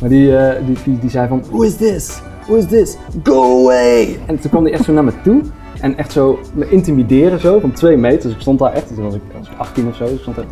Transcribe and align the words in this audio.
Maar 0.00 0.08
die, 0.08 0.36
eh, 0.36 0.66
die, 0.66 0.76
die, 0.84 0.98
die 0.98 1.10
zei 1.10 1.28
van, 1.28 1.42
who 1.50 1.62
is 1.62 1.76
this? 1.76 2.22
Who 2.40 2.54
is 2.54 2.66
this? 2.66 2.96
Go 3.22 3.62
away! 3.62 4.18
En 4.26 4.40
toen 4.40 4.50
kwam 4.50 4.64
hij 4.64 4.72
echt 4.72 4.84
zo 4.84 4.92
naar 4.92 5.04
me 5.04 5.20
toe. 5.22 5.42
En 5.80 5.96
echt 5.96 6.12
zo 6.12 6.38
me 6.54 6.68
intimideren 6.70 7.40
zo, 7.40 7.60
van 7.60 7.72
twee 7.72 7.96
meter. 7.96 8.22
Dus 8.22 8.32
ik 8.32 8.40
stond 8.40 8.58
daar 8.58 8.72
echt, 8.72 8.94
toen 8.94 9.04
was 9.04 9.14
ik, 9.14 9.22
was 9.38 9.48
ik 9.48 9.58
18 9.58 9.86
of 9.86 9.96
zo. 9.96 10.04
Dus 10.04 10.12
ik 10.12 10.20
stond 10.20 10.36
er 10.36 10.46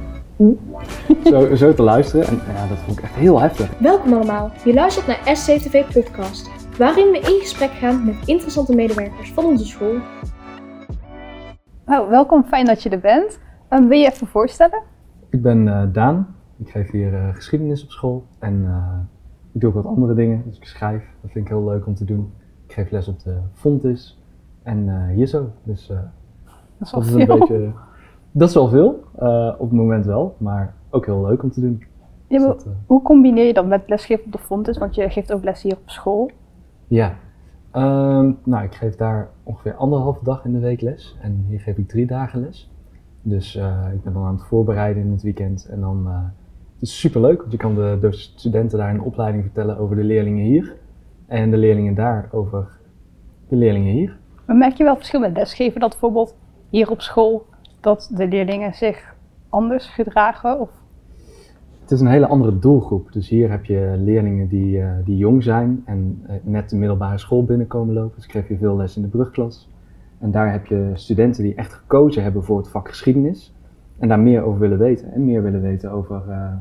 zo, 1.25 1.55
zo 1.55 1.75
te 1.75 1.83
luisteren. 1.83 2.27
En 2.27 2.41
ja, 2.55 2.67
dat 2.69 2.79
vond 2.79 2.99
ik 2.99 3.05
echt 3.05 3.15
heel 3.15 3.41
heftig. 3.41 3.79
Welkom 3.79 4.13
allemaal, 4.13 4.51
je 4.65 4.75
luistert 4.75 5.07
naar 5.07 5.37
SCTV 5.37 5.85
Podcast, 5.93 6.51
waarin 6.79 7.11
we 7.11 7.19
in 7.19 7.41
gesprek 7.41 7.71
gaan 7.71 8.05
met 8.05 8.15
interessante 8.25 8.75
medewerkers 8.75 9.33
van 9.33 9.45
onze 9.45 9.65
school. 9.67 9.95
Nou, 11.87 12.11
welkom, 12.11 12.45
fijn 12.45 12.67
dat 12.67 12.83
je 12.83 12.89
er 12.89 13.01
bent. 13.01 13.39
Um, 13.71 13.89
wil 13.89 13.99
je 13.99 14.11
even 14.11 14.27
voorstellen? 14.27 14.83
Ik 15.31 15.43
ben 15.43 15.67
uh, 15.67 15.83
Daan. 15.93 16.37
Ik 16.59 16.71
geef 16.71 16.91
hier 16.91 17.13
uh, 17.13 17.35
geschiedenis 17.35 17.85
op 17.85 17.91
school. 17.91 18.25
En 18.39 18.63
uh, 18.63 19.14
ik 19.55 19.61
doe 19.61 19.69
ook 19.69 19.75
wat 19.75 19.87
andere 19.87 20.15
dingen. 20.15 20.43
Dus 20.47 20.57
ik 20.57 20.65
schrijf. 20.65 21.05
Dat 21.21 21.31
vind 21.31 21.45
ik 21.45 21.51
heel 21.51 21.65
leuk 21.65 21.87
om 21.87 21.95
te 21.95 22.05
doen. 22.05 22.33
Ik 22.67 22.73
geef 22.73 22.91
les 22.91 23.09
op 23.09 23.21
de 23.21 23.37
Fontis. 23.53 24.23
En 24.63 25.09
hier 25.09 25.27
zo. 25.27 25.51
Dus 25.63 25.87
dat 25.87 25.97
is 26.81 26.91
wel 26.93 27.01
dat 27.01 27.11
is 27.11 27.17
veel. 27.17 27.21
een 27.21 27.39
beetje. 27.39 27.73
Dat 28.31 28.49
is 28.49 28.55
wel 28.55 28.69
veel. 28.69 29.05
op 29.59 29.71
het 29.71 29.79
moment 29.79 30.07
wel. 30.07 30.35
Maar 30.39 30.75
ook 30.91 31.07
heel 31.07 31.27
leuk 31.27 31.43
om 31.43 31.51
te 31.51 31.61
doen. 31.61 31.83
Ja, 32.29 32.41
maar 32.41 32.55
Dus 32.55 32.65
dat, 32.65 32.75
hoe 32.87 33.03
combineer 33.03 33.47
je 33.47 33.55
dat 33.55 33.67
met 33.67 33.83
lesgeven 33.87 34.25
op 34.25 34.33
de 34.33 34.39
Fontes? 34.39 34.79
Want 34.79 34.95
je 34.95 35.11
geeft 35.11 35.33
ook 35.33 35.45
les 35.45 35.63
hier 35.63 35.77
op 35.77 35.91
school. 35.91 36.31
Ja. 36.87 37.15
Ehm, 37.71 38.33
nou, 38.45 38.65
ik 38.65 38.75
geef 38.75 38.97
daar 38.97 39.29
ongeveer 39.43 39.75
anderhalve 39.75 40.25
dag 40.25 40.45
in 40.45 40.53
de 40.53 40.59
week 40.59 40.81
les. 40.81 41.17
En 41.21 41.45
hier 41.49 41.61
geef 41.61 41.77
ik 41.77 41.89
drie 41.89 42.07
dagen 42.07 42.41
les. 42.41 42.71
Dus 43.23 43.57
eh, 43.57 43.87
ik 43.93 44.03
ben 44.03 44.13
dan 44.13 44.25
aan 44.25 44.35
het 44.35 44.45
voorbereiden 44.45 45.03
in 45.03 45.11
het 45.11 45.23
weekend. 45.23 45.67
En 45.71 45.81
dan, 45.81 46.07
eh, 46.07 46.19
is 46.85 47.01
super 47.01 47.21
leuk, 47.21 47.39
want 47.39 47.53
je 47.53 47.59
kan 47.59 47.75
de, 47.75 47.99
de 48.01 48.13
studenten 48.13 48.79
daar 48.79 48.91
in 48.91 48.97
de 48.97 49.03
opleiding 49.03 49.45
vertellen 49.45 49.79
over 49.79 49.97
de 49.97 50.05
leerlingen 50.05 50.45
hier. 50.45 50.77
En 51.27 51.51
de 51.51 51.57
leerlingen 51.57 51.95
daar 51.95 52.29
over 52.33 52.69
de 53.49 53.57
leerlingen 53.57 53.93
hier. 53.93 54.17
Maar 54.47 54.57
merk 54.57 54.77
je 54.77 54.85
wel 54.85 54.97
verschil 54.97 55.21
met 55.21 55.37
lesgeven? 55.37 55.81
Dat 55.81 55.91
bijvoorbeeld 55.91 56.35
hier 56.71 56.91
op 56.91 57.01
school, 57.01 57.47
dat 57.81 58.11
de 58.15 58.29
leerlingen 58.29 58.75
zich 58.75 59.15
anders 59.49 59.87
gedragen? 59.87 60.61
Of... 60.61 60.71
Het 61.81 61.91
is 61.91 62.01
een 62.01 62.07
hele 62.07 62.27
andere 62.27 62.59
doelgroep. 62.59 63.13
Dus 63.13 63.29
hier 63.29 63.51
heb 63.51 63.65
je 63.65 63.95
leerlingen 63.99 64.49
die, 64.49 64.81
eh, 64.81 64.91
die 65.05 65.17
jong 65.17 65.43
zijn 65.43 65.83
en 65.87 66.23
eh, 66.27 66.35
net 66.43 66.71
de 66.71 66.77
middelbare 66.77 67.19
school 67.19 67.45
binnenkomen 67.45 67.95
lopen. 67.95 68.17
Dus 68.17 68.27
geef 68.27 68.49
je 68.49 68.57
veel 68.57 68.77
les 68.77 68.97
in 68.97 69.03
de 69.03 69.09
brugklas. 69.09 69.69
En 70.19 70.31
daar 70.31 70.53
heb 70.53 70.67
je 70.67 70.91
studenten 70.95 71.43
die 71.43 71.55
echt 71.55 71.73
gekozen 71.73 72.23
hebben 72.23 72.45
voor 72.45 72.59
het 72.59 72.69
vak 72.69 72.89
geschiedenis. 72.89 73.55
En 73.99 74.09
daar 74.09 74.21
meer 74.21 74.43
over 74.43 74.61
willen 74.61 74.79
weten. 74.79 75.13
En 75.13 75.25
meer 75.25 75.43
willen 75.43 75.61
weten 75.61 75.91
over 75.91 76.23
eh, 76.29 76.53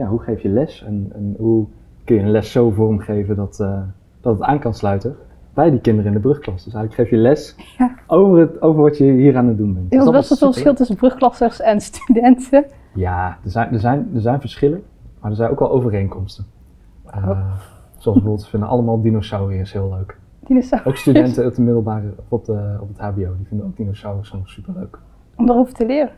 ja, 0.00 0.06
hoe 0.06 0.18
geef 0.20 0.42
je 0.42 0.48
les 0.48 0.82
en, 0.84 1.10
en 1.14 1.34
hoe 1.38 1.66
kun 2.04 2.16
je 2.16 2.22
een 2.22 2.30
les 2.30 2.52
zo 2.52 2.70
vormgeven 2.70 3.36
dat, 3.36 3.60
eh, 3.60 3.82
dat 4.20 4.32
het 4.34 4.42
aan 4.42 4.58
kan 4.58 4.74
sluiten 4.74 5.16
bij 5.54 5.70
die 5.70 5.80
kinderen 5.80 6.10
in 6.10 6.16
de 6.16 6.22
brugklas. 6.22 6.64
Dus 6.64 6.74
eigenlijk 6.74 6.94
geef 6.94 7.18
je 7.18 7.22
les 7.22 7.54
Ja. 7.78 7.94
over, 8.06 8.38
het, 8.38 8.62
over 8.62 8.82
wat 8.82 8.98
je 8.98 9.04
hier 9.04 9.36
aan 9.36 9.46
het 9.46 9.56
doen 9.56 9.74
bent. 9.74 9.92
Er 9.92 9.98
is 9.98 10.04
dat 10.04 10.12
best 10.12 10.28
wel 10.28 10.38
veel 10.38 10.52
verschil 10.52 10.74
tussen 10.74 10.96
brugklassers 10.96 11.60
en 11.60 11.80
studenten. 11.80 12.64
ja, 12.94 13.38
er 13.44 13.50
zijn, 13.50 13.72
er, 13.72 13.80
zijn, 13.80 14.10
er 14.14 14.20
zijn 14.20 14.40
verschillen, 14.40 14.82
maar 15.20 15.30
er 15.30 15.36
zijn 15.36 15.50
ook 15.50 15.58
wel 15.58 15.70
overeenkomsten. 15.70 16.44
Oh. 17.06 17.30
Zoals 17.90 18.16
bijvoorbeeld, 18.18 18.42
ze 18.42 18.48
vinden 18.50 18.68
allemaal 18.68 19.00
dinosauriërs 19.00 19.72
heel 19.72 19.88
leuk. 19.98 20.18
Dinosaurus. 20.46 20.86
Ook 20.86 20.96
studenten 20.96 21.46
op 21.46 21.54
de 21.54 21.62
middelbare, 21.62 22.14
op, 22.28 22.44
de, 22.44 22.76
op 22.80 22.88
het 22.88 22.98
HBO, 22.98 23.36
die 23.36 23.46
vinden 23.46 23.66
ook 23.66 23.76
dinosauriërs 23.76 24.34
super 24.44 24.74
leuk. 24.76 24.98
Om 25.36 25.46
daarover 25.46 25.74
te 25.74 25.86
leren. 25.86 26.12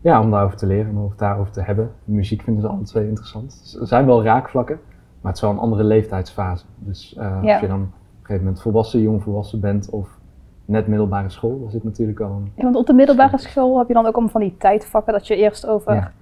Ja, 0.00 0.20
om 0.20 0.30
daarover 0.30 0.56
te 0.56 0.66
leren 0.66 0.90
en 0.90 0.96
om 0.96 1.08
het 1.08 1.18
daarover 1.18 1.52
te 1.52 1.60
hebben. 1.60 1.90
Muziek 2.04 2.42
vinden 2.42 2.62
ze 2.62 2.68
alle 2.68 2.82
twee 2.82 3.08
interessant. 3.08 3.58
Dus 3.62 3.76
er 3.80 3.86
zijn 3.86 4.06
wel 4.06 4.22
raakvlakken, 4.24 4.78
maar 5.20 5.32
het 5.32 5.34
is 5.34 5.40
wel 5.40 5.50
een 5.50 5.58
andere 5.58 5.84
leeftijdsfase. 5.84 6.64
Dus 6.78 7.14
Ja. 7.16 7.40
als 7.52 7.60
je 7.60 7.66
dan 7.66 7.80
op 7.80 7.86
een 7.86 7.92
gegeven 8.22 8.44
moment 8.44 8.62
volwassen, 8.62 9.00
jong 9.00 9.22
volwassen 9.22 9.60
bent 9.60 9.90
of 9.90 10.18
net 10.64 10.86
middelbare 10.86 11.28
school, 11.30 11.60
dan 11.60 11.70
zit 11.70 11.84
natuurlijk 11.84 12.18
een... 12.18 12.52
Ja, 12.54 12.62
want 12.62 12.76
op 12.76 12.86
de 12.86 12.92
middelbare 12.92 13.38
school 13.38 13.78
heb 13.78 13.88
je 13.88 13.94
dan 13.94 14.06
ook 14.06 14.12
allemaal 14.12 14.30
van 14.32 14.40
die 14.40 14.56
tijdvakken 14.58 15.12
dat 15.12 15.26
je 15.26 15.36
eerst 15.36 15.66
over 15.66 15.94
Ja. 15.94 16.12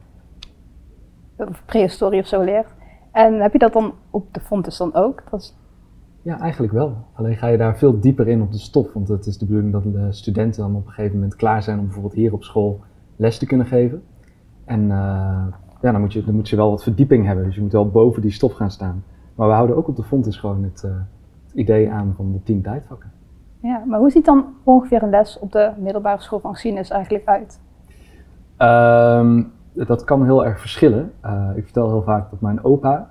over 1.37 1.62
prehistorie 1.66 2.20
of 2.20 2.26
zo 2.26 2.43
leert. 2.43 2.69
En 3.12 3.41
heb 3.41 3.53
je 3.53 3.59
dat 3.59 3.72
dan 3.72 3.93
op 4.10 4.34
de 4.34 4.41
Fontes 4.41 4.76
dan 4.76 4.94
ook? 4.94 5.22
Dat 5.31 5.41
is, 5.41 5.56
Ja, 6.22 6.38
eigenlijk 6.41 6.72
wel. 6.72 6.97
Alleen 7.12 7.37
ga 7.37 7.47
je 7.47 7.56
daar 7.59 7.76
veel 7.78 8.00
dieper 8.00 8.28
in 8.28 8.43
op 8.43 8.53
de 8.53 8.59
stof. 8.59 8.93
Want 8.93 9.09
het 9.09 9.26
is 9.26 9.38
de 9.38 9.47
bedoeling 9.47 9.72
dat 9.72 9.82
de 9.82 10.12
studenten 10.12 10.62
dan 10.62 10.75
op 10.76 10.87
een 10.87 10.93
gegeven 10.93 11.15
moment 11.16 11.37
klaar 11.37 11.62
zijn 11.62 11.78
om 11.78 11.84
bijvoorbeeld 11.84 12.15
hier 12.15 12.32
op 12.32 12.44
school 12.44 12.81
les 13.16 13.38
te 13.38 13.47
kunnen 13.47 13.66
geven. 13.66 14.02
En 14.64 14.91
eh, 14.91 15.47
ja, 15.80 15.92
dan 15.92 16.00
moet, 16.00 16.12
je, 16.12 16.25
dan 16.25 16.34
moet 16.34 16.48
je 16.48 16.56
wel 16.56 16.70
wat 16.70 16.82
verdieping 16.82 17.26
hebben. 17.26 17.44
Dus 17.44 17.54
je 17.54 17.60
moet 17.60 17.72
wel 17.72 17.91
boven 17.91 18.22
die 18.22 18.30
stof 18.30 18.52
gaan 18.52 18.70
staan. 18.70 19.04
Maar 19.34 19.48
we 19.48 19.54
houden 19.54 19.76
ook 19.76 19.88
op 19.88 19.97
de 19.97 20.02
Fontis 20.02 20.36
gewoon 20.36 20.62
het, 20.62 20.82
eh, 20.84 20.91
het 21.44 21.54
idee 21.54 21.91
aan 21.91 22.12
van 22.16 22.32
de 22.32 22.42
tien 22.42 22.62
tijdvakken. 22.62 23.12
ja, 23.60 23.82
maar 23.86 23.98
hoe 23.98 24.10
ziet 24.10 24.25
dan 24.25 24.44
ongeveer 24.62 25.02
een 25.02 25.10
les 25.10 25.38
op 25.38 25.52
de 25.52 25.70
middelbare 25.78 26.20
school 26.20 26.41
van 26.41 26.52
geschiedenis 26.52 26.91
eigenlijk 26.91 27.26
uit? 27.26 27.60
Ehm, 28.56 29.42
dat 29.72 30.04
kan 30.04 30.25
heel 30.25 30.46
erg 30.46 30.60
verschillen. 30.60 31.12
Eh, 31.20 31.50
ik 31.54 31.64
vertel 31.64 31.88
heel 31.88 32.02
vaak 32.02 32.31
dat 32.31 32.41
mijn 32.41 32.64
opa. 32.64 33.06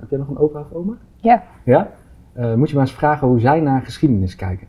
heb 0.00 0.10
jij 0.10 0.18
nog 0.18 0.28
een 0.28 0.38
opa 0.38 0.60
of 0.60 0.72
oma? 0.72 0.96
Ja. 1.16 1.42
Ja? 1.64 1.88
Moet 2.56 2.68
je 2.68 2.74
maar 2.74 2.84
eens 2.84 2.94
vragen 2.94 3.28
hoe 3.28 3.40
zij 3.40 3.60
naar 3.60 3.82
geschiedenis 3.82 4.36
kijken. 4.36 4.66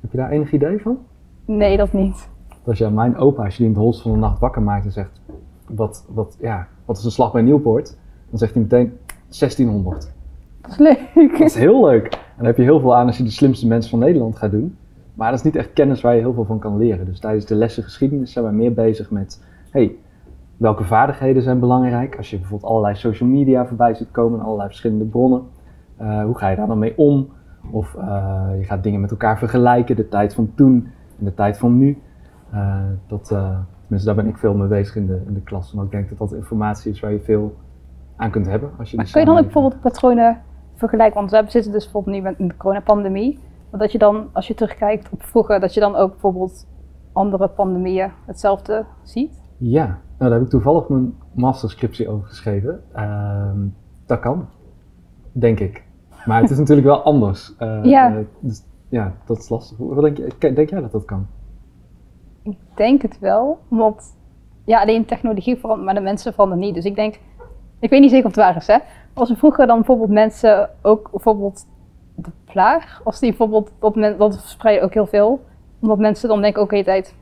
Heb 0.00 0.10
je 0.10 0.16
daar 0.16 0.30
enig 0.30 0.52
idee 0.52 0.80
van? 0.80 0.98
Nee, 1.44 1.76
dat 1.76 1.92
niet. 1.92 2.28
Dat 2.64 2.78
je 2.78 2.90
mijn 2.90 3.16
opa, 3.16 3.44
als 3.44 3.52
je 3.56 3.58
die 3.58 3.66
in 3.66 3.72
het 3.72 3.82
holst 3.82 4.02
van 4.02 4.12
de 4.12 4.18
nacht 4.18 4.38
wakker 4.38 4.62
maakt 4.62 4.84
en 4.84 4.92
zegt: 4.92 5.20
wat, 5.68 6.06
wat, 6.08 6.36
ja, 6.40 6.66
wat 6.84 6.98
is 6.98 7.04
een 7.04 7.10
slag 7.10 7.32
bij 7.32 7.42
Nieuwpoort? 7.42 7.96
Dan 8.30 8.38
zegt 8.38 8.52
hij 8.54 8.62
meteen 8.62 8.92
1600. 9.38 10.12
Dat 10.60 10.70
is 10.70 10.78
leuk. 10.78 11.38
Dat 11.38 11.48
is 11.48 11.54
heel 11.54 11.84
leuk. 11.84 12.04
En 12.04 12.20
daar 12.36 12.46
heb 12.46 12.56
je 12.56 12.62
heel 12.62 12.80
veel 12.80 12.96
aan 12.96 13.06
als 13.06 13.16
je 13.16 13.22
de 13.22 13.30
slimste 13.30 13.66
mensen 13.66 13.90
van 13.90 13.98
Nederland 13.98 14.36
gaat 14.36 14.50
doen. 14.50 14.76
Maar 15.14 15.30
dat 15.30 15.38
is 15.38 15.44
niet 15.44 15.56
echt 15.56 15.72
kennis 15.72 16.00
waar 16.00 16.14
je 16.14 16.20
heel 16.20 16.32
veel 16.34 16.44
van 16.44 16.58
kan 16.58 16.76
leren. 16.78 17.06
Dus 17.06 17.20
tijdens 17.20 17.44
de 17.44 17.54
lessen 17.54 17.82
geschiedenis 17.82 18.32
zijn 18.32 18.44
wij 18.44 18.54
meer 18.54 18.72
bezig 18.74 19.10
met: 19.10 19.44
hey, 19.70 19.94
welke 20.56 20.84
vaardigheden 20.84 21.42
zijn 21.42 21.58
belangrijk? 21.58 22.16
Als 22.16 22.30
je 22.30 22.38
bijvoorbeeld 22.38 22.70
allerlei 22.70 22.94
social 22.94 23.28
media 23.28 23.66
voorbij 23.66 23.94
ziet 23.94 24.10
komen, 24.10 24.40
allerlei 24.40 24.68
verschillende 24.68 25.04
bronnen. 25.04 25.42
eh, 25.96 26.24
hoe 26.24 26.38
ga 26.38 26.48
je 26.48 26.56
daar 26.56 26.66
dan 26.66 26.78
mee 26.78 26.98
om? 26.98 27.28
Of 27.70 27.94
eh, 27.94 28.46
je 28.58 28.64
gaat 28.64 28.82
dingen 28.82 29.00
met 29.00 29.10
elkaar 29.10 29.38
vergelijken, 29.38 29.96
de 29.96 30.08
tijd 30.08 30.34
van 30.34 30.52
toen 30.54 30.88
en 31.18 31.24
de 31.24 31.34
tijd 31.34 31.58
van 31.58 31.78
nu. 31.78 31.98
Eh, 32.54 32.80
dat, 33.06 33.30
eh, 33.30 33.58
tenminste, 33.80 34.14
daar 34.14 34.24
ben 34.24 34.26
ik 34.26 34.38
veel 34.38 34.54
mee 34.54 34.68
bezig 34.68 34.96
in 34.96 35.06
de, 35.06 35.22
in 35.26 35.34
de 35.34 35.42
klas. 35.42 35.74
En 35.74 35.82
ik 35.82 35.90
denk 35.90 36.08
dat 36.08 36.18
dat 36.18 36.32
informatie 36.32 36.92
is 36.92 37.00
waar 37.00 37.12
je 37.12 37.20
veel 37.20 37.54
aan 38.16 38.30
kunt 38.30 38.46
hebben. 38.46 38.70
Als 38.78 38.90
je 38.90 38.96
Maar 38.96 39.10
kun 39.10 39.20
je 39.20 39.26
dan 39.26 39.36
ook 39.36 39.42
bijvoorbeeld 39.42 39.80
patronen 39.80 40.40
vergelijken? 40.74 41.14
Want 41.14 41.30
we 41.30 41.44
zitten 41.50 41.72
dus 41.72 41.82
bijvoorbeeld 41.84 42.16
nu 42.16 42.22
met 42.22 42.34
een 42.38 42.56
coronapandemie. 42.56 43.38
Maar 43.70 43.80
dat 43.80 43.92
je 43.92 43.98
dan, 43.98 44.28
als 44.32 44.46
je 44.46 44.54
terugkijkt 44.54 45.08
op 45.10 45.22
vroeger, 45.22 45.60
dat 45.60 45.74
je 45.74 45.80
dan 45.80 45.96
ook 45.96 46.10
bijvoorbeeld 46.10 46.66
andere 47.12 47.48
pandemieën 47.48 48.10
hetzelfde 48.26 48.84
ziet? 49.02 49.42
Ja, 49.56 49.86
nou, 49.86 49.98
daar 50.18 50.32
heb 50.32 50.42
ik 50.42 50.48
toevallig 50.48 50.88
mijn 50.88 51.14
masterscriptie 51.32 52.08
over 52.08 52.26
geschreven. 52.28 52.82
Ehm, 52.92 53.58
dat 54.06 54.20
kan, 54.20 54.46
denk 55.32 55.60
ik. 55.60 55.84
Maar 56.24 56.40
het 56.40 56.50
is 56.50 56.58
natuurlijk 56.64 56.86
wel 56.86 57.02
anders. 57.02 57.56
Eh, 57.56 57.84
Ja. 57.84 58.22
dus, 58.40 58.62
ja, 58.88 59.12
dat 59.24 59.38
is 59.38 59.48
lastig. 59.48 59.78
Wat 59.78 60.02
denk, 60.02 60.16
je, 60.16 60.52
denk 60.52 60.70
jij 60.70 60.80
dat 60.80 60.92
dat 60.92 61.04
kan? 61.04 61.26
Ik 62.44 62.56
denk 62.74 63.02
het 63.02 63.18
wel, 63.18 63.58
want 63.68 64.16
ja, 64.64 64.80
alleen 64.80 65.04
technologie 65.04 65.56
verandert, 65.56 65.84
maar 65.84 65.94
de 65.94 66.00
mensen 66.00 66.32
veranderen 66.32 66.64
niet. 66.64 66.74
Dus 66.74 66.84
ik 66.84 66.94
denk, 66.94 67.14
ik 67.78 67.90
weet 67.90 68.00
niet 68.00 68.10
zeker 68.10 68.26
of 68.26 68.34
het 68.34 68.44
waar 68.44 68.56
is, 68.56 68.66
hè. 68.66 68.78
Als 69.12 69.30
er 69.30 69.36
vroeger 69.36 69.66
dan 69.66 69.76
bijvoorbeeld 69.76 70.10
mensen 70.10 70.70
ook, 70.82 71.10
bijvoorbeeld 71.10 71.66
de 72.14 72.30
plaag, 72.44 73.00
als 73.04 73.18
die 73.18 73.28
bijvoorbeeld, 73.28 73.72
dat, 73.78 73.94
men, 73.94 74.18
dat 74.18 74.40
verspreidde 74.40 74.84
ook 74.84 74.94
heel 74.94 75.06
veel. 75.06 75.44
Omdat 75.80 75.98
mensen 75.98 76.28
dan 76.28 76.42
denken, 76.42 76.62
oké, 76.62 76.84
tijd 76.84 77.14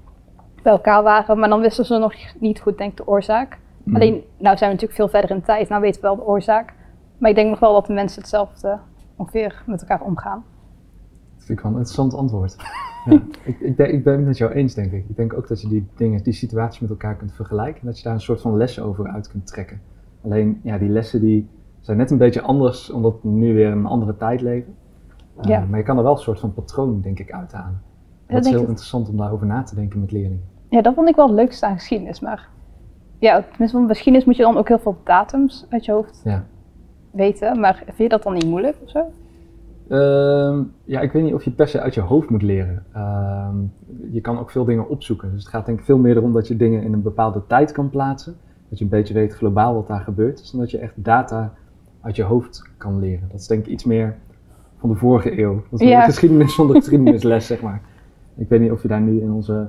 bij 0.62 0.72
elkaar 0.72 1.03
waren, 1.03 1.39
maar 1.39 1.49
dan 1.49 1.60
wisten 1.60 1.84
ze 1.84 1.99
nog 1.99 2.15
niet 2.39 2.60
goed, 2.60 2.78
denk 2.78 2.91
ik, 2.91 2.97
de 2.97 3.06
oorzaak. 3.06 3.59
Mm. 3.83 3.94
Alleen, 3.94 4.12
nou 4.39 4.56
zijn 4.56 4.71
we 4.71 4.77
natuurlijk 4.77 4.93
veel 4.93 5.09
verder 5.09 5.31
in 5.31 5.37
de 5.37 5.43
tijd, 5.43 5.69
nou 5.69 5.81
weten 5.81 6.01
we 6.01 6.07
wel 6.07 6.16
de 6.16 6.27
oorzaak. 6.27 6.75
Maar 7.18 7.30
ik 7.30 7.36
denk 7.36 7.51
nog 7.51 7.59
wel 7.59 7.72
dat 7.72 7.86
de 7.86 7.92
mensen 7.92 8.21
hetzelfde 8.21 8.78
ongeveer 9.16 9.63
met 9.66 9.80
elkaar 9.80 10.01
omgaan. 10.01 10.45
Dat 11.42 11.50
vind 11.50 11.59
ik 11.59 11.65
wel 11.65 11.72
een 11.72 11.78
interessant 11.78 12.15
antwoord. 12.15 12.56
ja, 13.10 13.12
ik, 13.44 13.60
ik, 13.60 13.78
ik 13.78 14.04
ben 14.04 14.16
het 14.16 14.24
met 14.27 14.39
jou 14.39 14.53
eens, 14.53 14.74
denk 14.74 14.92
ik. 14.92 15.04
Ik 15.09 15.16
denk 15.16 15.34
ook 15.34 15.48
dat 15.48 15.60
je 15.60 15.68
die 15.68 15.86
dingen, 15.97 16.22
die 16.22 16.33
situaties 16.33 16.80
met 16.80 16.91
elkaar 16.91 17.16
kunt 17.16 17.33
vergelijken. 17.33 17.80
En 17.80 17.86
dat 17.86 17.97
je 17.98 18.04
daar 18.04 18.12
een 18.15 18.21
soort 18.21 18.41
van 18.41 18.56
lessen 18.56 18.84
over 18.84 19.09
uit 19.09 19.28
kunt 19.28 19.47
trekken. 19.47 19.80
Alleen, 20.24 20.60
ja, 20.62 20.78
die 20.78 20.89
lessen 20.89 21.21
die 21.21 21.48
zijn 21.80 21.97
net 21.97 22.10
een 22.10 22.18
beetje 22.18 22.42
anders, 22.42 22.91
omdat 22.91 23.15
we 23.22 23.28
nu 23.28 23.54
weer 23.54 23.71
een 23.71 23.86
andere 23.86 24.16
tijd 24.16 24.41
leven. 24.41 24.74
Eh, 25.36 25.48
Ja. 25.48 25.66
Maar 25.71 25.78
je 25.78 25.84
kan 25.84 25.97
er 25.97 26.03
wel 26.03 26.12
een 26.12 26.18
soort 26.18 26.41
van 26.41 26.54
patroon, 26.54 27.00
denk 27.00 27.18
ik, 27.18 27.33
uithalen. 27.33 27.80
Ja, 28.28 28.34
Dat 28.34 28.44
is 28.44 28.50
heel 28.50 28.62
ik. 28.62 28.68
interessant 28.68 29.09
om 29.09 29.16
daarover 29.16 29.47
na 29.47 29.62
te 29.62 29.74
denken 29.74 30.00
met 30.00 30.12
leerlingen. 30.12 30.42
Ja, 30.68 30.83
dat 30.83 30.94
vond 30.94 31.09
ik 31.09 31.16
wel 31.16 31.27
het 31.27 31.34
leukste 31.36 31.66
aan 31.66 31.74
geschiedenis. 31.78 32.21
Maar 32.21 32.48
ja, 33.18 33.41
tenminste, 33.50 33.77
van 33.78 33.89
geschiedenis 33.89 34.27
moet 34.27 34.36
je 34.36 34.42
dan 34.42 34.56
ook 34.56 34.68
heel 34.68 34.78
veel 34.78 34.97
datums 35.04 35.66
uit 35.68 35.84
je 35.84 35.92
hoofd 35.92 36.21
Ja. 36.24 36.44
weten. 37.10 37.60
Maar 37.60 37.74
vind 37.84 37.97
je 37.98 38.09
dat 38.09 38.22
dan 38.22 38.33
niet 38.33 38.47
moeilijk 38.47 38.77
of 38.84 38.91
zo? 38.91 39.04
Ehm, 39.92 40.62
ja, 40.84 41.00
ik 41.00 41.12
weet 41.12 41.22
niet 41.22 41.34
of 41.34 41.44
je 41.44 41.50
per 41.50 41.68
se 41.68 41.80
uit 41.80 41.94
je 41.94 42.00
hoofd 42.00 42.30
moet 42.30 42.42
leren. 42.42 42.84
Ehm, 42.92 43.56
je 44.10 44.21
kan 44.21 44.39
ook 44.39 44.50
veel 44.50 44.65
dingen 44.65 44.89
opzoeken. 44.89 45.30
Dus 45.30 45.41
het 45.41 45.48
gaat 45.48 45.66
denk 45.66 45.78
ik 45.78 45.84
veel 45.84 45.98
meer 45.98 46.16
erom 46.16 46.33
dat 46.33 46.48
je 46.48 46.56
dingen 46.56 46.83
in 46.83 46.92
een 46.92 47.03
bepaalde 47.03 47.42
tijd 47.47 47.72
kan 47.72 47.91
plaatsen. 47.91 48.36
Dat 48.68 48.78
je 48.78 48.84
een 48.84 48.91
beetje 48.91 49.15
weet 49.15 49.34
globaal 49.34 49.74
wat 49.74 49.86
daar 49.86 50.00
gebeurt. 50.00 50.39
Dus 50.39 50.50
dan 50.50 50.60
dat 50.60 50.71
je 50.71 50.78
echt 50.78 50.92
data 51.04 51.53
uit 52.00 52.16
je 52.16 52.22
hoofd 52.22 52.71
kan 52.77 52.98
leren. 52.98 53.28
Dat 53.30 53.41
is 53.41 53.47
denk 53.47 53.65
ik 53.66 53.72
iets 53.72 53.84
meer 53.84 54.16
van 54.78 54.89
de 54.89 54.97
vorige 54.97 55.39
eeuw. 55.41 55.62
Dat 55.71 55.80
is 55.80 55.89
Ja. 55.89 56.00
de 56.00 56.06
geschiedenis 56.06 56.54
van 56.54 56.66
de 56.66 56.74
geschiedenisles, 56.80 57.47
zeg 57.47 57.62
maar. 57.62 57.83
Ik 58.36 58.48
weet 58.48 58.60
niet 58.60 58.71
of 58.71 58.83
je 58.83 58.89
daar 58.89 59.00
nu 59.00 59.21
in 59.21 59.33
onze 59.33 59.68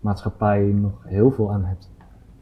maatschappij 0.00 0.60
nog 0.62 1.02
heel 1.04 1.30
veel 1.30 1.52
aan 1.52 1.64
hebt. 1.64 1.90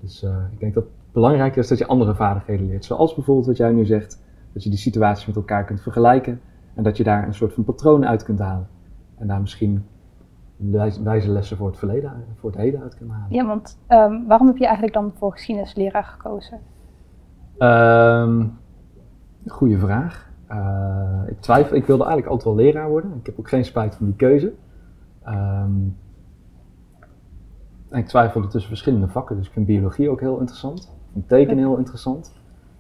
Dus 0.00 0.22
eh, 0.22 0.36
ik 0.52 0.60
denk 0.60 0.74
dat 0.74 0.82
het 0.84 0.92
belangrijker 1.12 1.58
is 1.58 1.68
dat 1.68 1.78
je 1.78 1.86
andere 1.86 2.14
vaardigheden 2.14 2.66
leert. 2.66 2.84
Zoals 2.84 3.14
bijvoorbeeld 3.14 3.46
wat 3.46 3.56
jij 3.56 3.72
nu 3.72 3.84
zegt, 3.84 4.22
dat 4.52 4.62
je 4.62 4.70
die 4.70 4.78
situaties 4.78 5.26
met 5.26 5.36
elkaar 5.36 5.64
kunt 5.64 5.80
vergelijken 5.80 6.40
en 6.74 6.82
dat 6.82 6.96
je 6.96 7.04
daar 7.04 7.26
een 7.26 7.34
soort 7.34 7.54
van 7.54 7.64
patroon 7.64 8.06
uit 8.06 8.22
kunt 8.22 8.38
halen. 8.38 8.68
En 9.18 9.26
daar 9.26 9.40
misschien 9.40 9.84
wijze 11.02 11.30
lessen 11.30 11.56
voor 11.56 11.66
het 11.66 11.78
verleden, 11.78 12.24
voor 12.36 12.50
het 12.50 12.58
heden 12.58 12.82
uit 12.82 12.96
kunt 12.96 13.10
halen. 13.10 13.34
Ja, 13.34 13.46
want 13.46 13.78
ehm, 13.86 14.26
waarom 14.26 14.46
heb 14.46 14.56
je 14.56 14.64
eigenlijk 14.64 14.94
dan 14.94 15.12
voor 15.14 15.32
geschiedenisleraar 15.32 16.04
gekozen? 16.04 16.58
Ehm 17.58 18.44
goeie 19.46 19.78
vraag. 19.78 20.30
Eh, 20.46 21.20
ik 21.26 21.40
twijfel, 21.40 21.76
ik 21.76 21.86
wilde 21.86 22.04
eigenlijk 22.04 22.32
altijd 22.32 22.56
wel 22.56 22.64
leraar 22.64 22.88
worden. 22.88 23.14
Ik 23.18 23.26
heb 23.26 23.38
ook 23.38 23.48
geen 23.48 23.64
spijt 23.64 23.94
van 23.94 24.06
die 24.06 24.14
keuze. 24.14 24.52
Ehm, 25.22 25.80
en 27.88 27.98
ik 27.98 28.06
twijfelde 28.06 28.48
tussen 28.48 28.68
verschillende 28.68 29.08
vakken, 29.08 29.36
dus 29.36 29.46
ik 29.46 29.52
vind 29.52 29.66
biologie 29.66 30.10
ook 30.10 30.20
heel 30.20 30.38
interessant. 30.38 30.82
Ik 30.82 31.12
vind 31.12 31.28
tekenen 31.28 31.58
heel 31.58 31.76
interessant. 31.76 32.32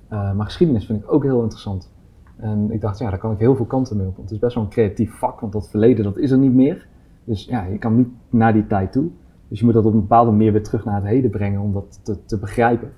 Eh, 0.08 0.32
maar 0.32 0.44
geschiedenis 0.44 0.86
vind 0.86 1.02
ik 1.02 1.12
ook 1.12 1.22
heel 1.22 1.42
interessant. 1.42 1.92
En 2.36 2.70
ik 2.70 2.80
dacht, 2.80 2.98
ja, 2.98 3.10
daar 3.10 3.18
kan 3.18 3.32
ik 3.32 3.38
heel 3.38 3.56
veel 3.56 3.64
kanten 3.64 3.96
mee 3.96 4.06
op. 4.06 4.16
Want 4.16 4.28
het 4.28 4.36
is 4.36 4.42
best 4.44 4.54
wel 4.54 4.64
een 4.64 4.70
creatief 4.70 5.18
vak, 5.18 5.40
want 5.40 5.52
dat 5.52 5.70
verleden 5.70 6.04
dat 6.04 6.16
is 6.18 6.30
er 6.30 6.38
niet 6.38 6.54
meer. 6.54 6.86
Dus 7.24 7.44
ja, 7.44 7.64
je 7.64 7.78
kan 7.78 7.96
niet 7.96 8.08
naar 8.30 8.52
die 8.52 8.66
tijd 8.66 8.92
toe. 8.92 9.08
Dus 9.48 9.58
je 9.58 9.64
moet 9.64 9.74
dat 9.74 9.84
op 9.86 9.92
een 9.92 10.00
bepaalde 10.00 10.30
manier 10.30 10.52
weer 10.52 10.62
terug 10.62 10.84
naar 10.84 10.94
het 10.94 11.04
heden 11.04 11.30
brengen 11.30 11.60
om 11.60 11.72
dat 11.72 12.00
te, 12.04 12.24
te 12.24 12.38
begrijpen. 12.38 12.92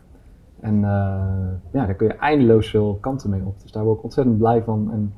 En 0.61 0.75
eh, 0.75 0.81
ja, 1.73 1.87
daar 1.87 1.95
kun 1.95 2.07
je 2.07 2.15
eindeloos 2.17 2.71
veel 2.71 2.99
kanten 3.01 3.31
mee 3.31 3.43
op. 3.45 3.61
Dus 3.63 3.73
daar 3.73 3.85
word 3.85 3.97
ik 3.99 4.05
ontzettend 4.05 4.39
blij 4.39 4.63
van. 4.63 4.91
En 4.93 5.13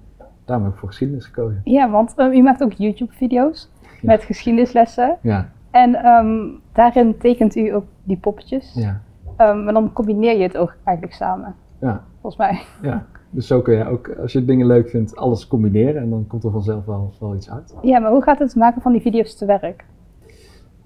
daarom 0.44 0.64
heb 0.64 0.74
ik 0.74 0.78
voor 0.80 0.88
geschiedenis 0.88 1.26
gekozen. 1.26 1.60
Ja, 1.64 1.90
want 1.90 2.14
ehm, 2.16 2.32
je 2.32 2.42
maakt 2.42 2.62
ook 2.62 2.72
YouTube-video's 2.72 3.70
Ja. 3.80 3.86
met 4.02 4.22
geschiedenislessen. 4.24 5.16
Ja, 5.22 5.48
En 5.70 5.94
ehm, 5.94 6.48
daarin 6.72 7.18
tekent 7.18 7.56
u 7.56 7.68
ook 7.74 7.84
die 8.02 8.16
poppetjes. 8.16 8.74
ja, 8.74 9.00
Ehm, 9.36 9.64
maar 9.64 9.72
dan 9.72 9.92
combineer 9.92 10.36
je 10.36 10.42
het 10.42 10.56
ook 10.56 10.76
eigenlijk 10.84 11.16
samen, 11.16 11.54
ja, 11.80 12.04
volgens 12.20 12.36
mij. 12.36 12.62
ja. 12.90 13.06
Dus 13.36 13.46
zo 13.46 13.60
kun 13.60 13.74
je 13.74 13.88
ook, 13.88 14.16
als 14.20 14.32
je 14.32 14.44
dingen 14.44 14.66
leuk 14.66 14.88
vindt, 14.88 15.16
alles 15.16 15.46
combineren. 15.46 16.02
En 16.02 16.10
dan 16.10 16.26
komt 16.26 16.44
er 16.44 16.50
vanzelf 16.50 16.84
wel, 16.84 17.12
wel 17.20 17.34
iets 17.34 17.50
uit. 17.50 17.74
Ja, 17.82 17.98
maar 17.98 18.10
hoe 18.10 18.22
gaat 18.22 18.38
het 18.38 18.54
maken 18.54 18.82
van 18.82 18.92
die 18.92 19.00
video's 19.00 19.34
te 19.34 19.46
werk? 19.46 19.84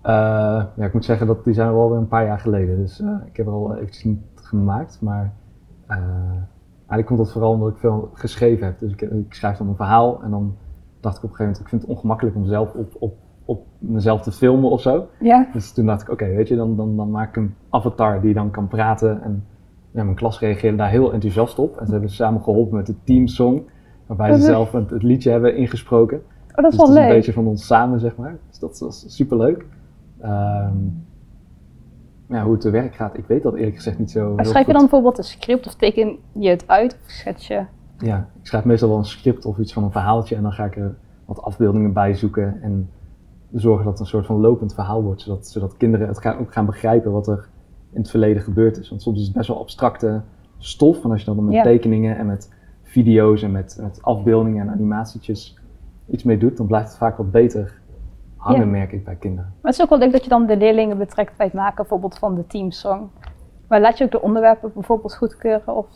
Eh, 0.02 0.12
ja, 0.76 0.85
ik 0.85 0.93
moet 0.93 1.05
zeggen 1.05 1.26
dat 1.26 1.44
die 1.44 1.55
zijn 1.55 1.75
wel 1.75 1.91
weer 1.91 1.99
een 1.99 2.08
paar 2.08 2.25
jaar 2.25 2.38
geleden. 2.38 2.76
Dus 2.76 3.00
eh, 3.00 3.08
ik 3.26 3.37
heb 3.37 3.47
er 3.47 3.52
al 3.52 3.75
eventjes 3.75 4.05
niet 4.05 4.19
gemaakt. 4.35 4.99
Maar 5.00 5.32
eh, 5.87 5.97
eigenlijk 6.76 7.06
komt 7.06 7.19
dat 7.19 7.32
vooral 7.32 7.52
omdat 7.52 7.70
ik 7.70 7.76
veel 7.76 8.11
geschreven 8.12 8.67
heb. 8.67 8.79
Dus 8.79 8.93
ik, 8.93 9.00
ik 9.00 9.35
schrijf 9.35 9.56
dan 9.56 9.69
een 9.69 9.76
verhaal 9.76 10.23
en 10.23 10.31
dan 10.31 10.56
dacht 11.00 11.17
ik 11.17 11.25
op 11.25 11.31
een 11.31 11.37
gegeven 11.37 11.44
moment, 11.44 11.61
ik 11.61 11.69
vind 11.69 11.82
het 11.82 11.91
ongemakkelijk 11.91 12.37
om 12.37 12.47
zelf 12.47 12.75
op, 12.75 12.97
op, 12.99 13.14
op 13.44 13.67
mezelf 13.79 14.23
te 14.23 14.32
filmen 14.32 14.70
of 14.70 14.81
zo. 14.81 15.08
Ja, 15.20 15.49
Dus 15.52 15.73
toen 15.73 15.87
dacht 15.87 16.02
ik, 16.02 16.11
oké, 16.11 16.26
weet 16.26 16.49
je, 16.49 16.56
dan, 16.56 16.76
dan, 16.76 16.97
dan 16.97 17.11
maak 17.11 17.29
ik 17.29 17.37
een 17.37 17.55
avatar 17.70 18.20
die 18.20 18.35
dan 18.35 18.50
kan 18.50 18.69
praten. 18.69 19.23
En 19.23 19.44
ja, 19.90 20.04
mijn 20.04 20.16
klas 20.16 20.40
reageerde 20.40 20.76
daar 20.76 20.90
heel 20.90 21.12
enthousiast 21.12 21.58
op. 21.58 21.76
En 21.76 21.87
ze 21.87 21.92
hebben 21.92 22.10
samen 22.10 22.42
geholpen 22.42 22.76
met 22.76 22.87
de 22.87 22.94
teamsong, 23.04 23.62
waarbij 24.06 24.32
ze 24.32 24.38
leuk. 24.38 24.46
zelf 24.46 24.72
het, 24.72 24.90
het 24.90 25.02
liedje 25.02 25.31
hebben 25.31 25.56
ingesproken. 25.56 26.22
oh, 26.50 26.54
dat 26.54 26.72
is 26.72 26.78
dus 26.78 26.78
wel 26.78 26.87
het 26.87 26.96
is 26.96 27.00
leuk. 27.02 27.08
een 27.08 27.16
beetje 27.16 27.32
van 27.32 27.46
ons 27.46 27.66
samen, 27.66 28.00
zeg 28.00 28.16
maar. 28.16 28.38
Dus 28.48 28.58
dat 28.58 28.78
was 28.78 29.04
superleuk. 29.08 29.66
Ehm 30.20 30.76
ja, 32.31 32.42
hoe 32.42 32.52
het 32.52 32.60
te 32.60 32.70
werk 32.70 32.94
gaat, 32.94 33.16
ik 33.16 33.26
weet 33.26 33.42
dat 33.42 33.54
eerlijk 33.54 33.76
gezegd 33.76 33.98
niet 33.98 34.10
zo 34.10 34.34
Maar 34.34 34.46
schrijf 34.46 34.66
je 34.66 34.72
dan 34.72 34.81
bijvoorbeeld 34.81 35.19
een 35.19 35.25
script 35.25 35.66
of 35.66 35.75
teken 35.75 36.19
je 36.32 36.48
het 36.48 36.69
uit 36.69 36.98
of 37.04 37.10
schets 37.10 37.46
je? 37.46 37.64
Ja, 37.98 38.28
ik 38.40 38.46
schrijf 38.46 38.64
meestal 38.64 38.88
wel 38.88 38.98
een 38.98 39.04
script 39.04 39.44
of 39.44 39.58
iets 39.58 39.72
van 39.72 39.84
een 39.84 39.90
verhaaltje 39.90 40.37
en 40.37 40.42
dan 40.42 40.52
ga 40.52 40.64
ik 40.64 40.76
er 40.76 40.94
wat 41.25 41.42
afbeeldingen 41.42 41.92
bij 41.92 42.14
zoeken 42.14 42.62
en 42.62 42.90
zorgen 43.52 43.84
dat 43.84 43.92
het 43.92 44.00
een 44.02 44.06
soort 44.06 44.26
van 44.26 44.40
lopend 44.40 44.75
verhaal 44.75 45.02
wordt, 45.02 45.20
zodat, 45.20 45.46
zodat 45.46 45.76
kinderen 45.76 46.08
het 46.08 46.19
gaan, 46.19 46.38
ook 46.38 46.52
gaan 46.52 46.66
begrijpen 46.66 47.12
wat 47.12 47.26
er 47.26 47.48
in 47.92 48.00
het 48.00 48.10
verleden 48.10 48.42
gebeurd 48.42 48.78
is. 48.78 48.88
Want 48.88 49.02
soms 49.02 49.19
is 49.19 49.25
het 49.25 49.34
best 49.34 49.48
wel 49.48 49.58
abstracte 49.60 50.20
stof 50.58 51.04
en 51.04 51.10
als 51.10 51.20
je 51.25 51.34
dan 51.34 51.44
met 51.44 51.54
Ja. 51.54 51.62
tekeningen 51.62 52.16
en 52.16 52.26
met 52.26 52.52
video's 52.82 53.42
en 53.42 53.52
met, 53.52 53.78
met 53.81 53.98
afbeeldingen 54.02 54.66
en 54.66 54.72
animatietjes 54.72 55.58
iets 56.10 56.22
mee 56.22 56.38
doet, 56.38 56.56
dan 56.56 56.66
blijft 56.66 56.88
het 56.88 56.96
vaak 56.98 57.16
wat 57.16 57.31
beter 57.31 57.81
hangen, 58.37 58.60
Ja. 58.60 58.66
merk 58.66 58.92
ik 58.92 59.04
bij 59.04 59.14
kinderen. 59.16 59.52
Maar 59.60 59.70
het 59.70 59.75
is 59.75 59.82
ook 59.82 59.88
wel 59.90 59.98
leuk 59.98 60.12
dat 60.12 60.22
je 60.25 60.31
dan 60.31 60.46
de 60.46 60.56
leerlingen 60.56 60.98
betrekt 60.98 61.37
bij 61.37 61.46
het 61.46 61.54
maken 61.54 61.76
bijvoorbeeld 61.76 62.19
van 62.19 62.34
de 62.34 62.46
teamsong. 62.46 63.08
Maar 63.69 63.81
laat 63.81 63.98
je 63.98 64.04
ook 64.04 64.10
de 64.10 64.22
onderwerpen 64.22 64.70
bijvoorbeeld 64.75 65.16
goedkeuren 65.16 65.76
of... 65.76 65.87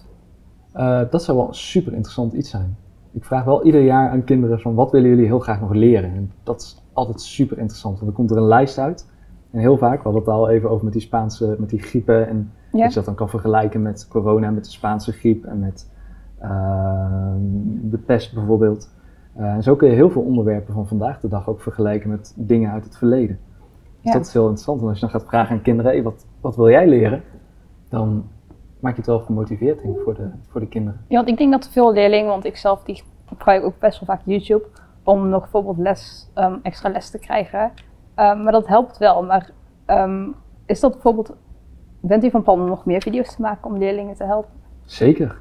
Eh, 0.72 1.00
dat 1.10 1.22
zou 1.22 1.38
wel 1.38 1.48
een 1.48 1.54
super 1.54 1.92
interessant 1.92 2.32
iets 2.32 2.50
zijn. 2.50 2.76
Ik 3.12 3.24
vraag 3.24 3.44
wel 3.44 3.64
ieder 3.64 3.80
jaar 3.80 4.10
aan 4.10 4.24
kinderen 4.24 4.60
van 4.60 4.74
wat 4.74 4.90
willen 4.90 5.08
jullie 5.08 5.26
heel 5.26 5.38
graag 5.38 5.60
nog 5.60 5.72
leren? 5.72 6.10
En 6.14 6.32
dat 6.42 6.60
is 6.60 6.82
altijd 6.92 7.20
super 7.20 7.58
interessant, 7.58 7.94
want 7.94 8.06
dan 8.06 8.14
komt 8.14 8.30
er 8.30 8.36
een 8.36 8.48
lijst 8.48 8.78
uit. 8.78 9.10
En 9.54 9.60
heel 9.60 9.78
vaak, 9.78 9.96
we 9.96 10.02
hadden 10.02 10.20
het 10.20 10.30
al 10.30 10.50
even 10.50 10.70
over 10.70 10.84
met 10.84 10.92
die 10.92 11.02
Spaanse, 11.02 11.56
met 11.58 11.68
die 11.70 11.82
griepen. 11.82 12.28
En 12.28 12.52
Ja, 12.72 12.80
dat 12.80 12.88
je 12.88 12.94
dat 12.94 13.04
dan 13.04 13.14
kan 13.14 13.28
vergelijken 13.28 13.82
met 13.82 14.08
corona, 14.08 14.50
met 14.50 14.64
de 14.64 14.70
Spaanse 14.70 15.12
griep 15.12 15.44
en 15.44 15.58
met 15.58 15.90
ehm, 16.38 17.40
de 17.82 17.98
pest 17.98 18.34
bijvoorbeeld. 18.34 18.90
Eh, 19.36 19.44
en 19.54 19.62
zo 19.62 19.76
kun 19.76 19.88
je 19.88 19.94
heel 19.94 20.10
veel 20.10 20.22
onderwerpen 20.22 20.74
van 20.74 20.86
vandaag 20.86 21.20
de 21.20 21.28
dag 21.28 21.48
ook 21.48 21.60
vergelijken 21.60 22.10
met 22.10 22.34
dingen 22.36 22.70
uit 22.70 22.84
het 22.84 22.96
verleden. 22.96 23.38
Dus 24.02 24.12
Ja. 24.12 24.12
dat 24.12 24.26
is 24.26 24.32
heel 24.32 24.42
interessant. 24.42 24.80
En 24.80 24.86
als 24.86 25.00
je 25.00 25.06
dan 25.06 25.20
gaat 25.20 25.28
vragen 25.28 25.56
aan 25.56 25.62
kinderen, 25.62 25.90
hey, 25.92 26.02
wat, 26.02 26.26
wat 26.40 26.56
wil 26.56 26.68
jij 26.70 26.88
leren? 26.88 27.22
Dan 27.88 28.24
maak 28.80 28.92
je 28.92 28.98
het 28.98 29.06
wel 29.06 29.20
gemotiveerd 29.20 29.82
denk 29.82 29.96
ik, 29.96 30.02
voor 30.02 30.14
de, 30.14 30.28
voor 30.48 30.60
de 30.60 30.68
kinderen. 30.68 31.00
Ja, 31.08 31.16
want 31.16 31.28
ik 31.28 31.36
denk 31.38 31.52
dat 31.52 31.68
veel 31.68 31.92
leerlingen, 31.92 32.28
want 32.28 32.44
ik 32.44 32.56
zelf 32.56 32.82
die 32.82 33.02
gebruik 33.26 33.64
ook 33.64 33.78
best 33.78 34.00
wel 34.00 34.16
vaak 34.16 34.22
YouTube, 34.24 34.64
om 35.02 35.28
nog 35.28 35.40
bijvoorbeeld 35.40 35.78
les, 35.78 36.30
ehm, 36.34 36.54
extra 36.62 36.88
les 36.90 37.10
te 37.10 37.18
krijgen. 37.18 37.70
Ehm, 38.14 38.42
maar 38.42 38.52
dat 38.52 38.66
helpt 38.66 38.98
wel. 38.98 39.24
Maar 39.24 39.50
ehm, 39.86 40.28
is 40.66 40.80
dat 40.80 40.92
bijvoorbeeld, 40.92 41.34
bent 42.00 42.24
u 42.24 42.30
van 42.30 42.42
plan 42.42 42.60
om 42.60 42.68
nog 42.68 42.84
meer 42.84 43.02
video's 43.02 43.34
te 43.34 43.42
maken 43.42 43.70
om 43.70 43.78
leerlingen 43.78 44.14
te 44.14 44.24
helpen? 44.24 44.50
Zeker. 44.84 45.40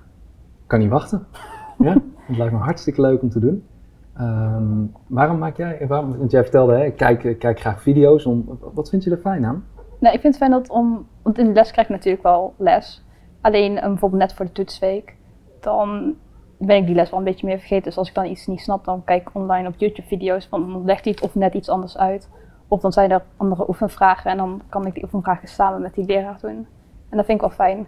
Kan 0.67 0.79
niet 0.79 0.89
wachten. 0.89 1.27
ja, 1.79 1.93
het 2.25 2.37
lijkt 2.37 2.53
me 2.53 2.59
hartstikke 2.59 3.01
leuk 3.01 3.21
om 3.21 3.29
te 3.29 3.39
doen. 3.39 3.67
Ehm, 4.13 4.85
waarom 5.07 5.37
maak 5.37 5.57
jij, 5.57 5.87
waarom, 5.87 6.17
want 6.17 6.31
jij 6.31 6.41
vertelde, 6.41 6.73
hè, 6.73 6.85
ik 6.85 6.97
kijk, 6.97 7.23
ik 7.23 7.39
kijk 7.39 7.59
graag 7.59 7.81
video's. 7.81 8.25
Om, 8.25 8.59
wat 8.73 8.89
vind 8.89 9.03
je 9.03 9.11
er 9.11 9.17
fijn 9.17 9.45
aan? 9.45 9.65
Nou, 9.99 10.15
ik 10.15 10.21
vind 10.21 10.33
het 10.33 10.43
fijn 10.43 10.51
dat 10.51 10.69
om, 10.69 11.07
want 11.21 11.37
in 11.37 11.45
de 11.45 11.53
les 11.53 11.71
krijg 11.71 11.87
ik 11.87 11.93
natuurlijk 11.93 12.23
wel 12.23 12.53
les. 12.57 13.05
Alleen 13.41 13.73
bijvoorbeeld 13.73 14.21
net 14.21 14.33
voor 14.33 14.45
de 14.45 14.51
toetsweek, 14.51 15.15
dan 15.59 16.15
ben 16.57 16.77
ik 16.77 16.85
die 16.85 16.95
les 16.95 17.09
wel 17.09 17.19
een 17.19 17.25
beetje 17.25 17.47
meer 17.47 17.57
vergeten. 17.57 17.83
Dus 17.83 17.97
als 17.97 18.07
ik 18.07 18.15
dan 18.15 18.25
iets 18.25 18.47
niet 18.47 18.59
snap, 18.59 18.85
dan 18.85 19.03
kijk 19.03 19.21
ik 19.21 19.35
online 19.35 19.67
op 19.67 19.73
YouTube 19.77 20.07
video's 20.07 20.45
van 20.45 20.71
dan 20.71 20.85
legt 20.85 21.03
hij 21.03 21.13
het 21.13 21.23
of 21.23 21.35
net 21.35 21.53
iets 21.53 21.69
anders 21.69 21.97
uit. 21.97 22.29
Of 22.73 22.81
dan 22.81 22.91
zijn 22.91 23.11
er 23.11 23.21
andere 23.37 23.67
oefenvragen 23.67 24.31
en 24.31 24.37
dan 24.37 24.61
kan 24.69 24.85
ik 24.85 24.93
die 24.93 25.03
oefenvragen 25.03 25.47
samen 25.47 25.81
met 25.81 25.93
die 25.93 26.05
leraar 26.05 26.37
doen. 26.41 26.67
En 27.09 27.17
dat 27.17 27.25
vind 27.25 27.41
ik 27.41 27.47
wel 27.47 27.55
fijn. 27.55 27.87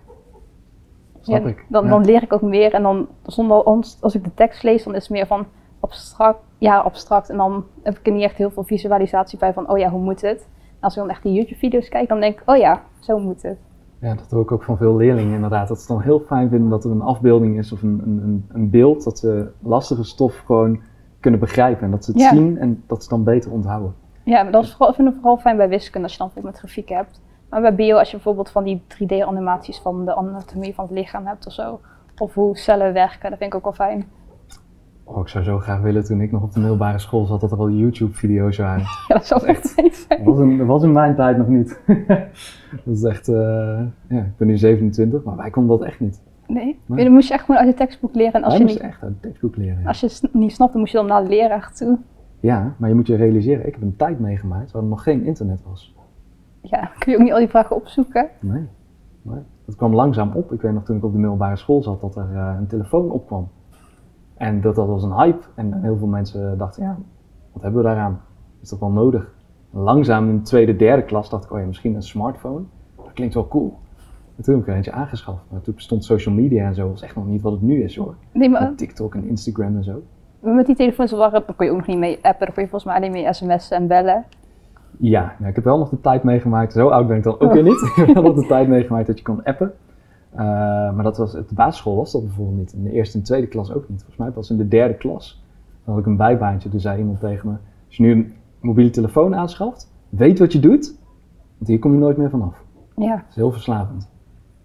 Snap 1.21 1.43
Ja, 1.43 1.49
ik. 1.49 1.65
Dan, 1.69 1.87
dan 1.87 2.05
leer 2.05 2.23
ik 2.23 2.33
ook 2.33 2.41
meer 2.41 2.73
en 2.73 2.83
dan 2.83 3.07
zonder 3.25 3.63
ons, 3.63 3.97
als 4.01 4.15
ik 4.15 4.23
de 4.23 4.33
tekst 4.33 4.63
lees, 4.63 4.83
dan 4.83 4.95
is 4.95 5.01
het 5.01 5.11
meer 5.11 5.27
van 5.27 5.45
abstract, 5.79 6.39
ja 6.57 6.77
abstract. 6.77 7.29
En 7.29 7.37
dan 7.37 7.63
heb 7.83 7.97
ik 7.99 8.07
er 8.07 8.13
niet 8.13 8.23
echt 8.23 8.35
heel 8.35 8.51
veel 8.51 8.63
visualisatie 8.63 9.39
bij 9.39 9.53
van, 9.53 9.69
oh 9.69 9.77
ja, 9.77 9.89
hoe 9.89 10.01
moet 10.01 10.21
het? 10.21 10.47
En 10.69 10.81
als 10.81 10.93
ik 10.95 10.99
dan 10.99 11.09
echt 11.09 11.23
die 11.23 11.33
YouTube-video's 11.33 11.89
kijk, 11.89 12.09
dan 12.09 12.19
denk 12.19 12.39
ik, 12.39 12.49
oh 12.49 12.57
ja, 12.57 12.81
zo 12.99 13.19
moet 13.19 13.41
het. 13.41 13.57
Ja, 13.99 14.15
dat 14.15 14.31
hoor 14.31 14.41
ik 14.41 14.51
ook 14.51 14.63
van 14.63 14.77
veel 14.77 14.95
leerlingen 14.95 15.33
inderdaad. 15.35 15.67
Dat 15.67 15.79
ze 15.81 15.87
dan 15.87 16.01
heel 16.01 16.19
fijn 16.19 16.49
vinden 16.49 16.69
dat 16.69 16.83
er 16.83 16.91
een 16.91 17.01
afbeelding 17.01 17.57
is 17.57 17.71
of 17.71 17.81
een, 17.81 18.01
een, 18.05 18.45
een, 18.53 18.69
beeld. 18.69 19.03
Dat 19.03 19.19
ze 19.19 19.51
lastige 19.59 20.03
stof 20.03 20.37
gewoon 20.45 20.79
kunnen 21.19 21.39
begrijpen. 21.39 21.83
En 21.85 21.91
dat 21.91 22.05
ze 22.05 22.11
het 22.11 22.19
Ja. 22.21 22.29
zien 22.29 22.57
en 22.57 22.83
dat 22.87 23.03
ze 23.03 23.09
dan 23.09 23.23
beter 23.23 23.51
onthouden. 23.51 23.93
Ja, 24.25 24.43
maar 24.43 24.51
dat 24.51 24.63
is 24.63 24.69
vooral, 24.71 24.89
ik 24.89 24.95
vind 24.95 25.07
het 25.07 25.17
vooral 25.17 25.37
fijn 25.37 25.57
bij 25.57 25.69
wiskunde 25.69 26.07
als 26.07 26.17
je 26.17 26.29
dan 26.33 26.43
met 26.43 26.57
grafiek 26.57 26.89
hebt. 26.89 27.21
Maar 27.49 27.61
bij 27.61 27.75
bio, 27.75 27.97
als 27.97 28.09
je 28.09 28.15
bijvoorbeeld 28.15 28.49
van 28.49 28.63
die 28.63 28.81
3D-animaties 28.93 29.77
van 29.81 30.05
de 30.05 30.15
anatomie 30.15 30.73
van 30.73 30.85
het 30.85 30.93
lichaam 30.93 31.25
hebt 31.25 31.47
of 31.47 31.53
zo. 31.53 31.79
Of 32.17 32.33
hoe 32.33 32.57
cellen 32.57 32.93
werken, 32.93 33.29
dat 33.29 33.39
vind 33.39 33.53
ik 33.53 33.55
ook 33.55 33.63
wel 33.63 33.87
fijn. 33.87 34.05
Oh, 35.03 35.19
ik 35.21 35.27
zou 35.27 35.43
zo 35.43 35.59
graag 35.59 35.81
willen 35.81 36.03
toen 36.03 36.21
ik 36.21 36.31
nog 36.31 36.41
op 36.43 36.51
de 36.53 36.59
middelbare 36.59 36.99
school 36.99 37.25
zat 37.25 37.41
dat 37.41 37.51
er 37.51 37.57
al 37.57 37.69
YouTube-video's 37.69 38.57
waren. 38.57 38.83
Ja, 39.07 39.15
dat 39.15 39.25
zou 39.25 39.45
echt 39.45 39.69
fijn 39.71 39.91
zijn. 39.93 40.23
Dat 40.23 40.33
was 40.35 40.43
in, 40.43 40.57
dat 40.57 40.67
was 40.67 40.83
in 40.83 40.91
mijn 40.91 41.15
tijd 41.15 41.37
nog 41.37 41.47
niet. 41.47 41.79
dat 42.85 42.95
is 42.95 43.03
echt, 43.03 43.27
eh, 43.27 43.35
ja, 44.09 44.19
ik 44.19 44.37
ben 44.37 44.47
nu 44.47 44.57
27, 44.57 45.23
maar 45.23 45.35
wij 45.35 45.49
konden 45.49 45.77
dat 45.77 45.87
echt 45.87 45.99
niet. 45.99 46.21
Nee, 46.47 46.79
Nee. 46.85 47.03
dan 47.03 47.13
moest 47.13 47.27
je 47.27 47.33
echt 47.33 47.43
gewoon 47.45 47.59
uit 47.59 47.69
het 47.69 47.77
tekstboek 47.77 48.15
leren. 48.15 48.33
En 48.33 48.43
als 48.43 48.53
je, 48.57 48.61
moesten 48.61 48.81
niet, 48.81 48.91
echt 48.91 49.01
uit 49.03 49.11
het 49.11 49.21
tekstboek 49.21 49.55
leren. 49.55 49.81
Ja. 49.81 49.87
als 49.87 49.99
je 49.99 50.05
het 50.07 50.33
niet 50.33 50.51
snapt, 50.51 50.71
dan 50.71 50.81
moest 50.81 50.91
je 50.91 50.97
dan 50.97 51.07
naar 51.07 51.23
de 51.23 51.29
leraar 51.29 51.71
toe. 51.75 51.97
Ja, 52.45 52.75
maar 52.77 52.89
je 52.89 52.95
moet 52.95 53.07
je 53.07 53.15
realiseren, 53.15 53.67
ik 53.67 53.73
heb 53.73 53.81
een 53.81 53.95
tijd 53.95 54.19
meegemaakt 54.19 54.71
waar 54.71 54.81
er 54.81 54.87
nog 54.87 55.03
geen 55.03 55.23
internet 55.23 55.63
was. 55.63 55.95
Ja, 56.61 56.91
kun 56.99 57.11
je 57.11 57.17
ook 57.17 57.23
niet 57.23 57.33
al 57.33 57.39
die 57.39 57.47
vragen 57.47 57.75
opzoeken. 57.75 58.29
Nee. 58.39 58.67
nee. 59.21 59.39
Het 59.65 59.75
kwam 59.75 59.95
langzaam 59.95 60.31
op. 60.33 60.51
Ik 60.51 60.61
weet 60.61 60.73
nog 60.73 60.83
toen 60.83 60.97
ik 60.97 61.03
op 61.03 61.11
de 61.11 61.17
middelbare 61.17 61.55
school 61.55 61.83
zat 61.83 62.01
dat 62.01 62.15
er 62.15 62.35
eh, 62.35 62.55
een 62.59 62.67
telefoon 62.67 63.11
opkwam. 63.11 63.47
En 64.37 64.61
dat, 64.61 64.75
dat 64.75 64.87
was 64.87 65.03
een 65.03 65.13
hype. 65.13 65.45
En 65.55 65.81
heel 65.81 65.97
veel 65.97 66.07
mensen 66.07 66.57
dachten, 66.57 66.83
ja, 66.83 66.97
wat 67.51 67.61
hebben 67.61 67.81
we 67.81 67.87
daaraan? 67.87 68.21
Is 68.61 68.69
dat 68.69 68.79
wel 68.79 68.91
nodig? 68.91 69.33
En 69.73 69.79
langzaam 69.79 70.29
in 70.29 70.35
de 70.35 70.41
tweede, 70.41 70.75
derde 70.75 71.03
klas 71.03 71.29
dacht 71.29 71.43
ik, 71.43 71.51
oh 71.51 71.59
ja, 71.59 71.65
misschien 71.65 71.95
een 71.95 72.03
smartphone. 72.03 72.63
Dat 72.95 73.13
klinkt 73.13 73.33
wel 73.33 73.47
cool. 73.47 73.77
En 74.35 74.43
toen 74.43 74.53
heb 74.53 74.63
ik 74.63 74.69
er 74.69 74.75
eentje 74.75 74.91
aangeschaft. 74.91 75.43
Maar 75.49 75.61
toen 75.61 75.75
bestond 75.75 76.05
social 76.05 76.35
media 76.35 76.67
en 76.67 76.75
zo, 76.75 76.89
was 76.89 77.01
echt 77.01 77.15
nog 77.15 77.27
niet 77.27 77.41
wat 77.41 77.51
het 77.51 77.61
nu 77.61 77.83
is 77.83 77.95
hoor. 77.95 78.15
Nee, 78.31 78.49
maar 78.49 78.61
Met 78.61 78.77
TikTok 78.77 79.15
en 79.15 79.27
Instagram 79.27 79.75
en 79.75 79.83
zo. 79.83 80.03
Met 80.53 80.65
die 80.65 80.75
telefoons 80.75 81.11
waren, 81.11 81.43
dan 81.45 81.55
kon 81.55 81.65
je 81.65 81.71
ook 81.71 81.77
nog 81.77 81.87
niet 81.87 81.97
mee 81.97 82.19
appen. 82.21 82.45
Dan 82.45 82.53
kon 82.53 82.63
je 82.63 82.69
volgens 82.69 82.83
mij 82.83 82.95
alleen 82.95 83.11
mee 83.11 83.33
sms'en 83.33 83.77
en 83.77 83.87
bellen. 83.87 84.25
Ja, 84.99 85.35
nou, 85.37 85.49
ik 85.49 85.55
heb 85.55 85.63
wel 85.63 85.77
nog 85.77 85.89
de 85.89 86.01
tijd 86.01 86.23
meegemaakt. 86.23 86.73
Zo 86.73 86.87
oud 86.87 87.07
ben 87.07 87.17
ik 87.17 87.23
dan 87.23 87.39
ook 87.39 87.53
weer 87.53 87.63
niet. 87.63 87.81
ik 87.95 88.05
heb 88.05 88.13
wel 88.13 88.23
nog 88.23 88.35
de 88.35 88.47
tijd 88.47 88.67
meegemaakt 88.67 89.07
dat 89.07 89.17
je 89.17 89.23
kon 89.23 89.43
appen. 89.43 89.73
Eh, 90.31 90.39
maar 90.93 91.03
dat 91.03 91.17
was, 91.17 91.35
op 91.35 91.49
de 91.49 91.55
basisschool 91.55 91.95
was 91.95 92.11
dat 92.11 92.23
bijvoorbeeld 92.23 92.57
niet. 92.57 92.73
In 92.73 92.83
de 92.83 92.91
eerste 92.91 93.17
en 93.17 93.23
tweede 93.23 93.47
klas 93.47 93.73
ook 93.73 93.89
niet. 93.89 93.99
Volgens 93.99 94.17
mij 94.17 94.29
pas 94.29 94.49
in 94.49 94.57
de 94.57 94.67
derde 94.67 94.93
klas. 94.93 95.43
Dan 95.83 95.93
had 95.93 96.03
ik 96.03 96.09
een 96.09 96.17
bijbaantje. 96.17 96.69
Toen 96.69 96.79
zei 96.79 96.99
iemand 96.99 97.19
tegen 97.19 97.49
me, 97.49 97.55
als 97.87 97.97
je 97.97 98.03
nu 98.03 98.11
een 98.11 98.33
mobiele 98.59 98.89
telefoon 98.89 99.35
aanschaft, 99.35 99.91
weet 100.09 100.39
wat 100.39 100.53
je 100.53 100.59
doet. 100.59 100.95
Want 101.57 101.69
hier 101.69 101.79
kom 101.79 101.93
je 101.93 101.99
nooit 101.99 102.17
meer 102.17 102.29
vanaf. 102.29 102.63
Ja. 102.95 103.15
Dat 103.15 103.25
is 103.29 103.35
heel 103.35 103.51
verslavend. 103.51 104.09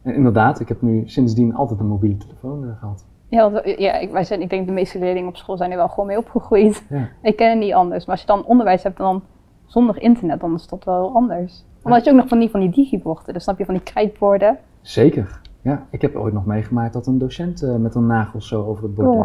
En 0.03 0.15
inderdaad, 0.15 0.61
ik 0.61 0.69
heb 0.69 0.83
nu 0.83 1.03
sindsdien 1.09 1.55
altijd 1.55 1.81
een 1.81 1.87
mobiele 1.87 2.17
telefoon 2.17 2.65
eh, 2.65 2.79
gehad. 2.79 3.05
Ja, 3.31 3.51
want, 3.51 3.79
ja 3.79 3.99
ik, 3.99 4.11
wij 4.11 4.25
zijn, 4.25 4.41
ik 4.41 4.51
denk 4.51 4.67
de 4.67 4.73
meeste 4.73 4.99
leerlingen 4.99 5.29
op 5.29 5.37
school 5.37 5.57
zijn 5.57 5.71
er 5.71 5.77
wel 5.77 5.89
gewoon 5.89 6.07
mee 6.07 6.19
opgegroeid. 6.19 6.85
Ja. 6.89 7.09
Ik 7.31 7.37
ken 7.37 7.51
het 7.51 7.59
niet 7.59 7.73
anders. 7.73 8.05
Maar 8.05 8.15
als 8.15 8.21
je 8.21 8.27
dan 8.33 8.45
onderwijs 8.45 8.83
hebt 8.83 8.99
en 8.99 9.05
dan 9.05 9.23
zonder 9.67 10.03
internet, 10.03 10.41
dan 10.41 10.55
is 10.55 10.67
dat 10.69 10.85
wel 10.85 11.15
anders. 11.15 11.65
Omdat 11.83 12.05
je 12.05 12.11
ook 12.11 12.17
nog 12.17 12.29
van 12.29 12.39
die, 12.39 12.51
van 12.51 12.61
die 12.61 12.71
digiborden, 12.71 13.35
dus 13.35 13.43
snap 13.43 13.59
je 13.59 13.65
van 13.65 13.75
die 13.75 13.83
krijtborden. 13.83 14.59
Zeker. 14.81 15.41
Ja, 15.63 15.87
ik 15.91 16.03
heb 16.03 16.17
ooit 16.17 16.35
nog 16.35 16.47
meegemaakt 16.47 16.93
dat 16.93 17.07
een 17.07 17.19
docent 17.19 17.63
eh, 17.63 17.75
met 17.77 17.95
een 17.95 18.07
nagel 18.07 18.41
zo 18.43 18.65
over 18.65 18.83
het 18.83 18.95
bord 18.95 19.09
Oh. 19.09 19.23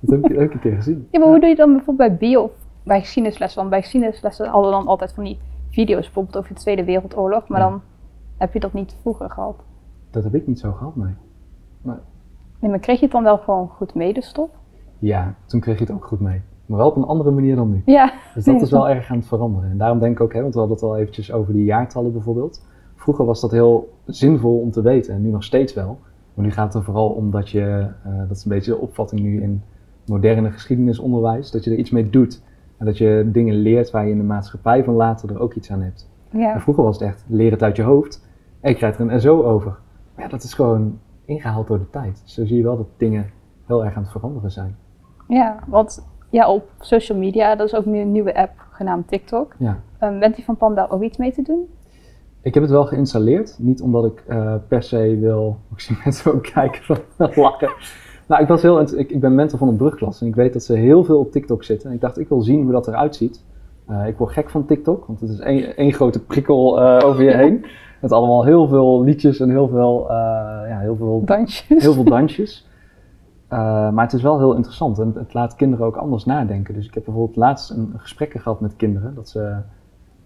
Dat 0.00 0.22
heb 0.22 0.30
ik 0.30 0.40
ook 0.40 0.52
een 0.52 0.60
keer 0.60 0.74
gezien. 0.76 1.08
Ja, 1.10 1.18
maar 1.18 1.28
hoe 1.28 1.40
doe 1.40 1.48
je 1.48 1.54
dan 1.56 1.72
bijvoorbeeld 1.74 2.08
bij 2.08 2.18
bio 2.18 2.42
of 2.42 2.50
bij 2.82 3.00
geschiedenislessen? 3.00 3.58
Want 3.58 3.70
bij 3.70 3.80
geschiedenislessen 3.82 4.46
hadden 4.48 4.70
we 4.70 4.76
dan 4.76 4.86
altijd 4.86 5.12
van 5.12 5.24
die 5.24 5.38
video's, 5.70 6.04
bijvoorbeeld 6.04 6.36
over 6.36 6.54
de 6.54 6.60
Tweede 6.60 6.84
Wereldoorlog. 6.84 7.48
Maar 7.48 7.60
Ja. 7.60 7.68
dan 7.68 7.82
heb 8.36 8.52
je 8.52 8.60
dat 8.60 8.72
niet 8.72 8.96
vroeger 9.00 9.30
gehad. 9.30 9.56
Dat 10.10 10.24
heb 10.24 10.34
ik 10.34 10.46
niet 10.46 10.58
zo 10.58 10.72
gehad, 10.72 10.96
nee. 10.96 11.14
Nee, 12.60 12.70
maar 12.70 12.80
kreeg 12.80 12.98
je 12.98 13.04
het 13.04 13.12
dan 13.12 13.22
wel 13.22 13.38
gewoon 13.38 13.68
goed 13.68 13.94
mee, 13.94 14.12
de 14.12 14.22
stof? 14.22 14.50
Ja, 14.98 15.34
toen 15.46 15.60
kreeg 15.60 15.78
je 15.78 15.84
het 15.84 15.92
ook 15.92 16.04
goed 16.04 16.20
mee. 16.20 16.40
Maar 16.66 16.78
wel 16.78 16.88
op 16.88 16.96
een 16.96 17.04
andere 17.04 17.30
manier 17.30 17.56
dan 17.56 17.70
nu. 17.70 17.82
Ja. 17.84 18.12
Dus 18.34 18.44
dat 18.44 18.62
is 18.62 18.70
wel 18.70 18.88
erg 18.94 19.10
aan 19.10 19.16
het 19.16 19.26
veranderen. 19.26 19.70
En 19.70 19.78
daarom 19.78 19.98
denk 19.98 20.12
ik 20.12 20.20
ook, 20.20 20.32
hè, 20.32 20.40
want 20.40 20.52
we 20.52 20.58
hadden 20.58 20.76
het 20.76 20.86
al 20.86 20.96
eventjes 20.96 21.32
over 21.32 21.52
die 21.52 21.64
jaartallen 21.64 22.12
bijvoorbeeld. 22.12 22.66
Vroeger 22.94 23.24
was 23.24 23.40
dat 23.40 23.50
heel 23.50 23.92
zinvol 24.06 24.60
om 24.60 24.70
te 24.70 24.82
weten 24.82 25.14
en 25.14 25.22
nu 25.22 25.30
nog 25.30 25.44
steeds 25.44 25.74
wel. 25.74 25.98
Maar 26.34 26.44
nu 26.44 26.50
gaat 26.50 26.66
het 26.66 26.74
er 26.74 26.82
vooral 26.82 27.08
om 27.08 27.30
dat 27.30 27.50
je, 27.50 27.86
eh, 28.04 28.18
dat 28.28 28.36
is 28.36 28.44
een 28.44 28.50
beetje 28.50 28.70
de 28.70 28.78
opvatting 28.78 29.20
nu 29.20 29.42
in 29.42 29.62
moderne 30.06 30.50
geschiedenisonderwijs, 30.50 31.50
dat 31.50 31.64
je 31.64 31.70
er 31.70 31.76
iets 31.76 31.90
mee 31.90 32.10
doet. 32.10 32.42
En 32.76 32.86
dat 32.86 32.98
je 32.98 33.28
dingen 33.32 33.54
leert 33.54 33.90
waar 33.90 34.04
je 34.04 34.10
in 34.10 34.18
de 34.18 34.24
maatschappij 34.24 34.84
van 34.84 34.94
later 34.94 35.30
er 35.30 35.40
ook 35.40 35.54
iets 35.54 35.70
aan 35.70 35.82
hebt. 35.82 36.10
Ja. 36.30 36.54
En 36.54 36.60
vroeger 36.60 36.84
was 36.84 36.98
het 36.98 37.08
echt, 37.08 37.24
leer 37.28 37.50
het 37.50 37.62
uit 37.62 37.76
je 37.76 37.82
hoofd 37.82 38.26
en 38.60 38.70
je 38.70 38.76
krijgt 38.76 38.98
er 38.98 39.10
een 39.10 39.20
SO 39.20 39.42
over. 39.42 39.78
Maar 40.14 40.24
ja, 40.24 40.30
dat 40.30 40.42
is 40.42 40.54
gewoon 40.54 40.98
ingehaald 41.30 41.66
door 41.66 41.78
de 41.78 41.90
tijd. 41.90 42.22
Zo 42.24 42.46
zie 42.46 42.56
je 42.56 42.62
wel 42.62 42.76
dat 42.76 42.86
dingen 42.96 43.30
heel 43.66 43.84
erg 43.84 43.96
aan 43.96 44.02
het 44.02 44.12
veranderen 44.12 44.50
zijn. 44.50 44.76
ja, 45.28 45.58
want 45.66 46.08
ja, 46.30 46.52
op 46.52 46.70
social 46.78 47.18
media, 47.18 47.56
dat 47.56 47.66
is 47.66 47.74
ook 47.74 47.84
nu 47.84 47.98
een 47.98 48.12
nieuwe 48.12 48.34
app 48.34 48.52
genaamd 48.70 49.08
TikTok. 49.08 49.54
Ja. 49.58 49.80
Ehm, 49.98 50.18
bent 50.18 50.38
u 50.38 50.42
van 50.42 50.56
plan 50.56 50.74
daar 50.74 50.90
ook 50.90 51.02
iets 51.02 51.18
mee 51.18 51.32
te 51.32 51.42
doen? 51.42 51.68
Ik 52.42 52.54
heb 52.54 52.62
het 52.62 52.72
wel 52.72 52.86
geïnstalleerd, 52.86 53.56
niet 53.58 53.80
omdat 53.82 54.04
ik 54.04 54.24
eh, 54.26 54.54
per 54.68 54.82
se 54.82 55.18
wil, 55.20 55.58
ik 55.74 55.80
zie 55.80 55.98
mensen 56.04 56.32
ook 56.34 56.42
kijken 56.42 56.82
van 57.16 57.30
lachen. 57.34 57.72
Nou, 58.26 58.42
ik, 58.42 58.48
was 58.48 58.62
heel, 58.62 58.80
ik, 58.80 59.10
ik 59.10 59.20
ben 59.20 59.34
mentor 59.34 59.58
van 59.58 59.68
een 59.68 59.76
brugklas 59.76 60.20
en 60.20 60.26
ik 60.26 60.34
weet 60.34 60.52
dat 60.52 60.64
ze 60.64 60.72
heel 60.72 61.04
veel 61.04 61.18
op 61.18 61.32
TikTok 61.32 61.64
zitten. 61.64 61.88
En 61.88 61.94
ik 61.94 62.00
dacht, 62.00 62.18
ik 62.18 62.28
wil 62.28 62.42
zien 62.42 62.62
hoe 62.62 62.72
dat 62.72 62.88
eruit 62.88 63.16
ziet. 63.16 63.44
Eh, 63.86 64.06
ik 64.06 64.16
word 64.16 64.32
gek 64.32 64.50
van 64.50 64.66
TikTok, 64.66 65.06
want 65.06 65.20
het 65.20 65.30
is 65.30 65.38
één, 65.38 65.92
grote 65.92 66.24
prikkel 66.24 66.80
eh, 66.80 67.08
over 67.08 67.24
je 67.24 67.36
heen. 67.36 67.64
Met 68.00 68.12
allemaal 68.12 68.44
heel 68.44 68.68
veel 68.68 69.02
liedjes 69.02 69.40
en 69.40 69.50
heel 69.50 69.68
veel, 69.68 70.10
eh, 70.10 70.16
ja, 70.68 70.78
heel 70.78 70.96
veel 70.96 71.22
Dansjes? 71.24 71.82
heel 71.82 71.92
veel 71.92 72.04
dansjes. 72.04 72.68
Eh, 73.48 73.90
maar 73.90 74.04
het 74.04 74.12
is 74.12 74.22
wel 74.22 74.38
heel 74.38 74.54
interessant 74.54 74.98
en 74.98 75.12
het 75.14 75.34
laat 75.34 75.54
kinderen 75.54 75.86
ook 75.86 75.96
anders 75.96 76.24
nadenken. 76.24 76.74
Dus 76.74 76.86
ik 76.86 76.94
heb 76.94 77.04
bijvoorbeeld 77.04 77.36
laatst 77.36 77.70
een 77.70 77.92
gesprek 77.96 78.32
gehad 78.32 78.60
met 78.60 78.76
kinderen 78.76 79.14
dat 79.14 79.28
ze 79.28 79.56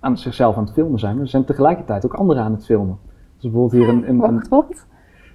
aan 0.00 0.18
zichzelf 0.18 0.56
aan 0.56 0.64
het 0.64 0.72
filmen 0.72 0.98
zijn, 0.98 1.16
maar 1.16 1.24
ze 1.24 1.30
zijn 1.30 1.44
tegelijkertijd 1.44 2.04
ook 2.04 2.14
anderen 2.14 2.42
aan 2.42 2.52
het 2.52 2.64
filmen. 2.64 2.98
Dus 3.38 3.50
bijvoorbeeld 3.52 3.72
hier 3.82 3.88
een, 3.88 4.24
een, 4.24 4.46
wat? 4.48 4.86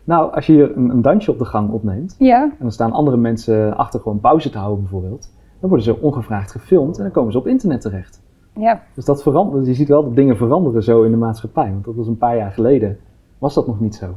nou, 0.04 0.34
als 0.34 0.46
je 0.46 0.54
hier 0.54 0.78
een, 0.78 0.90
een 0.90 1.02
dansje 1.02 1.32
op 1.32 1.38
de 1.38 1.46
gang 1.46 1.72
opneemt 1.72 2.16
Ja. 2.20 2.44
en 2.44 2.56
dan 2.60 2.72
staan 2.72 2.92
andere 2.92 3.18
mensen 3.18 3.78
achter 3.78 4.00
gewoon 4.00 4.20
pauze 4.20 4.50
te 4.50 4.58
houden 4.58 4.80
bijvoorbeeld, 4.80 5.32
dan 5.60 5.70
worden 5.70 5.86
ze 5.86 6.02
ongevraagd 6.02 6.52
gefilmd 6.52 6.98
en 6.98 7.04
dan 7.04 7.12
komen 7.12 7.32
ze 7.32 7.38
op 7.38 7.48
internet 7.48 7.82
terecht. 7.82 8.22
Ja. 8.60 8.82
Dus 8.96 9.06
dat 9.06 9.22
verandert, 9.24 9.66
je 9.66 9.74
ziet 9.74 9.88
wel 9.88 10.04
dat 10.04 10.16
dingen 10.16 10.38
veranderen 10.38 10.84
zo 10.84 11.04
in 11.04 11.12
de 11.12 11.18
maatschappij, 11.18 11.72
want 11.72 11.86
dat 11.86 11.96
was 11.96 12.08
een 12.08 12.18
paar 12.18 12.38
jaar 12.38 12.52
geleden, 12.52 12.98
was 13.38 13.54
dat 13.54 13.68
nog 13.68 13.80
niet 13.80 13.96
zo. 13.96 14.08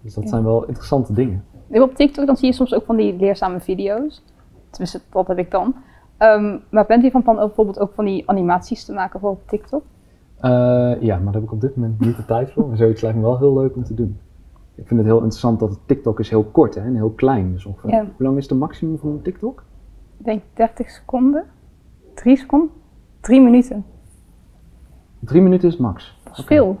Dus 0.00 0.14
dat 0.14 0.24
Ja. 0.24 0.30
zijn 0.30 0.44
wel 0.44 0.64
interessante 0.66 1.12
dingen. 1.12 1.44
Op 1.68 1.94
TikTok 1.94 2.26
dan 2.26 2.36
zie 2.36 2.48
je 2.48 2.54
soms 2.54 2.74
ook 2.74 2.84
van 2.84 2.96
die 2.96 3.16
leerzame 3.16 3.60
video's. 3.60 4.22
Tenminste, 4.70 5.00
dat 5.10 5.26
heb 5.28 5.38
ik 5.38 5.50
dan. 5.50 5.74
Ehm, 6.16 6.58
maar 6.70 6.86
bent 6.86 7.04
u 7.04 7.10
van 7.10 7.22
plan 7.22 7.38
ook 7.38 7.46
bijvoorbeeld 7.46 7.78
ook 7.78 7.92
van 7.94 8.04
die 8.04 8.28
animaties 8.28 8.84
te 8.84 8.92
maken 8.92 9.20
voor 9.20 9.30
op 9.30 9.40
TikTok? 9.46 9.82
Eh, 10.40 10.50
ja, 11.00 11.16
maar 11.16 11.24
daar 11.24 11.32
heb 11.34 11.42
ik 11.42 11.52
op 11.52 11.60
dit 11.60 11.76
moment 11.76 12.00
niet 12.00 12.16
de 12.16 12.24
tijd 12.24 12.52
voor. 12.52 12.68
Maar 12.68 12.76
zoiets 12.76 13.00
lijkt 13.02 13.16
me 13.16 13.22
wel 13.22 13.38
heel 13.38 13.54
leuk 13.54 13.76
om 13.76 13.84
te 13.84 13.94
doen. 13.94 14.18
Ik 14.74 14.86
vind 14.86 15.00
het 15.00 15.08
heel 15.08 15.16
interessant 15.18 15.60
dat 15.60 15.70
het 15.70 15.78
TikTok 15.86 16.20
is 16.20 16.30
heel 16.30 16.44
kort 16.44 16.74
hè, 16.74 16.80
en 16.80 16.94
heel 16.94 17.10
klein. 17.10 17.52
Dus 17.52 17.64
ongeveer, 17.66 17.90
Ja. 17.90 18.00
Hoe 18.00 18.26
lang 18.26 18.36
is 18.36 18.48
de 18.48 18.54
maximum 18.54 18.98
van 18.98 19.10
een 19.10 19.22
TikTok? 19.22 19.64
Ik 20.18 20.24
denk 20.24 20.42
30 20.54 20.90
seconden. 20.90 21.44
3 22.14 22.36
seconden? 22.36 22.68
3 23.22 23.40
minuten. 23.40 23.84
Drie 25.18 25.42
minuten 25.42 25.68
is 25.68 25.76
max. 25.76 26.18
Dat 26.24 26.38
is 26.38 26.44
veel. 26.44 26.76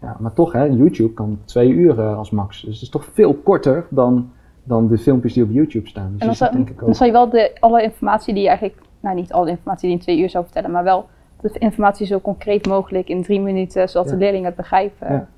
Ja, 0.00 0.16
maar 0.20 0.32
toch, 0.32 0.52
hè, 0.52 0.64
YouTube 0.64 1.12
kan 1.14 1.38
twee 1.44 1.68
uur 1.70 1.98
eh, 2.00 2.16
als 2.16 2.30
max. 2.30 2.62
Dus 2.62 2.74
het 2.74 2.82
is 2.82 2.88
toch 2.88 3.04
veel 3.04 3.34
korter 3.34 3.86
dan, 3.90 4.30
dan 4.64 4.88
de 4.88 4.98
filmpjes 4.98 5.32
die 5.32 5.42
op 5.42 5.50
YouTube 5.50 5.88
staan. 5.88 6.10
Dus 6.12 6.20
En 6.20 6.26
dan 6.26 6.36
zou, 6.36 6.52
denk 6.52 6.68
ik 6.70 6.78
dan 6.78 6.88
ook... 6.88 6.94
zou 6.94 7.06
je 7.10 7.14
wel 7.16 7.30
de, 7.30 7.56
alle 7.60 7.82
informatie 7.82 8.34
die 8.34 8.42
je 8.42 8.48
eigenlijk, 8.48 8.78
nou 9.00 9.14
niet 9.14 9.32
alle 9.32 9.50
informatie 9.50 9.80
die 9.80 9.90
je 9.90 9.96
in 9.96 10.02
twee 10.02 10.20
uur 10.20 10.30
zou 10.30 10.44
vertellen, 10.44 10.70
maar 10.70 10.84
wel 10.84 11.06
de 11.40 11.58
informatie 11.58 12.06
zo 12.06 12.20
concreet 12.20 12.66
mogelijk 12.66 13.08
in 13.08 13.22
drie 13.22 13.40
minuten, 13.40 13.88
zodat 13.88 14.06
Ja. 14.08 14.12
de 14.12 14.18
leerlingen 14.18 14.46
het 14.46 14.56
begrijpen. 14.56 15.12
Ja. 15.12 15.28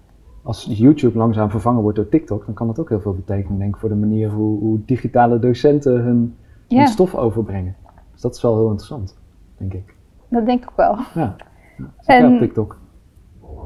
Als 0.42 0.64
YouTube 0.70 1.18
langzaam 1.18 1.50
vervangen 1.50 1.82
wordt 1.82 1.96
door 1.96 2.08
TikTok, 2.08 2.44
dan 2.44 2.54
kan 2.54 2.66
dat 2.66 2.78
ook 2.78 2.88
heel 2.88 3.00
veel 3.00 3.14
betekenen, 3.14 3.58
denk 3.58 3.74
ik, 3.74 3.80
voor 3.80 3.88
de 3.88 3.94
manier 3.94 4.30
hoe, 4.30 4.58
hoe 4.58 4.80
digitale 4.86 5.38
docenten 5.38 6.02
hun, 6.02 6.36
hun 6.68 6.86
stof 6.86 7.14
overbrengen. 7.14 7.76
Dus 8.12 8.20
dat 8.20 8.34
is 8.34 8.42
wel 8.42 8.54
heel 8.56 8.68
interessant, 8.70 9.16
denk 9.56 9.74
ik. 9.74 9.94
Dat 10.32 10.46
denk 10.46 10.62
ik 10.62 10.70
wel. 10.76 10.96
Ja. 11.14 11.36
Zit 12.00 12.16
En- 12.16 12.32
op 12.34 12.38
TikTok? 12.38 12.80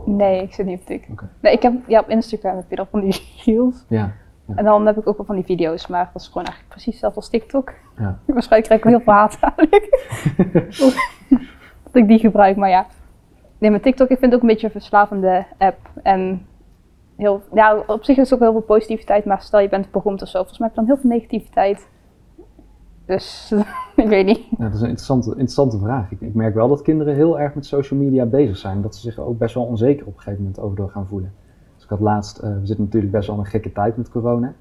Nee, 0.04 0.42
ik 0.42 0.54
zit 0.54 0.66
niet 0.66 0.80
op 0.80 0.86
TikTok. 0.86 1.24
Nee, 1.40 1.52
ik 1.52 1.62
heb, 1.62 1.72
ja, 1.86 2.00
op 2.00 2.08
Instagram 2.08 2.56
heb 2.56 2.70
je 2.70 2.76
dan 2.76 2.86
van 2.90 3.00
die 3.00 3.20
reels. 3.44 3.84
Ja. 3.88 4.12
En 4.54 4.64
dan 4.64 4.86
heb 4.86 4.96
ik 4.96 5.08
ook 5.08 5.16
wel 5.16 5.26
van 5.26 5.34
die 5.34 5.44
video's, 5.44 5.86
maar 5.86 6.10
dat 6.12 6.22
is 6.22 6.28
gewoon 6.28 6.44
eigenlijk 6.44 6.68
precies 6.74 6.92
hetzelfde 6.92 7.20
als 7.20 7.28
TikTok. 7.30 7.72
Ja. 7.98 8.18
Waarschijnlijk 8.26 8.64
krijg 8.64 8.80
ik 8.80 8.82
wel 8.84 8.92
heel 8.92 9.02
veel 9.04 9.12
haat 9.12 9.38
eigenlijk. 9.40 10.04
dat 11.84 11.94
ik 12.02 12.08
die 12.08 12.18
gebruik, 12.18 12.56
maar 12.56 12.68
ja. 12.68 12.86
Nee, 13.58 13.70
maar 13.70 13.80
TikTok, 13.80 14.08
ik 14.08 14.18
vind 14.18 14.32
het 14.32 14.34
ook 14.34 14.40
een 14.48 14.52
beetje 14.52 14.66
een 14.66 14.72
verslavende 14.72 15.46
app. 15.58 15.78
En 16.02 16.46
heel, 17.16 17.42
ja, 17.52 17.76
op 17.86 18.04
zich 18.04 18.16
is 18.16 18.30
het 18.30 18.34
ook 18.34 18.44
heel 18.44 18.52
veel 18.52 18.76
positiviteit, 18.76 19.24
maar 19.24 19.40
stel 19.40 19.60
je 19.60 19.68
bent 19.68 19.90
beroemd 19.90 20.22
of 20.22 20.28
zo, 20.28 20.38
volgens 20.38 20.58
mij 20.58 20.68
heb 20.68 20.76
je 20.76 20.84
dan 20.84 20.94
heel 20.94 21.00
veel 21.02 21.10
negativiteit. 21.18 21.88
Dus, 23.06 23.52
ik 23.96 24.08
weet 24.08 24.26
niet. 24.26 24.40
Dat 24.58 24.74
is 24.74 24.80
een 24.80 24.88
interessante, 24.88 25.28
interessante 25.30 25.78
vraag. 25.78 26.10
Ik, 26.12 26.34
merk 26.34 26.54
wel 26.54 26.68
dat 26.68 26.82
kinderen 26.82 27.14
heel 27.14 27.40
erg 27.40 27.54
met 27.54 27.66
social 27.66 28.00
media 28.00 28.26
bezig 28.26 28.56
zijn. 28.56 28.82
Dat 28.82 28.94
ze 28.94 29.00
zich 29.00 29.18
ook 29.18 29.38
best 29.38 29.54
wel 29.54 29.64
onzeker 29.64 30.06
op 30.06 30.12
een 30.14 30.18
gegeven 30.20 30.40
moment 30.44 30.60
over 30.60 30.76
door 30.76 30.90
gaan 30.90 31.06
voelen. 31.06 31.32
Dus 31.74 31.84
ik 31.84 31.90
had 31.90 32.00
laatst, 32.00 32.38
eh, 32.38 32.50
we 32.60 32.66
zitten 32.66 32.84
natuurlijk 32.84 33.12
best 33.12 33.28
wel 33.28 33.38
een 33.38 33.46
gekke 33.46 33.72
tijd 33.72 33.96
met 33.96 34.08
corona. 34.10 34.52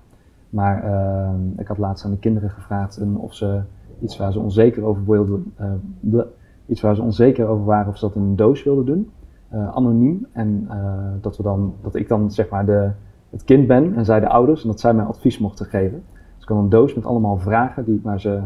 Maar 0.50 0.84
eh, 0.84 1.30
ik 1.58 1.68
had 1.68 1.78
laatst 1.78 2.06
aan 2.06 2.12
de 2.12 2.18
kinderen 2.20 2.50
gevraagd 2.50 3.02
of 3.18 3.34
ze 3.34 3.62
iets 4.02 4.18
waar 4.18 4.32
ze 4.32 4.40
onzeker 4.40 4.84
over 4.84 5.04
wilden, 5.06 5.54
eh, 5.56 5.72
ble- 6.00 6.28
iets 6.66 6.82
waar 6.82 6.96
ze 6.96 7.02
onzeker 7.02 7.48
over 7.48 7.66
waren, 7.66 7.88
of 7.88 7.98
ze 7.98 8.06
dat 8.06 8.16
in 8.16 8.22
een 8.22 8.36
doos 8.36 8.64
wilden 8.64 8.86
doen. 8.86 9.12
eh, 9.50 9.76
anoniem. 9.76 10.26
En 10.32 10.66
eh, 10.70 10.78
dat, 11.22 11.38
we 11.38 11.44
dan, 11.44 11.74
dat 11.82 11.96
ik 11.96 12.08
dan 12.08 12.32
zeg 12.32 12.50
maar 12.50 12.66
de, 12.66 12.90
het 13.30 13.44
kind 13.44 13.68
ben 13.68 13.96
en 13.96 14.06
zij 14.06 14.20
de 14.20 14.28
ouders. 14.30 14.62
En 14.62 14.68
dat 14.68 14.80
zij 14.80 14.94
mij 14.94 15.06
advies 15.06 15.40
mochten 15.40 15.66
geven. 15.66 16.04
Ik 16.46 16.52
had 16.52 16.64
een 16.64 16.70
doos 16.70 16.94
met 16.94 17.06
allemaal 17.06 17.38
vragen 17.38 17.86
die, 17.86 18.00
waar 18.04 18.20
ze 18.20 18.40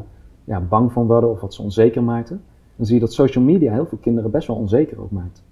ja, 0.44 0.60
bang 0.60 0.92
van 0.92 1.08
worden 1.08 1.30
of 1.30 1.42
wat 1.42 1.54
ze 1.54 1.62
onzeker 1.62 2.04
maakten. 2.04 2.42
Dan 2.76 2.86
zie 2.86 2.96
je 2.96 3.02
dat 3.02 3.14
social 3.14 3.44
media 3.44 3.74
heel 3.74 3.86
veel 3.86 3.98
kinderen 4.02 4.32
best 4.32 4.48
wel 4.48 4.56
onzeker 4.56 5.02
ook 5.02 5.12
maakt. 5.12 5.44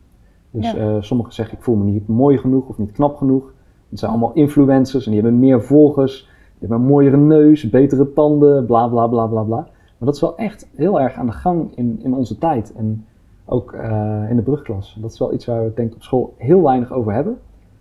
Dus 0.51 0.72
Ja. 0.72 0.77
eh, 0.77 1.01
sommigen 1.01 1.34
zeggen 1.34 1.58
ik 1.58 1.63
voel 1.63 1.75
me 1.75 1.84
niet 1.84 2.08
mooi 2.08 2.38
genoeg 2.38 2.68
of 2.68 2.77
niet 2.77 2.92
knap 2.92 3.16
genoeg. 3.16 3.54
Het 3.89 4.00
zijn 4.00 4.12
allemaal 4.12 4.34
influencers 4.34 5.06
en 5.06 5.12
die 5.12 5.22
hebben 5.22 5.39
meer 5.39 5.63
volgers. 5.63 6.22
Die 6.24 6.68
hebben 6.68 6.77
een 6.77 6.92
mooiere 6.94 7.18
neus, 7.18 7.70
betere 7.70 8.13
tanden, 8.13 8.66
bla 8.66 8.88
bla 8.88 9.08
bla 9.08 9.25
bla 9.27 9.42
bla. 9.42 9.58
Maar 9.98 10.08
dat 10.08 10.16
is 10.16 10.22
wel 10.22 10.38
echt 10.38 10.70
heel 10.75 11.00
erg 11.01 11.13
aan 11.16 11.25
de 11.25 11.32
gang 11.32 11.75
in, 11.75 12.00
in 12.04 12.13
onze 12.13 12.38
tijd. 12.38 12.74
En 12.74 13.06
ook 13.46 13.74
eh, 13.74 14.30
in 14.30 14.36
de 14.36 14.42
brugklas. 14.42 14.98
Dat 15.01 15.12
is 15.12 15.20
wel 15.20 15.34
iets 15.34 15.46
waar 15.46 15.63
we 15.63 15.72
denk 15.75 15.89
ik 15.89 15.96
op 15.96 16.04
school 16.04 16.34
heel 16.38 16.62
weinig 16.63 16.92
over 16.92 17.13
hebben. 17.13 17.38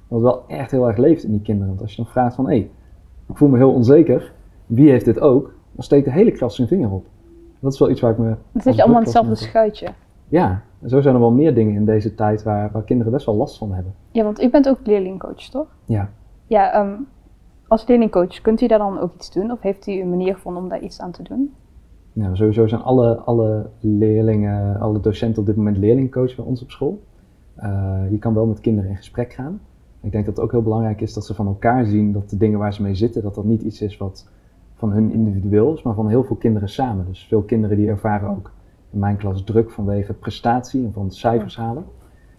Wat 0.08 0.20
wel 0.20 0.42
echt 0.46 0.70
heel 0.70 0.86
erg 0.88 0.96
leeft 0.96 1.24
in 1.24 1.30
die 1.30 1.42
kinderen. 1.42 1.68
Want 1.68 1.80
als 1.80 1.90
je 1.90 2.02
dan 2.02 2.10
vraagt 2.12 2.34
van, 2.34 2.44
hé, 2.44 2.50
hey, 2.50 2.70
ik 3.28 3.36
voel 3.36 3.48
me 3.48 3.56
heel 3.56 3.72
onzeker. 3.72 4.32
Wie 4.66 4.90
heeft 4.90 5.04
dit 5.04 5.20
ook? 5.20 5.54
Dan 5.72 5.84
steekt 5.84 6.04
de 6.04 6.12
hele 6.12 6.32
klas 6.32 6.56
zijn 6.56 6.68
vinger 6.68 6.90
op. 6.90 7.06
Dat 7.60 7.72
is 7.72 7.78
wel 7.78 7.90
iets 7.90 8.00
waar 8.00 8.10
ik 8.10 8.18
me... 8.18 8.24
Dan 8.24 8.36
als 8.52 8.62
zit 8.62 8.74
je 8.74 8.82
allemaal 8.82 9.00
in 9.00 9.04
hetzelfde 9.04 9.34
schuitje. 9.34 9.88
Ja, 10.28 10.62
en 10.80 10.88
zo 10.88 11.00
zijn 11.00 11.14
er 11.14 11.20
wel 11.20 11.30
meer 11.30 11.54
dingen 11.54 11.74
in 11.74 11.84
deze 11.84 12.14
tijd 12.14 12.42
waar, 12.42 12.70
waar 12.72 12.84
kinderen 12.84 13.12
best 13.12 13.26
wel 13.26 13.34
last 13.34 13.58
van 13.58 13.72
hebben. 13.72 13.94
Ja, 14.10 14.24
want 14.24 14.42
u 14.42 14.50
bent 14.50 14.68
ook 14.68 14.78
leerlingcoach, 14.84 15.42
toch? 15.50 15.66
Ja. 15.84 16.10
Ja, 16.46 16.72
ehm, 16.72 16.94
als 17.68 17.86
leerlingcoach, 17.86 18.40
kunt 18.40 18.60
u 18.60 18.66
daar 18.66 18.78
dan 18.78 19.00
ook 19.00 19.14
iets 19.14 19.32
doen? 19.32 19.50
Of 19.50 19.60
heeft 19.60 19.86
u 19.86 19.92
een 19.92 20.10
manier 20.10 20.34
gevonden 20.34 20.62
om 20.62 20.68
daar 20.68 20.82
iets 20.82 21.00
aan 21.00 21.10
te 21.10 21.22
doen? 21.22 21.54
Ja, 22.12 22.34
sowieso 22.34 22.66
zijn 22.66 22.82
alle, 22.82 23.16
alle 23.16 23.66
leerlingen, 23.80 24.80
alle 24.80 25.00
docenten 25.00 25.40
op 25.40 25.46
dit 25.46 25.56
moment 25.56 25.76
leerlingcoach 25.76 26.34
bij 26.34 26.44
ons 26.44 26.62
op 26.62 26.70
school. 26.70 27.02
Uh, 27.58 28.00
je 28.10 28.18
kan 28.18 28.34
wel 28.34 28.46
met 28.46 28.60
kinderen 28.60 28.90
in 28.90 28.96
gesprek 28.96 29.32
gaan. 29.32 29.60
Ik 30.00 30.12
denk 30.12 30.26
dat 30.26 30.36
het 30.36 30.44
ook 30.44 30.50
heel 30.50 30.62
belangrijk 30.62 31.00
is 31.00 31.12
dat 31.12 31.26
ze 31.26 31.34
van 31.34 31.46
elkaar 31.46 31.84
zien 31.84 32.12
dat 32.12 32.30
de 32.30 32.36
dingen 32.36 32.58
waar 32.58 32.74
ze 32.74 32.82
mee 32.82 32.94
zitten, 32.94 33.22
dat 33.22 33.34
dat 33.34 33.44
niet 33.44 33.62
iets 33.62 33.80
is 33.80 33.96
wat 33.96 34.28
van 34.76 34.92
hun 34.92 35.10
individueel 35.10 35.74
is, 35.74 35.82
maar 35.82 35.94
van 35.94 36.08
heel 36.08 36.24
veel 36.24 36.36
kinderen 36.36 36.68
samen. 36.68 37.06
Dus 37.06 37.26
veel 37.28 37.42
kinderen 37.42 37.76
die 37.76 37.88
ervaren 37.88 38.28
ook 38.28 38.50
in 38.92 38.98
mijn 38.98 39.16
klas 39.16 39.44
druk 39.44 39.70
vanwege 39.70 40.12
prestatie 40.12 40.84
en 40.84 40.92
van 40.92 41.10
cijfers 41.10 41.56
halen. 41.56 41.84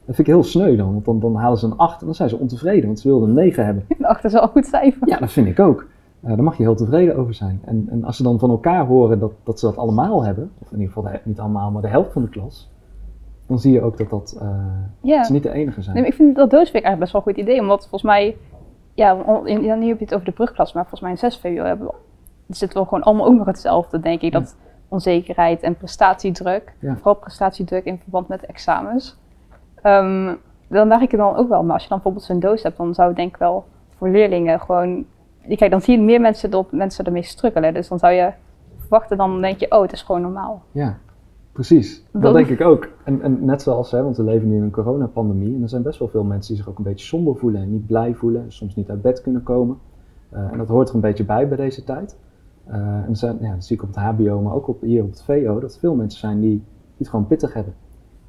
Dat 0.05 0.15
vind 0.15 0.27
ik 0.27 0.33
heel 0.33 0.43
sneu 0.43 0.75
dan, 0.75 0.91
want 0.91 1.05
dan, 1.05 1.19
dan 1.19 1.35
halen 1.35 1.57
ze 1.57 1.65
een 1.65 1.77
8 1.77 1.99
en 1.99 2.05
dan 2.05 2.15
zijn 2.15 2.29
ze 2.29 2.37
ontevreden, 2.37 2.85
want 2.85 2.99
ze 2.99 3.07
wilden 3.07 3.29
een 3.29 3.35
9 3.35 3.65
hebben. 3.65 3.85
Een 3.97 4.05
8 4.05 4.23
is 4.23 4.33
al 4.33 4.41
een 4.41 4.49
goed 4.49 4.65
cijfer. 4.65 5.07
Ja, 5.07 5.17
dat 5.17 5.31
vind 5.31 5.47
ik 5.47 5.59
ook. 5.59 5.85
Uh, 6.21 6.29
daar 6.29 6.43
mag 6.43 6.57
je 6.57 6.63
heel 6.63 6.75
tevreden 6.75 7.15
over 7.15 7.33
zijn. 7.33 7.61
En, 7.65 7.87
en, 7.89 8.03
als 8.03 8.17
ze 8.17 8.23
dan 8.23 8.39
van 8.39 8.49
elkaar 8.49 8.85
horen 8.85 9.19
dat, 9.19 9.31
dat 9.43 9.59
ze 9.59 9.65
dat 9.65 9.77
allemaal 9.77 10.23
hebben, 10.23 10.51
of 10.57 10.71
in 10.71 10.79
ieder 10.79 10.93
geval 10.93 11.11
de, 11.11 11.19
niet 11.23 11.39
allemaal, 11.39 11.71
maar 11.71 11.81
de 11.81 11.87
helft 11.87 12.11
van 12.11 12.21
de 12.21 12.29
klas, 12.29 12.71
dan 13.47 13.59
zie 13.59 13.73
je 13.73 13.81
ook 13.81 13.97
dat, 13.97 14.09
dat, 14.09 14.39
uh, 14.41 14.49
ja. 15.01 15.17
dat 15.17 15.25
ze 15.25 15.33
niet 15.33 15.43
de 15.43 15.51
enige 15.51 15.81
zijn. 15.81 15.95
Nee, 15.95 16.05
ik 16.05 16.13
vind 16.13 16.35
dat 16.35 16.49
doosweek 16.49 16.83
eigenlijk 16.83 16.99
best 16.99 17.11
wel 17.11 17.21
een 17.21 17.27
goed 17.27 17.43
idee, 17.43 17.61
omdat 17.61 17.79
volgens 17.79 18.03
mij, 18.03 18.37
ja, 18.93 19.41
in, 19.43 19.79
nu 19.79 19.87
heb 19.87 19.99
je 19.99 20.05
het 20.05 20.13
over 20.13 20.25
de 20.25 20.31
brugklas, 20.31 20.73
maar 20.73 20.81
volgens 20.81 21.01
mij 21.01 21.11
in 21.11 21.17
6 21.17 21.37
VWO 21.37 21.63
hebben 21.63 21.87
we, 21.87 21.93
zitten 22.47 22.81
we 22.81 22.87
gewoon 22.87 23.03
allemaal 23.03 23.25
ook 23.25 23.37
nog 23.37 23.45
hetzelfde, 23.45 23.99
denk 23.99 24.21
ik. 24.21 24.31
Dat 24.31 24.55
onzekerheid 24.87 25.61
en 25.61 25.75
prestatiedruk, 25.75 26.73
vooral 26.79 27.15
prestatiedruk 27.15 27.85
in 27.85 27.99
verband 27.99 28.27
met 28.27 28.45
examens. 28.45 29.17
Ehm, 29.81 30.35
dan 30.67 30.87
merk 30.87 31.11
ik 31.11 31.17
dan 31.17 31.35
ook 31.35 31.49
wel, 31.49 31.63
maar 31.63 31.73
als 31.73 31.83
je 31.83 31.89
dan 31.89 31.97
bijvoorbeeld 31.97 32.25
zo'n 32.25 32.39
doos 32.39 32.63
hebt, 32.63 32.77
dan 32.77 32.93
zou 32.93 33.09
ik 33.09 33.15
denk 33.15 33.29
ik 33.29 33.37
wel 33.37 33.65
voor 33.97 34.09
leerlingen 34.09 34.59
gewoon 34.59 35.05
Kijk, 35.55 35.71
dan 35.71 35.81
zie 35.81 35.97
je 35.97 36.03
meer 36.03 36.21
mensen 36.21 36.51
dat 36.51 36.71
mensen 36.71 37.05
ermee 37.05 37.23
struggelen. 37.23 37.73
Dus 37.73 37.87
dan 37.87 37.99
zou 37.99 38.13
je 38.13 38.31
verwachten, 38.77 39.17
dan 39.17 39.41
denk 39.41 39.59
je, 39.59 39.71
oh, 39.71 39.81
het 39.81 39.91
is 39.91 40.01
gewoon 40.01 40.21
normaal. 40.21 40.63
Ja, 40.71 40.97
precies. 41.51 42.03
Dat, 42.11 42.21
Dat- 42.21 42.33
denk 42.33 42.47
ik 42.47 42.61
ook. 42.61 42.89
En, 43.03 43.21
en 43.21 43.45
net 43.45 43.61
zoals, 43.61 43.91
hè, 43.91 44.03
want 44.03 44.17
we 44.17 44.23
leven 44.23 44.49
nu 44.49 44.55
in 44.55 44.61
een 44.61 44.71
coronapandemie 44.71 45.55
en 45.55 45.61
er 45.61 45.69
zijn 45.69 45.81
best 45.81 45.99
wel 45.99 46.07
veel 46.07 46.23
mensen 46.23 46.53
die 46.53 46.63
zich 46.63 46.71
ook 46.71 46.77
een 46.77 46.83
beetje 46.83 47.05
somber 47.05 47.35
voelen 47.35 47.61
en 47.61 47.71
niet 47.71 47.87
blij 47.87 48.13
voelen, 48.13 48.41
en 48.43 48.51
soms 48.51 48.75
niet 48.75 48.89
uit 48.89 49.01
bed 49.01 49.21
kunnen 49.21 49.43
komen. 49.43 49.77
Eh, 50.29 50.51
en 50.51 50.57
dat 50.57 50.67
hoort 50.67 50.89
er 50.89 50.95
een 50.95 51.01
beetje 51.01 51.25
bij 51.25 51.47
bij 51.47 51.57
deze 51.57 51.83
tijd. 51.83 52.17
Eh, 52.67 52.77
en 52.77 53.05
er 53.09 53.15
zijn, 53.15 53.37
ja, 53.41 53.53
dat 53.53 53.65
zie 53.65 53.75
ik 53.75 53.81
op 53.83 53.87
het 53.87 53.97
HBO, 53.97 54.41
maar 54.41 54.53
ook 54.53 54.67
op, 54.67 54.81
hier 54.81 55.03
op 55.03 55.09
het 55.09 55.23
VO, 55.23 55.59
dat 55.59 55.73
er 55.73 55.79
veel 55.79 55.95
mensen 55.95 56.19
zijn 56.19 56.39
die, 56.39 56.49
die 56.49 56.61
het 56.97 57.09
gewoon 57.09 57.27
pittig 57.27 57.53
hebben. 57.53 57.73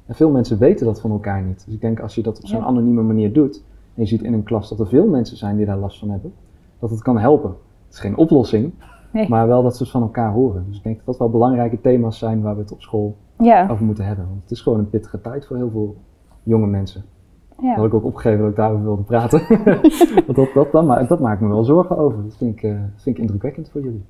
En 0.05 0.15
veel 0.15 0.29
mensen 0.31 0.57
weten 0.57 0.85
dat 0.85 1.01
van 1.01 1.11
elkaar 1.11 1.43
niet. 1.43 1.65
Dus 1.65 1.73
ik 1.73 1.81
denk 1.81 1.99
als 1.99 2.15
je 2.15 2.23
dat 2.23 2.37
op 2.37 2.47
zo'n 2.47 2.59
Ja. 2.59 2.65
anonieme 2.65 3.01
manier 3.01 3.33
doet, 3.33 3.63
en 3.95 4.01
je 4.03 4.05
ziet 4.05 4.21
in 4.23 4.33
een 4.33 4.43
klas 4.43 4.69
dat 4.69 4.79
er 4.79 4.87
veel 4.87 5.07
mensen 5.07 5.37
zijn 5.37 5.57
die 5.57 5.65
daar 5.65 5.77
last 5.77 5.99
van 5.99 6.09
hebben, 6.09 6.33
dat 6.79 6.89
het 6.89 7.01
kan 7.01 7.17
helpen. 7.17 7.49
Het 7.85 7.93
is 7.93 7.99
geen 7.99 8.17
oplossing, 8.17 8.73
Nee. 9.13 9.29
maar 9.29 9.47
wel 9.47 9.63
dat 9.63 9.77
ze 9.77 9.83
het 9.83 9.91
van 9.91 10.01
elkaar 10.01 10.31
horen. 10.31 10.63
Dus 10.67 10.77
ik 10.77 10.83
denk 10.83 10.95
dat 10.97 11.05
dat 11.05 11.17
wel 11.17 11.29
belangrijke 11.29 11.81
thema's 11.81 12.17
zijn 12.17 12.41
waar 12.41 12.55
we 12.55 12.61
het 12.61 12.71
op 12.71 12.81
school 12.81 13.15
Ja, 13.37 13.67
over 13.69 13.85
moeten 13.85 14.05
hebben. 14.05 14.25
Want 14.27 14.41
het 14.41 14.51
is 14.51 14.61
gewoon 14.61 14.79
een 14.79 14.89
pittige 14.89 15.21
tijd 15.21 15.45
voor 15.45 15.55
heel 15.57 15.69
veel 15.69 15.95
jonge 16.43 16.67
mensen. 16.67 17.03
Dat 17.49 17.67
had 17.67 17.77
ja. 17.77 17.83
ik 17.85 17.93
ook 17.93 18.03
opgegeven 18.05 18.39
dat 18.39 18.49
ik 18.49 18.55
daarover 18.55 18.83
wilde 18.85 19.01
praten. 19.01 19.41
Want 20.25 20.35
dat, 20.35 20.49
dat, 20.53 20.71
dat, 20.71 20.85
ma- 20.85 21.03
dat 21.03 21.19
maakt 21.19 21.41
me 21.41 21.47
wel 21.47 21.63
zorgen 21.63 21.97
over. 21.97 22.23
Dat 22.23 22.35
vind 22.37 22.55
ik, 22.55 22.63
eh, 22.63 22.71
vind 22.95 23.15
ik 23.15 23.21
indrukwekkend 23.21 23.69
voor 23.69 23.81
jullie. 23.81 24.03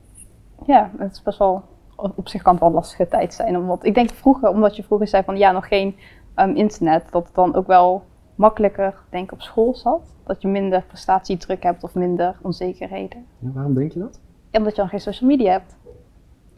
Ja, 0.65 0.91
het 0.97 1.11
is 1.11 1.21
best 1.21 1.37
wel, 1.37 1.63
op 1.95 2.27
zich 2.27 2.41
kan 2.41 2.51
het 2.51 2.61
wel 2.61 2.69
een 2.69 2.75
lastige 2.75 3.07
tijd 3.07 3.33
zijn. 3.33 3.57
Omdat, 3.57 3.85
ik 3.85 3.93
denk 3.93 4.09
vroeger, 4.09 4.49
omdat 4.49 4.75
je 4.75 4.83
vroeger 4.83 5.07
zei 5.07 5.23
van 5.23 5.37
ja, 5.37 5.51
nog 5.51 5.67
geen 5.67 5.95
ehm, 6.35 6.55
internet, 6.55 7.11
dat 7.11 7.25
het 7.25 7.35
dan 7.35 7.55
ook 7.55 7.67
wel 7.67 8.03
makkelijker, 8.35 8.95
denk 9.09 9.23
ik, 9.23 9.31
op 9.31 9.41
school 9.41 9.75
zat. 9.75 10.13
Dat 10.23 10.41
je 10.41 10.47
minder 10.47 10.83
prestatiedruk 10.87 11.63
hebt 11.63 11.83
of 11.83 11.95
minder 11.95 12.37
onzekerheden. 12.41 13.25
Ja, 13.39 13.51
waarom 13.53 13.73
denk 13.73 13.91
je 13.91 13.99
dat? 13.99 14.21
Omdat 14.51 14.75
je 14.75 14.81
dan 14.81 14.89
geen 14.89 14.99
social 14.99 15.29
media 15.29 15.51
hebt. 15.51 15.77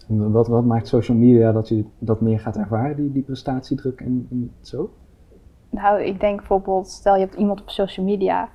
En 0.07 0.31
wat, 0.31 0.47
wat 0.47 0.65
maakt 0.65 0.87
social 0.87 1.17
media 1.17 1.51
dat 1.51 1.67
je 1.67 1.85
dat 1.99 2.21
meer 2.21 2.39
gaat 2.39 2.57
ervaren, 2.57 2.95
die, 2.95 3.11
die 3.11 3.23
prestatiedruk 3.23 4.01
en, 4.01 4.27
en 4.31 4.51
zo? 4.61 4.89
Nou, 5.69 6.01
ik 6.01 6.19
denk 6.19 6.37
bijvoorbeeld, 6.37 6.87
stel 6.87 7.13
je 7.13 7.19
hebt 7.19 7.35
iemand 7.35 7.61
op 7.61 7.69
social 7.69 8.05
media 8.05 8.49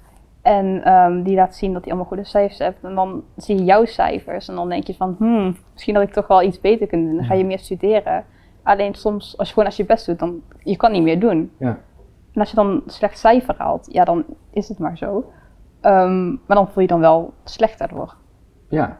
en 0.46 0.84
ehm, 0.84 1.22
die 1.22 1.34
laat 1.34 1.54
zien 1.54 1.72
dat 1.72 1.80
hij 1.80 1.90
allemaal 1.90 2.08
goede 2.08 2.24
cijfers 2.24 2.58
heeft. 2.58 2.82
En 2.82 2.94
dan 2.94 3.22
zie 3.36 3.56
je 3.56 3.64
jouw 3.64 3.84
cijfers 3.84 4.48
en 4.48 4.54
dan 4.54 4.68
denk 4.68 4.86
je 4.86 4.94
van, 4.94 5.14
hmm, 5.18 5.56
misschien 5.72 5.94
had 5.94 6.04
ik 6.04 6.12
toch 6.12 6.26
wel 6.26 6.42
iets 6.42 6.60
beter 6.60 6.86
kunnen 6.86 7.06
doen. 7.06 7.16
Dan 7.16 7.26
ga 7.26 7.34
je 7.34 7.44
meer 7.44 7.58
studeren. 7.58 8.24
Alleen 8.62 8.94
soms, 8.94 9.38
als 9.38 9.48
je 9.48 9.54
gewoon 9.54 9.68
als 9.68 9.76
je 9.76 9.84
best 9.84 10.06
doet, 10.06 10.18
dan 10.18 10.40
je 10.62 10.76
kan 10.76 10.92
niet 10.92 11.02
meer 11.02 11.20
doen. 11.20 11.50
Ja. 11.58 11.78
En 12.32 12.40
als 12.40 12.50
je 12.50 12.56
dan 12.56 12.66
een 12.66 12.82
slecht 12.86 13.18
cijfer 13.18 13.54
haalt, 13.58 13.92
ja, 13.92 14.04
dan 14.04 14.24
is 14.50 14.68
het 14.68 14.78
maar 14.78 14.98
zo. 14.98 15.32
Ehm, 15.80 16.28
maar 16.28 16.56
dan 16.56 16.68
voel 16.68 16.82
je 16.82 16.88
dan 16.88 17.00
wel 17.00 17.32
slecht 17.44 17.78
daardoor. 17.78 18.16
Ja. 18.68 18.98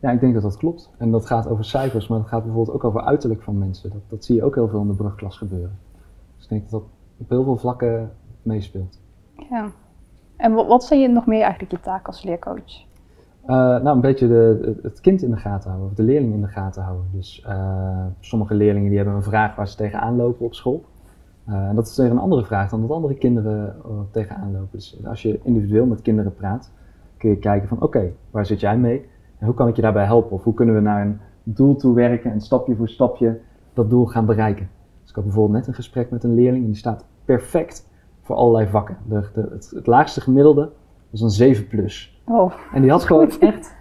Ja, 0.00 0.10
ik 0.10 0.20
denk 0.20 0.34
dat 0.34 0.42
dat 0.42 0.56
klopt. 0.56 0.90
En 0.98 1.10
dat 1.10 1.26
gaat 1.26 1.48
over 1.48 1.64
cijfers, 1.64 2.08
maar 2.08 2.18
dat 2.18 2.28
gaat 2.28 2.44
bijvoorbeeld 2.44 2.76
ook 2.76 2.84
over 2.84 3.00
uiterlijk 3.00 3.42
van 3.42 3.58
mensen. 3.58 3.90
Dat, 3.90 4.02
dat 4.08 4.24
zie 4.24 4.34
je 4.34 4.44
ook 4.44 4.54
heel 4.54 4.68
veel 4.68 4.80
in 4.80 4.86
de 4.86 4.94
brugklas 4.94 5.36
gebeuren. 5.36 5.78
Dus 6.34 6.44
ik 6.44 6.50
denk 6.50 6.62
dat 6.62 6.70
dat 6.70 6.90
op 7.16 7.28
heel 7.28 7.44
veel 7.44 7.56
vlakken 7.56 8.12
meespeelt. 8.42 9.00
Ja. 9.50 9.70
En 10.36 10.52
wat, 10.52 10.66
wat 10.66 10.84
zijn 10.84 11.00
je 11.00 11.08
nog 11.08 11.26
meer 11.26 11.42
eigenlijk 11.42 11.72
je 11.72 11.80
taak 11.80 12.06
als 12.06 12.22
leercoach? 12.22 12.84
Eh, 13.46 13.56
nou, 13.56 13.88
een 13.88 14.00
beetje 14.00 14.28
de, 14.28 14.74
het 14.82 15.00
kind 15.00 15.22
in 15.22 15.30
de 15.30 15.36
gaten 15.36 15.70
houden, 15.70 15.90
of 15.90 15.96
de 15.96 16.02
leerling 16.02 16.32
in 16.32 16.40
de 16.40 16.48
gaten 16.48 16.82
houden. 16.82 17.06
Dus 17.12 17.42
eh, 17.46 18.06
sommige 18.20 18.54
leerlingen 18.54 18.88
die 18.88 18.96
hebben 18.96 19.16
een 19.16 19.22
vraag 19.22 19.54
waar 19.54 19.68
ze 19.68 19.76
tegenaan 19.76 20.16
lopen 20.16 20.46
op 20.46 20.54
school. 20.54 20.84
Eh, 21.44 21.68
en 21.68 21.74
dat 21.74 21.86
is 21.86 21.96
weer 21.96 22.10
een 22.10 22.18
andere 22.18 22.44
vraag 22.44 22.70
dan 22.70 22.80
wat 22.80 22.90
andere 22.90 23.14
kinderen 23.14 23.76
tegenaan 24.10 24.52
lopen. 24.52 24.68
Dus 24.70 24.98
als 25.04 25.22
je 25.22 25.40
individueel 25.42 25.86
met 25.86 26.02
kinderen 26.02 26.34
praat, 26.34 26.72
kun 27.16 27.30
je 27.30 27.38
kijken 27.38 27.68
van 27.68 27.82
oké, 27.82 28.12
waar 28.30 28.46
zit 28.46 28.60
jij 28.60 28.78
mee? 28.78 29.06
En 29.38 29.46
hoe 29.46 29.54
kan 29.54 29.68
ik 29.68 29.76
je 29.76 29.82
daarbij 29.82 30.04
helpen? 30.04 30.30
Of 30.30 30.44
hoe 30.44 30.54
kunnen 30.54 30.74
we 30.74 30.80
naar 30.80 31.06
een 31.06 31.20
doel 31.42 31.76
toe 31.76 31.94
werken 31.94 32.32
en 32.32 32.40
stapje 32.40 32.76
voor 32.76 32.88
stapje 32.88 33.40
dat 33.72 33.90
doel 33.90 34.06
gaan 34.06 34.26
bereiken? 34.26 34.68
Dus 35.00 35.08
ik 35.10 35.14
had 35.14 35.24
bijvoorbeeld 35.24 35.58
net 35.58 35.66
een 35.66 35.74
gesprek 35.74 36.10
met 36.10 36.24
een 36.24 36.34
leerling 36.34 36.64
en 36.64 36.70
die 36.70 36.78
staat 36.78 37.04
perfect 37.24 37.88
voor 38.24 38.36
allerlei 38.36 38.66
vakken. 38.66 38.96
De, 39.08 39.24
de, 39.34 39.48
het, 39.50 39.72
het 39.74 39.86
laagste 39.86 40.20
gemiddelde 40.20 40.70
was 41.10 41.20
een 41.20 41.30
7 41.30 41.66
plus. 41.66 42.22
Oh, 42.24 42.52
En 42.72 42.82
die 42.82 42.90
had 42.90 43.04
gewoon 43.14 43.30
echt. 43.40 43.74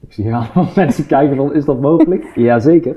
Ik 0.00 0.12
zie 0.12 0.24
hier 0.24 0.34
allemaal 0.34 0.72
mensen 0.84 1.06
kijken 1.06 1.36
van, 1.36 1.54
is 1.54 1.64
dat 1.64 1.80
mogelijk? 1.80 2.24
Jazeker. 2.34 2.92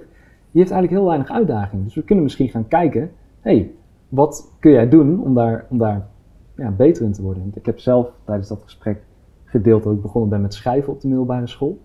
Die 0.52 0.62
heeft 0.62 0.72
eigenlijk 0.72 0.91
heel 0.91 1.06
weinig 1.06 1.30
uitdaging. 1.30 1.84
Dus 1.84 1.96
we 1.96 2.04
kunnen 2.04 2.24
misschien 2.24 2.50
gaan 2.50 2.67
kijken, 2.67 3.02
hé, 3.41 3.56
hey, 3.56 3.72
wat 4.10 4.52
kun 4.60 4.72
jij 4.72 4.89
doen 4.89 5.20
om 5.20 5.34
daar, 5.34 5.65
om 5.70 5.78
daar 5.78 6.08
ja, 6.56 6.72
beter 6.72 7.06
in 7.06 7.12
te 7.12 7.22
worden? 7.22 7.43
Want 7.43 7.56
ik 7.56 7.65
heb 7.65 7.80
zelf 7.80 8.12
tijdens 8.24 8.48
dat 8.48 8.62
gesprek 8.63 9.02
gedeeld 9.46 9.84
dat 9.84 9.93
ik 9.93 10.02
begonnen 10.02 10.30
ben 10.30 10.41
met 10.41 10.54
schrijven 10.54 10.93
op 10.93 11.02
de 11.02 11.08
middelbare 11.08 11.48
school. 11.48 11.80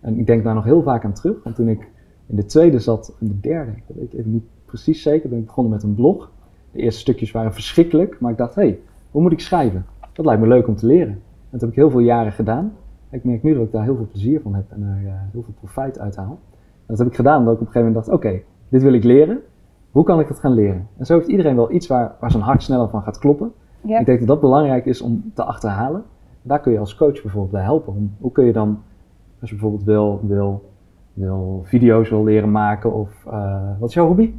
En 0.00 0.18
ik 0.18 0.26
denk 0.26 0.44
daar 0.44 0.54
nog 0.54 0.64
heel 0.64 0.82
vaak 0.82 1.04
aan 1.04 1.12
terug, 1.12 1.42
want 1.42 1.56
toen 1.56 1.68
ik 1.68 1.88
in 2.26 2.36
de 2.36 2.44
tweede 2.44 2.78
zat, 2.78 3.16
in 3.20 3.26
de 3.26 3.40
derde, 3.40 3.70
ik 3.70 3.82
weet 3.86 4.12
even 4.12 4.32
niet 4.32 4.44
precies 4.64 5.02
zeker, 5.02 5.28
ben 5.28 5.38
ik 5.38 5.46
begonnen 5.46 5.72
met 5.72 5.82
een 5.82 5.94
blog. 5.94 6.30
De 6.78 6.84
eerste 6.84 7.00
stukjes 7.00 7.30
waren 7.30 7.52
verschrikkelijk, 7.52 8.20
maar 8.20 8.30
ik 8.30 8.36
dacht, 8.36 8.54
hé, 8.54 8.62
hey, 8.62 8.78
hoe 9.10 9.22
moet 9.22 9.32
ik 9.32 9.40
schrijven? 9.40 9.86
Dat 10.12 10.26
lijkt 10.26 10.40
me 10.40 10.48
leuk 10.48 10.66
om 10.66 10.76
te 10.76 10.86
leren. 10.86 11.12
En 11.12 11.48
dat 11.50 11.60
heb 11.60 11.70
ik 11.70 11.76
heel 11.76 11.90
veel 11.90 12.00
jaren 12.00 12.32
gedaan. 12.32 12.72
Ik 13.10 13.24
merk 13.24 13.42
nu 13.42 13.54
dat 13.54 13.62
ik 13.62 13.72
daar 13.72 13.82
heel 13.82 13.96
veel 13.96 14.08
plezier 14.10 14.40
van 14.40 14.54
heb 14.54 14.64
en 14.68 14.82
er 14.82 15.02
uh, 15.02 15.12
heel 15.32 15.42
veel 15.42 15.54
profijt 15.58 15.98
uit 15.98 16.16
haal. 16.16 16.38
En 16.60 16.86
dat 16.86 16.98
heb 16.98 17.06
ik 17.06 17.14
gedaan 17.14 17.38
omdat 17.38 17.54
ik 17.54 17.60
op 17.60 17.66
een 17.66 17.72
gegeven 17.72 17.92
moment 17.92 18.06
dacht, 18.06 18.18
oké, 18.18 18.26
okay, 18.26 18.44
dit 18.68 18.82
wil 18.82 18.92
ik 18.92 19.04
leren. 19.04 19.40
Hoe 19.90 20.04
kan 20.04 20.20
ik 20.20 20.28
dat 20.28 20.40
gaan 20.40 20.52
leren? 20.52 20.88
En 20.96 21.06
zo 21.06 21.14
heeft 21.14 21.28
iedereen 21.28 21.56
wel 21.56 21.72
iets 21.72 21.86
waar, 21.86 22.16
waar 22.20 22.30
zijn 22.30 22.42
hart 22.42 22.62
sneller 22.62 22.88
van 22.88 23.02
gaat 23.02 23.18
kloppen. 23.18 23.52
ja. 23.80 23.98
Ik 23.98 24.06
denk 24.06 24.18
dat 24.18 24.28
dat 24.28 24.40
belangrijk 24.40 24.86
is 24.86 25.00
om 25.00 25.30
te 25.34 25.44
achterhalen. 25.44 26.02
Daar 26.42 26.60
kun 26.60 26.72
je 26.72 26.78
als 26.78 26.94
coach 26.94 27.22
bijvoorbeeld 27.22 27.52
bij 27.52 27.62
helpen. 27.62 27.94
Om, 27.94 28.14
hoe 28.20 28.32
kun 28.32 28.44
je 28.44 28.52
dan, 28.52 28.78
als 29.40 29.50
je 29.50 29.56
bijvoorbeeld 29.56 29.84
wil, 29.84 30.20
wil, 30.22 30.70
wil 31.12 31.62
video's 31.64 32.10
wil 32.10 32.24
leren 32.24 32.50
maken 32.50 32.92
of 32.92 33.24
uh, 33.26 33.70
wat 33.78 33.88
is 33.88 33.94
jouw 33.94 34.06
hobby? 34.06 34.34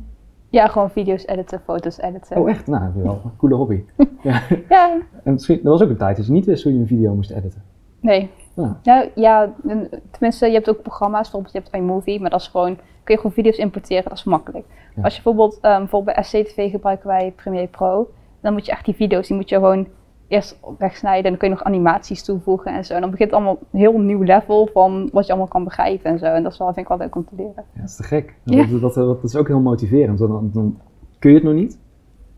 Ja, 0.49 0.67
gewoon 0.67 0.89
video's 0.89 1.25
editen, 1.25 1.59
foto's 1.63 1.97
editen. 1.99 2.37
Oh 2.37 2.49
echt? 2.49 2.67
Nou, 2.67 2.91
wel 2.95 3.21
een 3.23 3.35
coole 3.37 3.55
hobby. 3.55 3.83
ja. 4.21 4.41
Ja, 4.69 4.97
En 5.23 5.33
misschien, 5.33 5.59
er 5.63 5.69
was 5.69 5.81
ook 5.81 5.89
een 5.89 5.97
tijd 5.97 6.17
dat 6.17 6.25
je 6.25 6.31
niet 6.31 6.45
wist 6.45 6.63
hoe 6.63 6.73
je 6.73 6.79
een 6.79 6.87
video 6.87 7.13
moest 7.15 7.31
editen. 7.31 7.63
nee. 7.99 8.29
Ja. 8.53 8.79
Nou 8.83 9.09
ja, 9.15 9.53
en- 9.67 9.89
tenminste, 10.11 10.47
je 10.47 10.53
hebt 10.53 10.69
ook 10.69 10.81
programma's, 10.81 11.21
bijvoorbeeld 11.21 11.53
je 11.53 11.59
hebt 11.59 11.73
iMovie, 11.75 12.21
maar 12.21 12.29
dat 12.29 12.39
is 12.41 12.47
gewoon, 12.47 12.75
kun 12.75 13.13
je 13.13 13.15
gewoon 13.15 13.31
video's 13.31 13.57
importeren, 13.57 14.03
dat 14.03 14.17
is 14.17 14.23
makkelijk. 14.23 14.65
Ja. 14.95 15.01
Als 15.03 15.15
je 15.15 15.21
bijvoorbeeld, 15.23 15.53
um, 15.65 15.77
bijvoorbeeld 15.77 16.15
bij 16.15 16.23
SCTV 16.23 16.71
gebruiken 16.71 17.07
wij 17.07 17.33
Premiere 17.35 17.67
Pro, 17.67 18.09
dan 18.41 18.53
moet 18.53 18.65
je 18.65 18.71
echt 18.71 18.85
die 18.85 18.93
video's, 18.95 19.27
die 19.27 19.35
moet 19.35 19.49
je 19.49 19.55
gewoon 19.55 19.87
eerst 20.29 20.59
wegsnijden 20.77 21.23
en 21.23 21.29
dan 21.29 21.39
kun 21.39 21.49
je 21.49 21.53
nog 21.53 21.63
animaties 21.63 22.23
toevoegen 22.23 22.73
en 22.73 22.85
zo. 22.85 22.93
En 22.93 23.01
dan 23.01 23.09
begint 23.11 23.31
allemaal 23.31 23.57
een 23.71 23.79
heel 23.79 23.99
nieuw 23.99 24.21
level 24.21 24.69
van 24.73 25.09
wat 25.11 25.25
je 25.25 25.31
allemaal 25.31 25.49
kan 25.49 25.63
begrijpen 25.63 26.11
en 26.11 26.19
zo. 26.19 26.25
En 26.25 26.43
dat 26.43 26.51
is 26.51 26.57
wel, 26.57 26.67
vind 26.67 26.79
ik 26.79 26.87
wel 26.87 26.97
leuk 26.97 27.15
om 27.15 27.25
te 27.25 27.35
leren. 27.35 27.63
Ja, 27.73 27.81
dat 27.81 27.89
is 27.89 27.95
te 27.95 28.03
gek. 28.03 28.35
Ja. 28.43 28.65
Dat, 28.65 28.81
dat, 28.81 28.93
dat, 28.93 29.23
is 29.23 29.35
ook 29.35 29.47
heel 29.47 29.59
motiverend. 29.59 30.19
want 30.19 30.31
Dan, 30.31 30.49
dan 30.53 30.77
kun 31.19 31.29
je 31.29 31.35
het 31.35 31.45
nog 31.45 31.55
niet. 31.55 31.73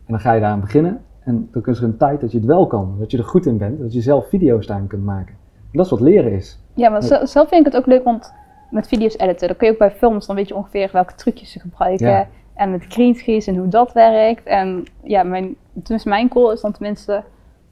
En 0.05 0.13
dan 0.13 0.19
ga 0.19 0.33
je 0.33 0.39
daaraan 0.39 0.59
beginnen. 0.59 1.01
En 1.23 1.49
dan 1.51 1.63
is 1.65 1.77
er 1.77 1.83
een 1.83 1.97
tijd 1.97 2.21
dat 2.21 2.31
je 2.31 2.37
het 2.37 2.47
wel 2.47 2.67
kan. 2.67 2.95
Dat 2.99 3.11
je 3.11 3.17
er 3.17 3.23
goed 3.23 3.45
in 3.45 3.57
bent. 3.57 3.79
Dat 3.79 3.93
je 3.93 4.01
zelf 4.01 4.29
video's 4.29 4.67
daarin 4.67 4.87
kunt 4.87 5.03
maken. 5.03 5.33
En 5.71 5.77
dat 5.77 5.85
is 5.85 5.91
wat 5.91 6.01
leren 6.01 6.31
is. 6.31 6.59
Ja, 6.73 6.89
maar 6.89 7.03
Ja. 7.03 7.25
zelf 7.25 7.49
vind 7.49 7.65
ik 7.65 7.73
het 7.73 7.81
ook 7.81 7.87
leuk, 7.87 8.03
want 8.03 8.33
met 8.69 8.87
video's 8.87 9.17
editen, 9.17 9.47
dan 9.47 9.57
kun 9.57 9.67
je 9.67 9.73
ook 9.73 9.79
bij 9.79 9.91
films, 9.91 10.25
dan 10.27 10.35
weet 10.35 10.47
je 10.47 10.55
ongeveer 10.55 10.89
welke 10.93 11.15
trucjes 11.15 11.51
ze 11.51 11.59
gebruiken. 11.59 12.07
Ja. 12.07 12.27
En 12.53 12.71
met 12.71 12.85
greenscreens 12.89 13.47
en 13.47 13.55
hoe 13.55 13.67
dat 13.67 13.93
werkt. 13.93 14.43
En 14.43 14.83
ja, 15.03 15.23
mijn, 15.23 15.55
tenminste 15.83 16.09
mijn 16.09 16.31
goal 16.31 16.51
is 16.51 16.61
dan 16.61 16.71
tenminste 16.71 17.23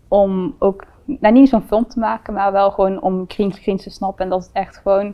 om 0.09 0.55
ook, 0.59 0.85
nou 1.05 1.33
niet 1.33 1.49
zo'n 1.49 1.61
film 1.61 1.87
te 1.87 1.99
maken, 1.99 2.33
maar 2.33 2.51
wel 2.51 2.71
gewoon 2.71 3.01
om 3.01 3.25
greenscreens 3.27 3.83
te 3.83 3.89
snappen. 3.89 4.23
En 4.23 4.29
dat 4.29 4.43
het 4.43 4.51
echt 4.53 4.77
gewoon 4.77 5.13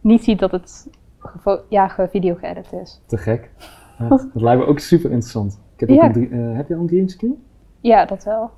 niet 0.00 0.24
ziet 0.24 0.38
dat 0.38 0.50
het 0.50 0.90
ja, 1.68 1.88
gevideo 1.88 2.34
geëdit 2.34 2.72
is. 2.72 3.02
Te 3.06 3.16
gek. 3.16 3.50
Ja, 3.98 4.08
dat 4.08 4.28
lijkt 4.34 4.60
me 4.60 4.66
ook 4.66 4.78
super 4.78 5.10
interessant. 5.10 5.60
Ik 5.76 5.80
heb, 5.80 5.90
ook 5.90 6.16
een 6.16 6.32
eh, 6.32 6.56
heb 6.56 6.68
je 6.68 6.74
al 6.74 6.80
een 6.80 6.88
greenscreen? 6.88 7.42
Ja, 7.80 8.04
dat 8.04 8.24
wel. 8.24 8.50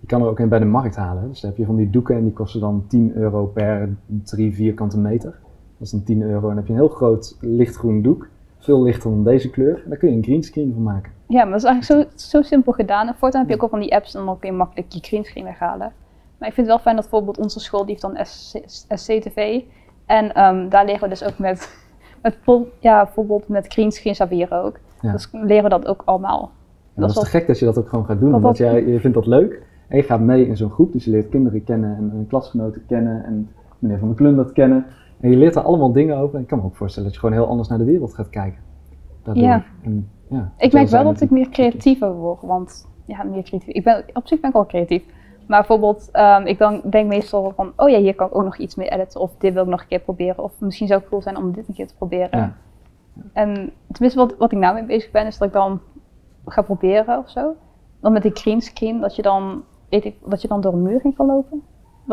Je 0.00 0.06
kan 0.06 0.22
er 0.22 0.28
ook 0.28 0.38
een 0.38 0.48
bij 0.48 0.58
de 0.58 0.64
markt 0.64 0.96
halen. 0.96 1.28
Dus 1.28 1.40
dan 1.40 1.50
heb 1.50 1.58
je 1.58 1.66
van 1.66 1.76
die 1.76 1.90
doeken 1.90 2.16
en 2.16 2.24
die 2.24 2.32
kosten 2.32 2.60
dan 2.60 2.84
10 2.88 3.12
euro 3.14 3.46
per 3.46 3.96
3 4.24 4.54
vierkante 4.54 4.98
meter. 4.98 5.30
Dat 5.30 5.86
is 5.86 5.90
dan 5.90 6.02
10 6.02 6.22
euro. 6.22 6.40
En 6.40 6.46
dan 6.46 6.56
heb 6.56 6.66
je 6.66 6.72
een 6.72 6.78
heel 6.78 6.88
groot 6.88 7.36
lichtgroen 7.40 8.02
doek. 8.02 8.28
Veel 8.60 8.82
lichter 8.82 9.10
dan 9.10 9.24
deze 9.24 9.50
kleur. 9.50 9.74
En 9.84 9.88
daar 9.88 9.98
kun 9.98 10.10
je 10.10 10.16
een 10.16 10.22
greenscreen 10.22 10.72
van 10.72 10.82
maken. 10.82 11.12
Ja, 11.26 11.42
maar 11.42 11.52
dat 11.52 11.60
is 11.60 11.64
eigenlijk 11.64 12.10
zo, 12.16 12.36
zo 12.36 12.42
simpel 12.42 12.72
gedaan. 12.72 13.08
En 13.08 13.14
voortaan 13.18 13.40
heb 13.40 13.48
je 13.48 13.54
ook 13.56 13.62
al 13.62 13.68
van 13.68 13.80
die 13.80 13.94
apps 13.94 14.14
en 14.14 14.24
dan 14.24 14.38
kun 14.38 14.50
je 14.50 14.56
makkelijk 14.56 14.92
je 14.92 14.98
greenscreen 15.02 15.44
weghalen. 15.44 15.92
Maar 16.38 16.48
ik 16.48 16.54
vind 16.54 16.66
het 16.66 16.66
wel 16.66 16.78
fijn 16.78 16.96
dat 16.96 17.04
bijvoorbeeld 17.10 17.38
onze 17.38 17.60
school, 17.60 17.80
die 17.80 17.88
heeft 17.88 18.02
dan 18.02 18.26
SC, 18.26 18.56
SCTV. 18.88 19.60
En 20.06 20.34
ehm, 20.34 20.68
daar 20.68 20.84
leren 20.84 21.00
we 21.02 21.08
dus 21.08 21.24
ook 21.24 21.38
met, 21.38 21.88
met 22.22 22.38
ja, 22.78 23.04
bijvoorbeeld 23.04 23.48
met 23.48 23.66
greenscreens 23.72 24.16
saberen 24.16 24.62
ook. 24.62 24.78
Ja. 25.00 25.12
Dus 25.12 25.28
leren 25.32 25.62
we 25.64 25.68
dat 25.70 25.86
ook 25.86 26.02
allemaal. 26.04 26.50
Dat, 26.94 27.08
Dat 27.14 27.16
is 27.24 27.30
te 27.30 27.38
gek 27.38 27.46
dat 27.46 27.58
je 27.58 27.64
dat 27.64 27.78
ook 27.78 27.88
gewoon 27.88 28.04
gaat 28.04 28.20
doen. 28.20 28.30
Dat 28.30 28.36
Omdat 28.36 28.56
dat- 28.56 28.66
jij, 28.66 28.86
je 28.86 29.00
vindt 29.00 29.16
dat 29.16 29.26
leuk. 29.26 29.62
En 29.88 29.96
je 29.96 30.02
gaat 30.02 30.20
mee 30.20 30.46
in 30.46 30.56
zo'n 30.56 30.70
groep. 30.70 30.92
Dus 30.92 31.04
je 31.04 31.10
leert 31.10 31.28
kinderen 31.28 31.64
kennen 31.64 31.96
en, 31.96 32.10
en 32.14 32.26
klasgenoten 32.28 32.86
kennen. 32.86 33.24
En 33.24 33.50
meneer 33.78 33.98
Van 33.98 34.08
der 34.08 34.16
Klundert 34.16 34.52
kennen. 34.52 34.86
En 35.20 35.30
je 35.30 35.36
leert 35.36 35.56
er 35.56 35.62
allemaal 35.62 35.92
dingen 35.92 36.16
over. 36.16 36.34
En 36.34 36.40
ik 36.40 36.46
kan 36.46 36.58
me 36.58 36.64
ook 36.64 36.76
voorstellen 36.76 37.08
dat 37.08 37.14
je 37.20 37.26
gewoon 37.26 37.40
heel 37.40 37.50
anders 37.50 37.68
naar 37.68 37.78
de 37.78 37.84
wereld 37.84 38.14
gaat 38.14 38.30
kijken. 38.30 38.60
Daardoor. 39.22 39.44
Ja. 39.44 39.64
En, 39.82 40.10
ja, 40.28 40.52
Ik 40.58 40.72
merk 40.72 40.88
wel 40.88 41.04
dat 41.04 41.20
ik 41.20 41.30
meer 41.30 41.48
creatiever 41.48 42.12
word, 42.12 42.42
want 42.42 42.88
ja, 43.04 43.22
meer 43.22 43.42
creatief. 43.42 43.74
Ik 43.74 43.84
ben, 43.84 44.04
op 44.12 44.26
zich 44.26 44.40
ben 44.40 44.50
ik 44.50 44.56
al 44.56 44.66
creatief. 44.66 45.02
Maar 45.46 45.58
bijvoorbeeld, 45.58 46.08
ehm, 46.12 46.46
ik 46.46 46.58
dan, 46.58 46.80
denk 46.90 47.08
meestal 47.08 47.52
van, 47.56 47.72
oh 47.76 47.88
ja, 47.88 47.98
hier 47.98 48.14
kan 48.14 48.26
ik 48.26 48.34
ook 48.34 48.44
nog 48.44 48.58
iets 48.58 48.74
mee 48.74 48.88
editen. 48.88 49.20
Of 49.20 49.30
dit 49.38 49.52
wil 49.52 49.62
ik 49.62 49.68
nog 49.68 49.80
een 49.80 49.88
keer 49.88 50.00
proberen. 50.00 50.44
Of 50.44 50.52
misschien 50.58 50.86
zou 50.86 51.00
het 51.00 51.08
cool 51.08 51.22
zijn 51.22 51.36
om 51.36 51.52
dit 51.52 51.68
een 51.68 51.74
keer 51.74 51.86
te 51.86 51.96
proberen. 51.96 52.38
Ja. 52.38 52.56
En 53.32 53.72
tenminste, 53.92 54.18
wat, 54.20 54.36
wat 54.36 54.52
ik 54.52 54.58
nou 54.58 54.74
mee 54.74 54.84
bezig 54.84 55.10
ben, 55.10 55.26
is 55.26 55.38
dat 55.38 55.48
ik 55.48 55.54
dan 55.54 55.80
ga 56.44 56.62
proberen 56.62 57.18
of 57.18 57.30
zo. 57.30 57.54
Dan 58.00 58.12
met 58.12 58.22
die 58.22 58.36
green 58.36 58.60
screen, 58.60 59.00
dat 59.00 59.16
je 59.16 59.22
dan, 59.22 59.64
weet 59.88 60.04
ik, 60.04 60.16
dat 60.24 60.42
je 60.42 60.48
dan 60.48 60.60
door 60.60 60.72
een 60.72 60.82
muur 60.82 61.00
heen 61.02 61.14
kan 61.14 61.26
lopen. 61.26 61.62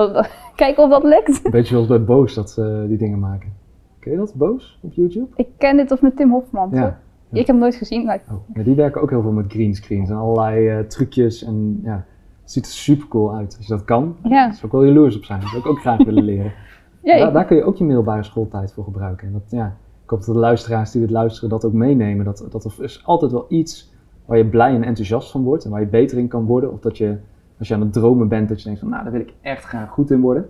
Kijken 0.56 0.84
of 0.84 0.90
dat 0.90 1.04
lukt. 1.04 1.46
Een 1.46 1.52
beetje 1.52 1.74
zoals 1.74 1.88
bij 1.88 2.04
Boos 2.04 2.34
dat 2.34 2.50
ze 2.52 2.86
die 2.88 2.98
dingen 2.98 3.20
maken. 3.20 3.54
Ken 4.00 4.12
je 4.12 4.18
dat, 4.18 4.34
Boos, 4.36 4.80
op 4.82 4.94
YouTube? 4.94 5.28
Ik 5.36 5.48
ken 5.58 5.78
dit 5.78 5.92
of 5.92 6.02
met 6.02 6.16
Tim 6.16 6.32
Hofman. 6.32 6.70
toch? 6.70 6.80
Ja. 6.80 7.00
Ik 7.32 7.38
heb 7.38 7.48
hem 7.48 7.58
nooit 7.58 7.76
gezien, 7.76 8.06
maar 8.06 8.22
Oh, 8.32 8.38
ja, 8.54 8.64
die 8.64 8.76
werken 8.76 9.02
ook 9.02 9.10
heel 9.10 9.22
veel 9.22 9.32
met 9.32 9.46
greenscreens 9.52 10.10
en 10.10 10.16
allerlei 10.16 10.70
eh, 10.70 10.80
trucjes. 10.80 11.44
En 11.44 11.80
ja, 11.84 12.06
het 12.42 12.52
ziet 12.52 12.66
er 12.66 12.72
super 12.72 13.08
cool 13.08 13.36
uit. 13.36 13.56
Als 13.58 13.68
je 13.68 13.74
dat 13.74 13.86
kan, 13.86 14.16
ja. 14.24 14.52
zou 14.52 14.66
ik 14.66 14.72
wel 14.72 14.86
jaloers 14.86 15.16
op 15.18 15.24
zijn. 15.24 15.40
Dat 15.40 15.50
zou 15.50 15.62
ik 15.62 15.68
ook 15.68 15.80
graag 15.80 16.04
willen 16.04 16.24
leren. 16.24 16.52
ja 17.04 17.18
daar, 17.18 17.34
daar 17.34 17.46
kun 17.46 17.56
je 17.58 17.64
ook 17.64 17.78
je 17.78 17.84
middelbare 17.84 18.24
schooltijd 18.24 18.74
voor 18.74 18.84
gebruiken. 18.84 19.28
En 19.28 19.34
dat, 19.34 19.44
ja, 19.50 19.78
ik 20.04 20.10
hoop 20.10 20.26
dat 20.26 20.36
de 20.36 20.42
luisteraars 20.42 20.92
die 20.92 21.02
dit 21.02 21.10
luisteren 21.10 21.50
dat 21.50 21.66
ook 21.66 21.74
meenemen. 21.74 22.26
Dat, 22.26 22.48
dat 22.50 22.66
er 22.66 22.84
is 22.84 23.02
altijd 23.06 23.32
wel 23.32 23.46
iets 23.50 23.94
waar 24.26 24.38
je 24.38 24.46
blij 24.46 24.76
en 24.76 24.84
enthousiast 24.84 25.32
van 25.32 25.44
wordt 25.44 25.66
en 25.66 25.72
waar 25.72 25.80
je 25.80 25.88
beter 25.88 26.18
in 26.18 26.28
kan 26.28 26.46
worden. 26.46 26.72
Of 26.72 26.80
dat 26.80 26.98
je, 26.98 27.18
als 27.60 27.68
je 27.68 27.74
aan 27.74 27.82
het 27.82 27.94
dromen 27.94 28.28
bent, 28.28 28.50
dat 28.50 28.58
je 28.58 28.64
denkt 28.66 28.80
van 28.80 28.90
nou, 28.90 29.04
daar 29.04 29.12
wil 29.12 29.22
ik 29.22 29.34
echt 29.42 29.64
graag 29.64 29.90
goed 29.90 30.12
in 30.12 30.22
worden. 30.22 30.50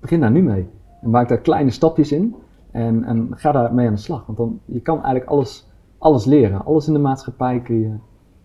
Begin 0.00 0.20
daar 0.20 0.30
nu 0.30 0.42
mee. 0.42 0.68
En 1.02 1.10
maak 1.10 1.28
daar 1.28 1.38
kleine 1.38 1.70
stapjes 1.70 2.12
in 2.12 2.34
en, 2.70 3.04
en 3.04 3.28
ga 3.30 3.52
daar 3.52 3.74
mee 3.74 3.86
aan 3.86 3.94
de 3.94 4.00
slag. 4.00 4.26
Want 4.26 4.38
dan, 4.38 4.60
je 4.64 4.80
kan 4.80 4.94
eigenlijk 4.94 5.26
alles, 5.26 5.70
alles 5.98 6.24
leren. 6.24 6.64
Alles 6.64 6.86
in 6.86 6.92
de 6.92 6.98
maatschappij 6.98 7.60
kun 7.60 7.80
je, 7.80 7.94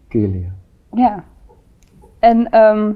kun 0.08 0.22
je 0.22 0.28
leren. 0.28 0.56
Ja. 0.94 1.24
En, 2.20 2.50
ehm, 2.50 2.92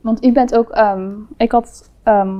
want 0.00 0.24
u 0.24 0.32
bent 0.32 0.56
ook, 0.56 0.68
ehm, 0.68 1.10
ik 1.36 1.52
had 1.52 1.90
ehm, 2.02 2.38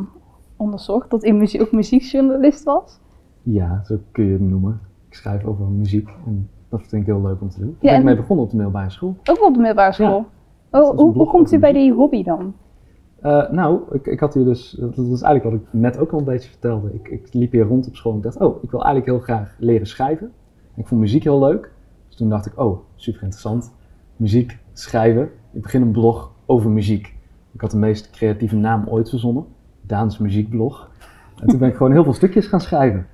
onderzocht 0.56 1.10
dat 1.10 1.24
u 1.24 1.32
muzie- 1.32 1.60
ook 1.60 1.72
muziekjournalist 1.72 2.64
was. 2.64 2.98
Ja, 3.42 3.80
zo 3.84 3.98
kun 4.12 4.24
je 4.24 4.32
het 4.32 4.40
noemen. 4.40 4.80
Ik 5.08 5.14
schrijf 5.14 5.44
over 5.44 5.64
muziek 5.66 6.08
en 6.26 6.48
dat 6.68 6.80
vind 6.80 7.02
ik 7.02 7.06
heel 7.08 7.22
leuk 7.22 7.40
om 7.40 7.48
te 7.48 7.58
doen. 7.60 7.68
Daar 7.68 7.76
Ja, 7.80 7.90
ben 7.90 7.98
ik 7.98 8.04
mee 8.04 8.16
begonnen 8.16 8.44
op 8.44 8.50
de 8.50 8.56
middelbare 8.56 8.90
school. 8.90 9.16
Ook 9.30 9.44
op 9.46 9.52
de 9.52 9.58
middelbare 9.58 9.92
school. 9.92 10.16
Ja. 10.18 10.24
Oh, 10.70 10.96
hoe, 10.96 11.12
hoe 11.12 11.26
komt 11.26 11.52
u 11.52 11.58
bij 11.58 11.72
die 11.72 11.92
hobby 11.92 12.22
dan? 12.22 12.54
Eh, 13.20 13.50
nou, 13.50 13.80
ik, 13.90 14.06
ik 14.06 14.20
had 14.20 14.34
hier 14.34 14.44
dus, 14.44 14.70
dat 14.80 14.96
is 14.96 15.22
eigenlijk 15.22 15.44
wat 15.44 15.52
ik 15.52 15.80
net 15.80 15.98
ook 15.98 16.12
al 16.12 16.18
een 16.18 16.24
beetje 16.24 16.50
vertelde. 16.50 16.94
Ik, 16.94 17.08
ik 17.08 17.34
liep 17.34 17.52
hier 17.52 17.64
rond 17.64 17.86
op 17.86 17.96
school 17.96 18.12
en 18.12 18.18
ik 18.18 18.24
dacht, 18.24 18.40
oh, 18.40 18.62
ik 18.62 18.70
wil 18.70 18.84
eigenlijk 18.84 19.12
heel 19.12 19.36
graag 19.36 19.56
leren 19.58 19.86
schrijven. 19.86 20.32
Ik 20.76 20.86
vond 20.86 21.00
muziek 21.00 21.22
heel 21.22 21.38
leuk. 21.38 21.72
Dus 22.08 22.16
toen 22.16 22.28
dacht 22.28 22.46
ik, 22.46 22.58
oh, 22.58 22.78
super 22.94 23.22
interessant. 23.22 23.72
Muziek, 24.16 24.58
schrijven. 24.72 25.30
Ik 25.52 25.62
begin 25.62 25.82
een 25.82 25.92
blog 25.92 26.32
over 26.46 26.70
muziek. 26.70 27.14
Ik 27.52 27.60
had 27.60 27.70
de 27.70 27.76
meest 27.76 28.10
creatieve 28.10 28.56
naam 28.56 28.84
ooit 28.88 29.08
verzonnen. 29.08 29.44
Daans 29.80 30.18
Muziekblog. 30.18 30.90
En 31.40 31.46
toen 31.46 31.58
ben 31.58 31.68
ik 31.68 31.76
gewoon 31.76 31.92
heel 31.92 32.04
veel 32.04 32.12
stukjes 32.12 32.46
gaan 32.46 32.60
schrijven. 32.60 33.06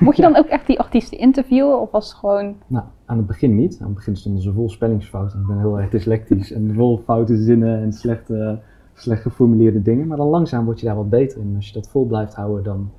Mocht 0.00 0.16
je 0.16 0.22
dan 0.22 0.36
ook 0.36 0.46
echt 0.46 0.66
die 0.66 0.80
artiesten 0.80 1.18
interviewen 1.18 1.80
of 1.80 1.90
was 1.90 2.08
het 2.08 2.18
gewoon... 2.18 2.56
Nou, 2.66 2.84
aan 3.06 3.16
het 3.16 3.26
begin 3.26 3.54
niet. 3.54 3.78
Aan 3.80 3.86
het 3.86 3.94
begin 3.94 4.16
stonden 4.16 4.42
ze 4.42 4.52
vol 4.52 4.70
spellingsfouten. 4.70 5.40
Ik 5.40 5.46
ben 5.46 5.58
heel 5.58 5.80
erg 5.80 5.90
dyslectisch 5.90 6.52
en 6.52 6.74
vol 6.74 6.98
foute 6.98 7.36
zinnen 7.36 7.80
en 7.80 7.92
slechte, 7.92 8.60
slecht 8.94 9.22
geformuleerde 9.22 9.82
dingen. 9.82 10.06
Maar 10.06 10.16
dan 10.16 10.28
langzaam 10.28 10.64
word 10.64 10.80
je 10.80 10.86
daar 10.86 10.96
wat 10.96 11.10
beter 11.10 11.40
in. 11.40 11.52
Als 11.56 11.66
je 11.66 11.72
dat 11.72 11.88
vol 11.88 12.06
blijft 12.06 12.34
houden, 12.34 12.64
dan 12.64 12.90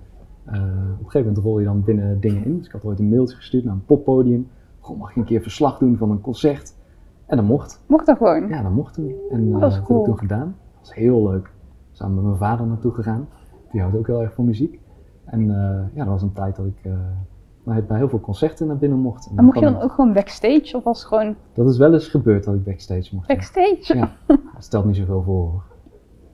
eh, 0.45 0.61
op 0.61 0.99
een 0.99 1.11
gegeven 1.11 1.19
moment 1.19 1.37
rol 1.37 1.59
je 1.59 1.65
dan 1.65 1.83
binnen 1.83 2.19
dingen 2.19 2.45
in. 2.45 2.57
Dus 2.57 2.65
ik 2.65 2.71
had 2.71 2.85
ooit 2.85 2.99
een 2.99 3.09
mailtje 3.09 3.35
gestuurd 3.35 3.63
naar 3.63 3.73
een 3.73 3.85
poppodium. 3.85 4.47
Goh, 4.79 4.99
mag 4.99 5.09
ik 5.09 5.15
een 5.15 5.23
keer 5.23 5.41
verslag 5.41 5.77
doen 5.77 5.97
van 5.97 6.11
een 6.11 6.21
concert? 6.21 6.75
En 7.25 7.37
dat 7.37 7.45
mocht. 7.45 7.83
Mocht 7.87 8.05
dat 8.05 8.17
gewoon? 8.17 8.47
Ja, 8.47 8.61
dat 8.61 8.71
mocht 8.71 8.93
toen. 8.93 9.15
En 9.29 9.53
eh, 9.53 9.59
dat 9.59 9.73
heb 9.73 9.81
ik 9.81 9.87
toen 9.87 10.17
gedaan. 10.17 10.55
Dat 10.71 10.79
was 10.79 10.93
heel 10.93 11.29
leuk. 11.29 11.51
Samen 11.91 12.15
met 12.15 12.23
mijn 12.23 12.37
vader 12.37 12.67
naartoe 12.67 12.93
gegaan. 12.93 13.27
Die 13.71 13.81
houdt 13.81 13.97
ook 13.97 14.07
heel 14.07 14.21
erg 14.21 14.33
van 14.33 14.45
muziek. 14.45 14.79
En 15.25 15.41
eh, 15.41 15.95
ja, 15.95 16.03
dat 16.03 16.07
was 16.07 16.21
een 16.21 16.33
tijd 16.33 16.55
dat 16.55 16.65
ik 16.65 16.91
eh, 17.65 17.73
bij 17.73 17.83
bij 17.83 17.97
heel 17.97 18.09
veel 18.09 18.19
concerten 18.19 18.67
naar 18.67 18.77
binnen 18.77 18.99
mocht. 18.99 19.25
En 19.25 19.37
En 19.37 19.43
mocht 19.43 19.59
je 19.59 19.65
dan 19.65 19.81
ook 19.81 19.91
gewoon 19.91 20.13
backstage 20.13 20.77
of 20.77 20.83
was 20.83 20.99
het 20.99 21.07
gewoon 21.07 21.35
dat 21.53 21.69
is 21.69 21.77
wel 21.77 21.93
eens 21.93 22.07
gebeurd 22.07 22.43
dat 22.43 22.53
ik 22.53 22.63
backstage 22.63 23.15
mocht. 23.15 23.27
backstage? 23.27 23.97
Ja, 23.97 24.11
dat 24.27 24.63
stelt 24.63 24.85
niet 24.85 24.95
zoveel 24.95 25.23
voor. 25.23 25.35
hoor. 25.35 25.63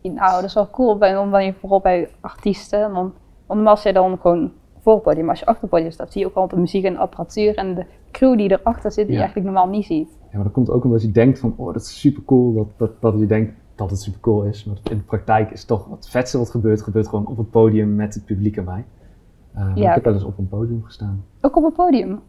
Nou, 0.01 0.31
dat 0.35 0.43
is 0.43 0.53
wel 0.53 0.69
cool. 0.69 0.97
Bij, 0.97 1.11
dan 1.11 1.45
je 1.45 1.53
vooral 1.53 1.79
bij 1.79 2.09
artiesten. 2.19 2.91
Want, 2.91 3.13
want 3.45 3.59
normaal 3.59 3.93
dan 3.93 4.17
gewoon 4.17 4.51
voor 4.79 4.93
het 4.93 5.03
podium. 5.03 5.21
Maar 5.21 5.29
als 5.29 5.39
je 5.39 5.45
achter 5.45 5.61
het 5.61 5.71
podium 5.71 5.91
staat, 5.91 6.11
zie 6.11 6.21
je 6.21 6.27
ook 6.27 6.33
altijd 6.33 6.53
de 6.53 6.59
muziek 6.59 6.83
en 6.83 6.93
de 6.93 6.99
apparatuur 6.99 7.55
en 7.55 7.75
de 7.75 7.85
crew 8.11 8.37
die 8.37 8.51
erachter 8.51 8.91
zit, 8.91 9.05
die 9.05 9.15
je 9.15 9.21
eigenlijk 9.21 9.51
normaal 9.51 9.69
niet 9.69 9.85
ziet. 9.85 10.09
Ja, 10.21 10.35
maar 10.35 10.43
dat 10.43 10.53
komt 10.53 10.69
ook 10.69 10.83
omdat 10.83 11.01
je 11.01 11.11
denkt 11.11 11.39
van, 11.39 11.53
oh, 11.57 11.73
dat 11.73 11.81
is 11.81 11.99
super 11.99 12.23
cool. 12.25 12.53
Dat, 12.53 12.67
dat, 12.77 13.01
dat 13.01 13.19
je 13.19 13.25
denkt 13.25 13.53
dat 13.75 13.89
het 13.89 14.01
super 14.01 14.19
cool 14.19 14.43
is. 14.43 14.63
Maar 14.65 14.77
in 14.83 14.97
de 14.97 15.03
praktijk 15.03 15.51
is 15.51 15.65
toch 15.65 15.89
het 15.89 16.09
vetste 16.09 16.37
wat 16.37 16.49
gebeurt, 16.49 16.81
gebeurt 16.81 17.07
gewoon 17.07 17.27
op 17.27 17.37
het 17.37 17.49
podium 17.49 17.95
met 17.95 18.13
het 18.13 18.25
publiek 18.25 18.57
erbij. 18.57 18.85
Eh, 19.53 19.71
Ja. 19.75 19.87
Ik 19.89 19.93
heb 19.95 20.03
wel 20.03 20.13
eens 20.13 20.23
op 20.23 20.37
een 20.37 20.47
podium 20.47 20.83
gestaan. 20.83 21.23
Ook 21.41 21.55
op 21.57 21.63
het 21.63 21.73
podium. 21.73 22.19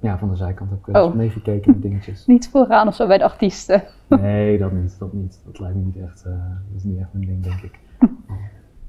Ja, 0.00 0.18
van 0.18 0.28
de 0.28 0.36
zijkant 0.36 0.70
heb 0.70 0.78
ik 0.78 0.86
wel 0.86 1.02
eens 1.02 1.12
Oh. 1.12 1.18
meegekeken 1.18 1.70
met 1.72 1.82
dingetjes. 1.82 2.26
Niet 2.34 2.48
vooraan 2.48 2.88
of 2.88 2.94
zo 2.94 3.06
bij 3.06 3.18
de 3.18 3.24
artiesten. 3.24 3.82
Nee, 4.08 4.58
dat 4.58 4.72
niet. 4.72 4.98
Dat 4.98 5.12
niet. 5.12 5.40
Dat 5.46 5.58
lijkt 5.58 5.76
me 5.76 5.82
niet 5.84 5.96
echt, 5.96 6.22
eh, 6.24 6.32
dat 6.32 6.76
is 6.76 6.84
niet 6.84 6.98
echt 6.98 7.08
mijn 7.12 7.26
ding, 7.26 7.42
denk 7.42 7.60
ik. 7.60 7.78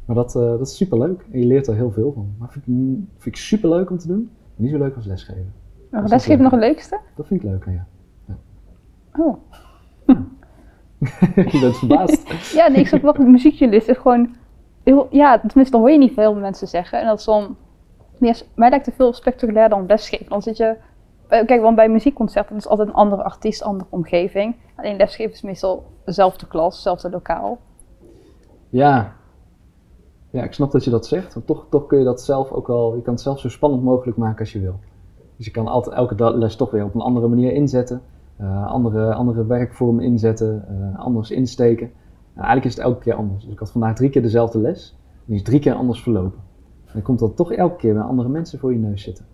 Maar 0.06 0.16
dat, 0.18 0.36
eh, 0.36 0.42
dat 0.42 0.62
is 0.68 0.76
super 0.78 0.98
leuk 1.00 1.26
en 1.32 1.40
je 1.40 1.46
leert 1.46 1.68
er 1.68 1.76
heel 1.76 1.92
veel 1.92 2.12
van. 2.14 2.34
Maar 2.38 2.50
vind 2.50 2.68
ik, 2.68 2.74
vind 3.18 3.36
ik 3.36 3.36
super 3.36 3.70
leuk 3.70 3.90
om 3.90 3.98
te 3.98 4.08
doen. 4.08 4.30
Niet 4.56 4.72
zo 4.72 4.78
leuk 4.78 4.96
als 4.96 5.06
lesgeven. 5.06 5.54
Maar 5.92 6.04
is 6.04 6.10
lesgeven 6.10 6.42
nog 6.44 6.52
het 6.52 6.60
leukste? 6.60 7.00
Dat 7.16 7.28
vind 7.28 7.44
ik 7.44 7.50
leuk, 7.50 7.66
ja. 7.66 7.86
Oh. 9.18 9.36
je 11.52 11.60
bent 11.62 11.78
verbaasd. 11.78 12.54
Ja, 12.54 12.68
nee, 12.68 12.80
ik 12.80 12.88
snap 12.88 13.02
wel, 13.02 13.14
muziekjournalist 13.14 13.88
is 13.88 13.98
gewoon 13.98 14.36
heel, 14.84 15.08
ja, 15.12 15.38
tenminste, 15.40 15.72
dat 15.72 15.82
hoor 15.82 15.92
je 15.92 15.98
niet 15.98 16.14
veel 16.14 16.36
mensen 16.36 16.68
zeggen. 16.68 17.00
En 17.00 17.06
dat 17.06 17.20
is 17.20 17.26
dan, 17.26 17.56
mij 18.56 18.70
lijkt 18.70 18.86
het 18.86 18.96
veel 18.96 19.14
spectaculair 19.14 19.70
dan 19.70 19.86
lesgeven. 19.86 20.30
Dan 20.30 20.42
zit 20.42 20.58
je, 20.58 20.76
eh, 21.28 21.46
kijk, 21.46 21.62
want 21.62 21.76
bij 21.76 21.90
muziekconcerten 21.90 22.56
is 22.56 22.68
altijd 22.68 22.88
een 22.88 22.94
andere 22.94 23.24
artiest, 23.24 23.64
andere 23.64 23.90
omgeving. 23.90 24.56
Alleen 24.76 24.98
lesgeven 24.98 25.34
is 25.34 25.42
meestal 25.42 25.86
dezelfde 26.06 26.48
klas, 26.48 26.74
hetzelfde 26.74 27.10
lokaal. 27.10 27.58
Ja. 28.70 29.14
Ja, 30.32 30.44
ik 30.44 30.54
snap 30.54 30.72
dat 30.72 30.84
je 30.84 30.90
dat 30.90 31.08
zegt. 31.08 31.36
Maar 31.36 31.46
toch, 31.46 31.66
toch 31.70 31.88
kun 31.88 31.98
je 31.98 32.04
dat 32.06 32.22
zelf 32.22 32.52
ook 32.52 32.68
wel, 32.68 32.96
je 32.96 33.02
kan 33.02 33.14
het 33.14 33.22
zelf 33.22 33.40
zo 33.40 33.50
spannend 33.50 33.84
mogelijk 33.84 34.18
maken 34.18 34.40
als 34.40 34.52
je 34.52 34.60
wil. 34.60 34.80
Dus 35.36 35.46
je 35.46 35.52
kan 35.52 35.68
altijd 35.68 35.96
elke 35.96 36.38
les 36.38 36.56
toch 36.56 36.72
weer 36.72 36.84
op 36.84 36.96
een 36.96 37.02
andere 37.02 37.28
manier 37.28 37.52
inzetten. 37.52 38.02
eh, 38.38 38.68
andere, 38.68 39.14
andere 39.14 39.46
werkvormen 39.46 40.04
inzetten, 40.04 40.66
eh, 40.68 41.00
anders 41.00 41.32
insteken. 41.32 41.86
En 42.34 42.46
eigenlijk 42.46 42.66
is 42.66 42.76
het 42.76 42.84
elke 42.84 43.00
keer 43.00 43.14
anders. 43.14 43.44
Dus 43.44 43.54
ik 43.54 43.60
had 43.60 43.72
vandaag 43.72 43.96
drie 43.96 44.10
keer 44.10 44.22
dezelfde 44.22 44.60
les. 44.60 44.96
Die 45.26 45.36
is 45.36 45.44
drie 45.44 45.60
keer 45.60 45.74
anders 45.74 46.02
verlopen. 46.02 46.40
En 46.90 46.96
dan 46.96 47.02
komt 47.02 47.20
dat 47.20 47.36
toch 47.36 47.52
elke 47.52 47.76
keer 47.76 47.94
weer 47.94 48.04
andere 48.04 48.30
mensen 48.30 48.60
voor 48.60 48.74
je 48.74 48.80
neus 48.80 49.04
zitten. 49.04 49.26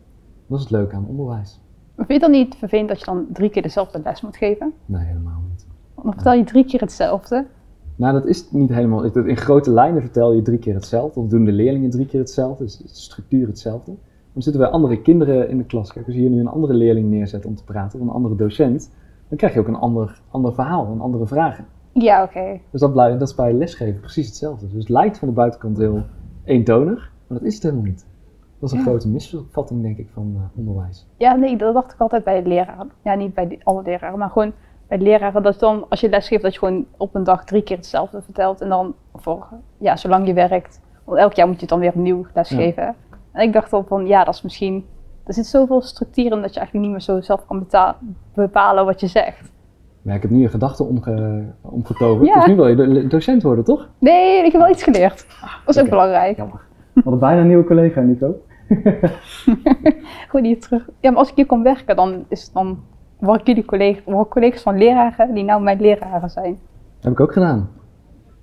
Dat 0.48 0.58
is 0.58 0.64
het 0.64 0.74
leuke 0.74 0.96
aan 0.96 1.08
onderwijs. 1.08 1.60
Maar 1.96 2.06
vind 2.06 2.22
je 2.22 2.26
het 2.26 2.34
dan 2.34 2.42
niet 2.42 2.56
vervelend 2.56 2.88
dat 2.88 3.00
je 3.00 3.06
dan 3.06 3.26
drie 3.34 3.50
keer 3.50 3.62
dezelfde 3.62 4.02
les 4.04 4.22
moet 4.22 4.38
geven? 4.38 4.74
Nee, 4.86 5.06
helemaal 5.06 5.42
niet. 5.50 5.66
Want 5.94 6.06
dan 6.08 6.14
vertel 6.14 6.34
je 6.34 6.44
drie 6.44 6.66
keer 6.66 6.80
hetzelfde. 6.80 7.46
Nou, 7.96 8.14
dat 8.14 8.26
is 8.26 8.52
niet 8.52 8.70
helemaal. 8.70 9.04
In 9.04 9.38
grote 9.38 9.72
lijnen 9.72 10.02
vertel 10.02 10.34
je 10.34 10.42
drie 10.42 10.60
keer 10.60 10.74
hetzelfde, 10.74 11.20
of 11.20 11.28
doen 11.28 11.46
de 11.46 11.52
leerlingen 11.52 11.90
drie 11.90 12.06
keer 12.06 12.20
hetzelfde, 12.20 12.64
dus 12.64 12.84
is 12.84 12.94
de 12.94 13.00
structuur 13.00 13.48
hetzelfde. 13.48 13.92
Dan 14.34 14.42
zitten 14.42 14.62
wij 14.62 14.72
andere 14.72 15.02
kinderen 15.02 15.50
in 15.50 15.58
de 15.58 15.66
klas. 15.66 15.94
Kijk, 15.94 16.06
als 16.06 16.16
je 16.16 16.22
hier 16.22 16.30
nu 16.30 16.40
een 16.40 16.48
andere 16.48 16.74
leerling 16.74 17.10
neerzet 17.10 17.46
om 17.46 17.56
te 17.56 17.64
praten, 17.64 18.00
of 18.00 18.06
een 18.06 18.14
andere 18.14 18.36
docent, 18.36 18.92
dan 19.28 19.38
krijg 19.38 19.54
je 19.54 19.60
ook 19.60 19.68
een 19.68 19.76
ander, 19.76 20.22
ander 20.30 20.54
verhaal, 20.54 20.88
een 20.88 21.02
andere 21.02 21.28
vragen. 21.28 21.66
Ja, 21.92 22.24
oké. 22.24 22.60
Dus 22.72 22.82
dat, 22.82 22.92
blijft, 22.92 23.20
dat 23.20 23.28
is 23.28 23.36
bij 23.36 23.54
lesgeven 23.54 24.00
precies 24.00 24.26
hetzelfde. 24.28 24.66
Dus 24.66 24.80
het 24.80 24.90
lijkt 24.90 25.18
van 25.18 25.28
de 25.28 25.34
buitenkant 25.34 25.78
heel 25.78 26.04
eentonig, 26.44 27.12
maar 27.28 27.38
dat 27.38 27.48
is 27.48 27.54
het 27.54 27.64
helemaal 27.64 27.84
niet. 27.86 28.08
Dat 28.60 28.70
is 28.70 28.72
een 28.72 28.84
Ja. 28.84 28.90
grote 28.92 29.10
misvatting, 29.10 29.82
denk 29.82 29.98
ik, 29.98 30.10
van 30.14 30.34
eh, 30.36 30.58
onderwijs. 30.60 31.08
Ja, 31.18 31.36
nee, 31.36 31.58
dat 31.58 31.74
dacht 31.74 31.94
ik 31.94 32.00
altijd 32.00 32.24
bij 32.24 32.42
de 32.44 32.50
leraren. 32.50 32.92
Ja, 33.04 33.16
niet 33.16 33.34
bij 33.34 33.48
die- 33.48 33.60
alle 33.64 33.82
leraren, 33.84 34.20
maar 34.20 34.30
gewoon 34.30 34.54
bij 34.88 34.98
de 34.98 35.04
leraren. 35.04 35.44
Dat 35.44 35.60
dan, 35.60 35.86
als 35.90 36.00
je 36.00 36.10
lesgeeft, 36.10 36.44
dat 36.44 36.54
je 36.54 36.60
gewoon 36.60 36.86
op 36.98 37.16
een 37.16 37.24
dag 37.24 37.44
drie 37.46 37.64
keer 37.64 37.78
hetzelfde 37.78 38.22
vertelt. 38.22 38.62
En 38.62 38.70
dan 38.70 38.96
voor, 39.16 39.48
ja, 39.78 39.96
zolang 39.96 40.28
je 40.28 40.34
werkt. 40.34 40.82
Want 41.04 41.18
elk 41.18 41.34
jaar 41.34 41.46
moet 41.48 41.56
je 41.56 41.62
het 41.62 41.70
dan 41.70 41.80
weer 41.80 41.90
opnieuw 41.90 42.26
lesgeven. 42.34 42.96
En 43.32 43.42
ik 43.48 43.54
dacht 43.54 43.72
dan 43.72 43.86
van, 43.86 44.06
ja, 44.08 44.24
dat 44.24 44.34
is 44.34 44.42
misschien... 44.42 44.86
Er 45.26 45.34
zit 45.34 45.46
zoveel 45.46 45.82
structuur 45.82 46.32
in 46.32 46.42
dat 46.42 46.54
je 46.54 46.60
eigenlijk 46.60 46.74
niet 46.74 46.90
meer 46.92 47.02
zo 47.02 47.22
zelf 47.22 47.46
kan 47.46 47.68
bepalen 48.34 48.86
wat 48.86 49.00
je 49.00 49.08
zegt. 49.08 49.52
Maar 50.02 50.16
ik 50.16 50.22
heb 50.22 50.32
nu 50.32 50.40
je 50.42 50.50
gedachten 50.50 50.88
omge, 50.88 51.44
omgetoverd. 51.62 52.28
Ja. 52.28 52.34
Dus 52.36 52.46
nu 52.46 52.56
wil 52.56 52.68
je 52.68 52.76
do- 52.76 53.08
docent 53.08 53.44
worden, 53.44 53.64
toch? 53.64 53.90
Nee, 54.00 54.46
ik 54.46 54.52
heb 54.52 54.62
wel 54.62 54.70
iets 54.72 54.84
geleerd. 54.84 55.26
Dat 55.66 55.76
is 55.76 55.82
ook 55.82 55.90
belangrijk. 55.90 56.38
Jammer. 56.38 56.62
We 56.96 57.02
hadden 57.02 57.20
bijna 57.20 57.42
een 57.42 57.48
nieuwe 57.48 57.64
collega, 57.64 58.02
Nico. 58.02 58.36
Gewoon 60.30 60.46
hier 60.46 60.60
terug. 60.60 60.90
Ja, 61.00 61.10
maar 61.10 61.20
als 61.20 61.30
ik 61.30 61.36
hier 61.36 61.46
kan 61.46 61.64
werken, 61.64 61.96
dan 61.96 62.26
is 62.28 62.44
het 62.44 62.54
dan... 62.54 62.80
Word 63.20 63.40
ik 63.40 63.48
jullie 63.48 63.66
collega, 63.66 64.02
word 64.06 64.26
ik 64.26 64.32
collega's 64.32 64.62
van 64.62 64.78
leraren 64.78 65.34
die 65.34 65.44
nou 65.44 65.62
mijn 65.64 65.82
leraren 65.82 66.30
zijn. 66.30 66.60
Dat 66.96 67.04
heb 67.04 67.12
ik 67.12 67.20
ook 67.20 67.34
gedaan. 67.34 67.70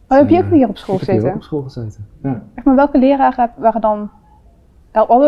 Oh, 0.09 0.19
heb 0.19 0.29
je 0.29 0.43
ook 0.45 0.51
hier 0.51 0.69
op 0.69 0.77
school 0.77 0.95
ik 0.95 1.01
heb 1.01 1.09
hier 1.09 1.17
ook 1.17 1.23
gezeten? 1.23 1.37
op 1.37 1.43
school 1.43 1.63
gezeten. 1.63 2.07
Ja. 2.23 2.43
Echt, 2.55 2.67
maar 2.67 2.75
welke 2.75 2.99
leraren 2.99 3.51
waren 3.57 3.81
dan... 3.81 4.11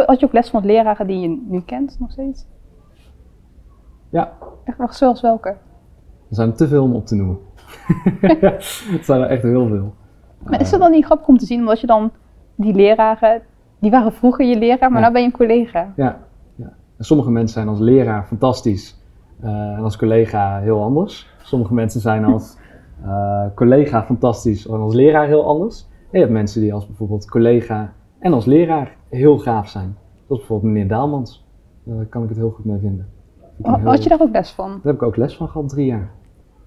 Had 0.06 0.20
je 0.20 0.26
ook 0.26 0.32
les 0.32 0.50
van 0.50 0.66
leraren 0.66 1.06
die 1.06 1.20
je 1.20 1.42
nu 1.48 1.60
kent 1.60 1.96
nog 2.00 2.10
steeds? 2.10 2.46
ja, 4.08 4.32
Echt 4.64 4.78
wel 4.78 4.92
zoals 4.92 5.20
welke? 5.20 5.48
er 5.48 5.56
zijn 6.40 6.54
te 6.54 6.68
veel 6.68 6.84
om 6.84 6.94
op 6.94 7.06
te 7.06 7.14
noemen. 7.14 7.38
Het 8.94 9.04
zijn 9.04 9.20
er 9.20 9.26
echt 9.26 9.42
heel 9.42 9.68
veel. 9.68 9.94
Maar 10.42 10.60
is 10.60 10.70
het 10.70 10.80
dan 10.80 10.90
niet 10.90 11.04
grappig 11.04 11.28
om 11.28 11.38
te 11.38 11.46
zien, 11.46 11.60
omdat 11.60 11.80
je 11.80 11.86
dan 11.86 12.10
die 12.54 12.74
leraren, 12.74 13.42
die 13.78 13.90
waren 13.90 14.12
vroeger 14.12 14.46
je 14.46 14.58
leraar, 14.58 14.90
maar 14.90 15.00
Ja. 15.00 15.06
nu 15.06 15.12
ben 15.12 15.22
je 15.22 15.26
een 15.28 15.34
collega. 15.36 15.92
Ja, 15.96 16.18
ja. 16.56 16.72
En 16.98 17.04
sommige 17.04 17.30
mensen 17.30 17.54
zijn 17.54 17.68
als 17.68 17.78
leraar 17.78 18.24
fantastisch 18.26 19.02
eh, 19.40 19.50
en 19.76 19.82
als 19.82 19.96
collega 19.96 20.58
heel 20.60 20.82
anders. 20.82 21.32
Sommige 21.42 21.74
mensen 21.74 22.00
zijn 22.00 22.24
als 22.24 22.56
eh, 23.04 23.44
collega 23.54 24.02
fantastisch 24.04 24.66
en 24.66 24.80
als 24.80 24.94
leraar 24.94 25.26
heel 25.26 25.44
anders. 25.46 25.88
En 25.90 26.08
je 26.10 26.18
hebt 26.18 26.32
mensen 26.32 26.60
die 26.60 26.74
als 26.74 26.86
bijvoorbeeld 26.86 27.30
collega 27.30 27.92
en 28.18 28.32
als 28.32 28.44
leraar 28.44 28.96
heel 29.08 29.38
gaaf 29.38 29.68
zijn. 29.68 29.96
Zoals 30.26 30.40
bijvoorbeeld 30.40 30.72
meneer 30.72 30.88
Daalmans. 30.88 31.46
Daar 31.84 32.04
kan 32.04 32.22
ik 32.22 32.28
het 32.28 32.38
heel 32.38 32.50
goed 32.50 32.64
mee 32.64 32.78
vinden. 32.78 33.08
Heel- 33.62 33.78
Had 33.78 34.02
je 34.02 34.08
daar 34.08 34.20
ook 34.20 34.32
les 34.32 34.50
van? 34.52 34.68
Daar 34.68 34.80
heb 34.82 34.94
ik 34.94 35.02
ook 35.02 35.16
les 35.16 35.36
van 35.36 35.48
gehad, 35.48 35.68
drie 35.68 35.86
jaar. 35.86 36.10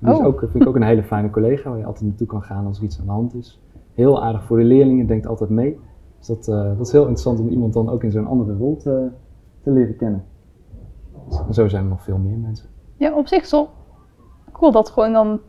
Is 0.02 0.10
Oh. 0.18 0.26
ook, 0.26 0.40
vind 0.40 0.64
ik 0.64 0.68
ook 0.68 0.76
een 0.76 0.84
hele 0.84 1.04
fijne 1.04 1.30
collega 1.30 1.70
waar 1.70 1.78
je 1.80 1.86
altijd 1.86 2.06
naartoe 2.06 2.28
kan 2.28 2.42
gaan 2.44 2.66
als 2.66 2.78
er 2.78 2.84
iets 2.84 3.00
aan 3.00 3.06
de 3.06 3.12
hand 3.12 3.36
is. 3.36 3.62
Heel 3.98 4.24
aardig 4.24 4.44
voor 4.44 4.58
de 4.58 4.64
leerlingen, 4.64 5.08
denkt 5.08 5.28
altijd 5.28 5.50
mee. 5.50 5.80
Dus 6.18 6.28
dat, 6.28 6.48
eh, 6.48 6.78
dat 6.78 6.86
is 6.86 6.92
heel 6.92 7.02
interessant 7.02 7.40
om 7.40 7.48
iemand 7.48 7.74
dan 7.74 7.90
ook 7.90 8.04
in 8.04 8.12
zo'n 8.12 8.28
andere 8.28 8.58
rol 8.58 8.76
te, 8.78 9.08
te 9.64 9.72
leren 9.72 9.96
kennen. 9.96 10.26
Dus- 11.30 11.40
en 11.48 11.54
zo 11.54 11.68
zijn 11.68 11.84
er 11.84 11.90
nog 11.90 12.04
veel 12.04 12.18
meer 12.18 12.38
mensen. 12.38 12.68
Ja, 12.98 13.14
op 13.14 13.28
zich 13.28 13.50
wel 13.52 13.70
cool 14.52 14.72
dat 14.72 14.90
gewoon 14.90 15.14
dan, 15.14 15.40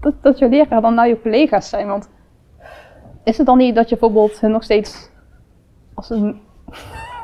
dat, 0.00 0.14
dat 0.20 0.38
je 0.38 0.48
leraar 0.48 0.80
dan 0.80 0.94
nou 0.94 1.08
je 1.08 1.20
collega's 1.20 1.68
zijn, 1.68 1.86
want 1.86 2.10
is 3.24 3.36
het 3.38 3.46
dan 3.46 3.58
niet 3.58 3.74
dat 3.74 3.88
je 3.88 3.96
bijvoorbeeld 3.96 4.40
hun 4.40 4.50
nog 4.50 4.62
steeds 4.62 5.10
als 5.94 6.10
een, 6.10 6.40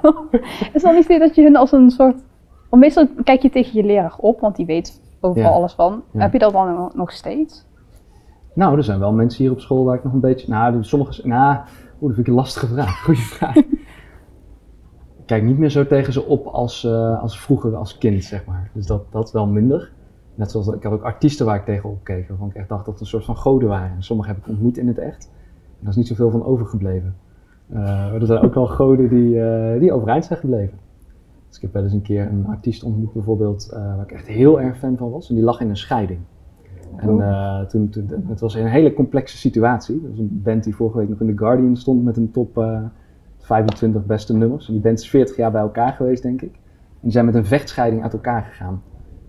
is 0.72 0.72
het 0.72 0.82
dan 0.82 0.94
niet 0.94 1.18
dat 1.18 1.34
je 1.34 1.42
hun 1.42 1.56
als 1.56 1.72
een 1.72 1.90
soort, 1.90 2.22
want 2.70 2.82
meestal 2.82 3.06
kijk 3.24 3.42
je 3.42 3.50
tegen 3.50 3.72
je 3.76 3.84
leraar 3.84 4.16
op, 4.18 4.40
want 4.40 4.56
die 4.56 4.66
weet 4.66 5.00
overal 5.20 5.50
Ja. 5.50 5.56
alles 5.56 5.72
van. 5.72 6.02
Ja. 6.12 6.20
Heb 6.20 6.32
je 6.32 6.38
dat 6.38 6.52
dan 6.52 6.90
nog 6.94 7.12
steeds? 7.12 7.66
Nou, 8.60 8.76
er 8.76 8.84
zijn 8.84 8.98
wel 8.98 9.12
mensen 9.12 9.42
hier 9.42 9.52
op 9.52 9.60
school 9.60 9.84
waar 9.84 9.96
ik 9.96 10.04
nog 10.04 10.12
een 10.12 10.20
beetje... 10.20 10.48
Nou, 10.48 10.84
sommige... 10.84 11.28
Nou, 11.28 11.56
oeh, 11.56 12.00
dat 12.00 12.14
vind 12.14 12.18
ik 12.18 12.26
een 12.26 12.34
lastige 12.34 12.66
vraag. 12.66 13.00
Goeie 13.04 13.20
vraag. 13.20 13.56
ik 13.56 15.26
kijk 15.26 15.42
niet 15.42 15.58
meer 15.58 15.70
zo 15.70 15.86
tegen 15.86 16.12
ze 16.12 16.24
op 16.24 16.46
als, 16.46 16.84
eh, 16.84 17.22
als 17.22 17.40
vroeger 17.40 17.76
als 17.76 17.98
kind, 17.98 18.24
zeg 18.24 18.44
maar. 18.44 18.70
Dus 18.74 18.86
dat, 18.86 19.12
dat 19.12 19.32
wel 19.32 19.46
minder. 19.46 19.92
Net 20.34 20.50
zoals, 20.50 20.68
ik 20.68 20.82
had 20.82 20.92
ook 20.92 21.02
artiesten 21.02 21.46
waar 21.46 21.56
ik 21.56 21.64
tegen 21.64 21.90
opkeek, 21.90 22.28
waarvan 22.28 22.48
ik 22.48 22.54
echt 22.54 22.68
dacht 22.68 22.84
dat 22.84 22.92
het 22.92 23.02
een 23.02 23.08
soort 23.08 23.24
van 23.24 23.36
goden 23.36 23.68
waren. 23.68 23.96
En 23.96 24.02
sommige 24.02 24.28
heb 24.28 24.38
ik 24.38 24.48
ontmoet 24.48 24.78
in 24.78 24.86
het 24.86 24.98
echt. 24.98 25.30
En 25.32 25.78
daar 25.80 25.90
is 25.90 25.96
niet 25.96 26.08
zoveel 26.08 26.30
van 26.30 26.44
overgebleven. 26.44 27.16
Maar 27.66 28.14
er 28.14 28.26
zijn 28.26 28.40
ook 28.40 28.54
wel 28.54 28.66
goden 28.66 29.08
die, 29.08 29.42
eh, 29.42 29.80
die 29.80 29.92
overeind 29.92 30.24
zijn 30.24 30.38
gebleven. 30.38 30.78
Dus 31.48 31.56
ik 31.56 31.62
heb 31.62 31.72
wel 31.72 31.82
eens 31.82 31.92
een 31.92 32.02
keer 32.02 32.26
een 32.26 32.46
artiest 32.46 32.82
ontmoet 32.82 33.12
bijvoorbeeld, 33.12 33.68
waar 33.72 34.02
ik 34.02 34.12
echt 34.12 34.26
heel 34.26 34.60
erg 34.60 34.78
fan 34.78 34.96
van 34.96 35.10
was. 35.10 35.28
En 35.28 35.34
die 35.34 35.44
lag 35.44 35.60
in 35.60 35.68
een 35.68 35.76
scheiding. 35.76 36.20
En 36.96 37.20
eh, 37.20 37.60
toen, 37.60 37.88
toen, 37.88 38.10
het 38.26 38.40
was 38.40 38.54
een 38.54 38.66
hele 38.66 38.92
complexe 38.92 39.36
situatie. 39.36 40.00
Dat 40.00 40.10
was 40.10 40.18
een 40.18 40.40
band 40.42 40.64
die 40.64 40.74
vorige 40.74 40.98
week 40.98 41.08
nog 41.08 41.20
in 41.20 41.26
The 41.26 41.38
Guardian 41.38 41.76
stond 41.76 42.04
met 42.04 42.16
een 42.16 42.30
top 42.30 42.58
eh, 42.58 42.82
25 43.38 44.06
beste 44.06 44.36
nummers. 44.36 44.66
En 44.66 44.72
die 44.72 44.82
band 44.82 44.98
is 44.98 45.10
40 45.10 45.36
jaar 45.36 45.50
bij 45.50 45.60
elkaar 45.60 45.92
geweest, 45.92 46.22
denk 46.22 46.42
ik. 46.42 46.52
En 46.52 47.00
die 47.00 47.12
zijn 47.12 47.24
met 47.24 47.34
een 47.34 47.44
vechtscheiding 47.44 48.02
uit 48.02 48.12
elkaar 48.12 48.42
gegaan. 48.42 48.82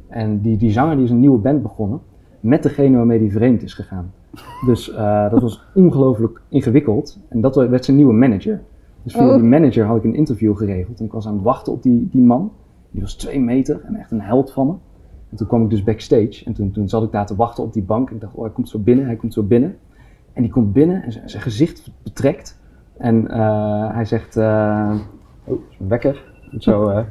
En 0.08 0.41
die, 0.41 0.58
die 0.58 0.71
zanger 0.71 0.95
die 0.95 1.06
is 1.06 1.12
een 1.12 1.19
nieuwe 1.19 1.38
band 1.38 1.62
begonnen 1.62 2.00
met 2.39 2.63
degene 2.63 2.97
waarmee 2.97 3.19
die 3.19 3.32
vreemd 3.32 3.63
is 3.63 3.74
gegaan. 3.74 4.12
Dus 4.65 4.93
eh, 4.93 5.30
dat 5.30 5.41
was 5.41 5.63
ongelooflijk 5.74 6.41
ingewikkeld. 6.50 7.19
En 7.30 7.41
dat 7.41 7.56
werd 7.56 7.86
zijn 7.86 7.97
nieuwe 7.97 8.13
manager. 8.13 8.62
Dus 9.04 9.13
via 9.13 9.28
Oh. 9.28 9.34
die 9.34 9.43
manager 9.43 9.86
had 9.86 9.97
ik 9.97 10.04
een 10.04 10.15
interview 10.15 10.58
geregeld. 10.58 11.00
En 11.00 11.06
ik 11.06 11.12
was 11.12 11.28
aan 11.28 11.34
het 11.34 11.43
wachten 11.43 11.74
op 11.74 11.84
die, 11.84 12.10
die 12.12 12.21
man. 12.21 12.52
Die 12.91 13.02
was 13.02 13.15
twee 13.15 13.39
meter 13.39 13.82
en 13.86 13.95
echt 13.95 14.12
een 14.12 14.21
held 14.21 14.52
van 14.52 14.67
me. 14.67 14.74
En 15.32 15.38
toen 15.38 15.48
kwam 15.48 15.63
ik 15.63 15.70
dus 15.70 15.84
backstage. 15.84 16.46
En 16.46 16.54
toen, 16.54 16.72
toen 16.72 16.89
zat 16.89 17.04
ik 17.04 17.12
daar 17.12 17.26
te 17.26 17.36
wachten 17.36 17.63
op 17.63 17.74
die 17.74 17.84
bank. 17.84 18.10
En 18.10 18.15
ik 18.15 18.22
dacht, 18.22 18.34
oh, 18.36 18.41
hij 18.44 18.52
komt 18.52 18.70
zo 18.70 18.80
binnen, 18.80 19.06
hij 19.06 19.15
komt 19.15 19.34
zo 19.34 19.44
binnen. 19.44 19.78
En 20.34 20.41
die 20.41 20.52
komt 20.52 20.74
binnen 20.74 21.04
en 21.04 21.12
zijn- 21.12 21.41
gezicht 21.41 21.91
betrekt. 22.04 22.60
En 22.98 23.28
eh, 23.32 23.94
hij 23.94 24.06
zegt, 24.06 24.38
eh, 24.38 24.96
oh, 25.44 25.60
wekker. 25.78 26.24
Zo 26.58 26.88
eh, 26.89 27.04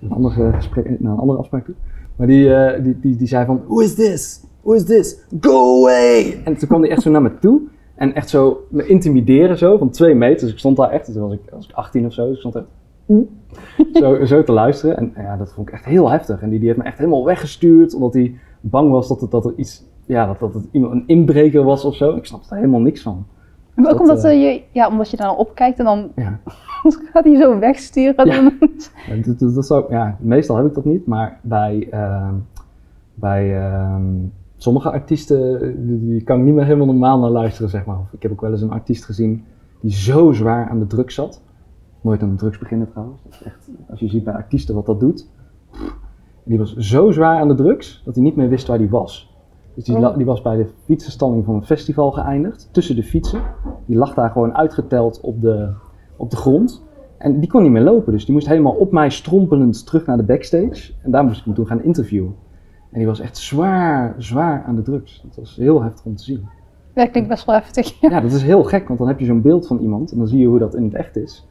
een, 0.00 0.10
ander 0.12 0.30
gesprek, 0.54 1.00
naar 1.00 1.12
een 1.12 1.18
andere 1.18 1.38
afspraak 1.38 1.64
toe. 1.64 1.74
Maar 2.16 2.26
die, 2.26 2.50
die, 2.82 3.00
die, 3.00 3.16
die 3.16 3.26
zei 3.26 3.46
van, 3.46 3.62
who 3.66 3.80
is 3.80 3.94
this? 3.94 4.44
Who 4.62 4.72
is 4.72 4.84
this? 4.84 5.24
Go 5.40 5.78
away! 5.80 6.40
En 6.44 6.56
toen 6.56 6.68
kwam 6.68 6.80
hij 6.80 6.90
echt 6.90 7.02
zo 7.02 7.10
naar 7.10 7.22
me 7.22 7.38
toe. 7.38 7.60
En 7.94 8.14
echt 8.14 8.28
zo 8.28 8.66
me 8.70 8.86
intimideren 8.86 9.58
zo, 9.58 9.78
van 9.78 9.90
twee 9.90 10.14
meter. 10.14 10.40
Dus 10.40 10.52
ik 10.52 10.58
stond 10.58 10.76
daar 10.76 10.90
echt, 10.90 11.12
toen 11.12 11.22
was 11.22 11.32
ik, 11.32 11.40
was 11.50 11.68
ik 11.68 11.74
18 11.74 12.06
of 12.06 12.12
zo. 12.12 12.24
Dus 12.24 12.32
ik 12.32 12.38
stond 12.38 12.54
echt 12.54 12.64
zo, 13.92 14.24
zo 14.24 14.42
te 14.42 14.52
luisteren. 14.52 14.96
En 14.96 15.12
ja, 15.16 15.36
dat 15.36 15.52
vond 15.52 15.68
ik 15.68 15.74
echt 15.74 15.84
heel 15.84 16.10
heftig. 16.10 16.40
En 16.40 16.48
die, 16.48 16.58
die 16.58 16.68
heeft 16.68 16.80
me 16.80 16.86
echt 16.86 16.98
helemaal 16.98 17.24
weggestuurd, 17.24 17.94
omdat 17.94 18.14
hij 18.14 18.38
bang 18.60 18.90
was 18.90 19.08
dat, 19.08 19.20
het, 19.20 19.30
dat 19.30 19.44
er 19.44 19.52
iets, 19.56 19.84
ja, 20.06 20.26
dat, 20.26 20.38
dat 20.38 20.54
het 20.54 20.64
een 20.72 21.04
inbreker 21.06 21.62
was 21.62 21.84
of 21.84 21.94
zo. 21.94 22.16
Ik 22.16 22.24
snapte 22.24 22.50
er 22.50 22.56
helemaal 22.56 22.80
niks 22.80 23.02
van. 23.02 23.26
Maar 23.74 23.92
ook 23.92 23.98
Dat, 23.98 24.08
omdat, 24.08 24.24
eh, 24.24 24.30
eh, 24.30 24.42
je, 24.42 24.62
ja, 24.72 24.88
omdat 24.88 25.10
je 25.10 25.16
daar 25.16 25.26
dan 25.26 25.36
opkijkt 25.36 25.78
en 25.78 25.84
dan 25.84 26.10
Ja. 26.14 26.40
gaat 27.12 27.24
hij 27.24 27.36
zo 27.36 27.58
wegsturen. 27.58 28.26
Ja. 28.28 28.50
Dat, 29.24 29.38
dat, 29.38 29.54
dat 29.54 29.66
zou, 29.66 29.84
ja, 29.92 30.16
meestal 30.20 30.56
heb 30.56 30.66
ik 30.66 30.74
dat 30.74 30.84
niet, 30.84 31.06
maar 31.06 31.40
bij, 31.42 31.88
ehm, 31.90 32.34
bij 33.14 33.56
ehm, 33.56 34.04
sommige 34.56 34.90
artiesten 34.90 35.60
die, 35.86 36.06
die 36.06 36.22
kan 36.22 36.38
ik 36.38 36.44
niet 36.44 36.54
meer 36.54 36.64
helemaal 36.64 36.86
normaal 36.86 37.18
naar 37.18 37.30
luisteren, 37.30 37.70
zeg 37.70 37.84
maar. 37.84 37.98
Of 37.98 38.12
ik 38.12 38.22
heb 38.22 38.32
ook 38.32 38.40
wel 38.40 38.50
eens 38.50 38.62
een 38.62 38.70
artiest 38.70 39.04
gezien 39.04 39.44
die 39.80 39.92
zo 39.92 40.32
zwaar 40.32 40.68
aan 40.68 40.78
de 40.78 40.86
drugs 40.86 41.14
zat. 41.14 41.42
Nooit 42.00 42.22
aan 42.22 42.30
de 42.30 42.36
drugs 42.36 42.58
beginnen 42.58 42.88
trouwens. 42.90 43.22
Dat 43.22 43.32
is 43.32 43.42
echt, 43.42 43.68
als 43.90 44.00
je 44.00 44.08
ziet 44.08 44.24
bij 44.24 44.34
artiesten 44.34 44.74
wat 44.74 44.86
dat 44.86 45.00
doet. 45.00 45.28
Die 46.44 46.58
was 46.58 46.76
zo 46.76 47.10
zwaar 47.10 47.40
aan 47.40 47.48
de 47.48 47.54
drugs 47.54 48.02
dat 48.04 48.14
hij 48.14 48.24
niet 48.24 48.36
meer 48.36 48.48
wist 48.48 48.66
waar 48.66 48.78
hij 48.78 48.88
was. 48.88 49.36
Dus 49.74 49.84
die, 49.84 49.96
Oh. 49.96 50.16
die 50.16 50.26
was 50.26 50.42
bij 50.42 50.56
de 50.56 50.66
fietsenstalling 50.84 51.44
van 51.44 51.54
een 51.54 51.64
festival 51.64 52.10
geëindigd, 52.10 52.68
tussen 52.72 52.96
de 52.96 53.02
fietsen. 53.02 53.40
Die 53.86 53.96
lag 53.96 54.14
daar 54.14 54.30
gewoon 54.30 54.54
uitgeteld 54.54 55.20
op 55.20 55.40
de, 55.40 55.72
op 56.16 56.30
de 56.30 56.36
grond. 56.36 56.86
En 57.18 57.40
die 57.40 57.48
kon 57.48 57.62
niet 57.62 57.70
meer 57.72 57.82
lopen, 57.82 58.12
dus 58.12 58.24
die 58.24 58.34
moest 58.34 58.46
helemaal 58.48 58.72
op 58.72 58.92
mij 58.92 59.10
strompelend 59.10 59.86
terug 59.86 60.06
naar 60.06 60.16
de 60.16 60.22
backstage. 60.22 60.92
En 61.02 61.10
daar 61.10 61.24
moest 61.24 61.38
ik 61.38 61.44
hem 61.44 61.54
toen 61.54 61.66
gaan 61.66 61.82
interviewen. 61.82 62.34
En 62.90 62.98
die 62.98 63.06
was 63.06 63.20
echt 63.20 63.36
zwaar, 63.36 64.14
zwaar 64.18 64.64
aan 64.66 64.76
de 64.76 64.82
drugs. 64.82 65.20
Dat 65.26 65.36
was 65.36 65.56
heel 65.56 65.82
heftig 65.82 66.04
om 66.04 66.16
te 66.16 66.22
zien. 66.22 66.46
dat 66.94 67.10
klinkt 67.10 67.28
best 67.28 67.44
wel 67.46 67.54
heftig. 67.54 68.00
Ja. 68.00 68.10
Ja, 68.10 68.20
dat 68.20 68.32
is 68.32 68.42
heel 68.42 68.64
gek, 68.64 68.86
want 68.86 68.98
dan 68.98 69.08
heb 69.08 69.18
je 69.18 69.24
zo'n 69.26 69.42
beeld 69.42 69.66
van 69.66 69.78
iemand 69.78 70.12
en 70.12 70.18
dan 70.18 70.26
zie 70.26 70.38
je 70.38 70.46
hoe 70.46 70.58
dat 70.58 70.74
in 70.74 70.84
het 70.84 70.94
echt 70.94 71.16
is. 71.16 71.48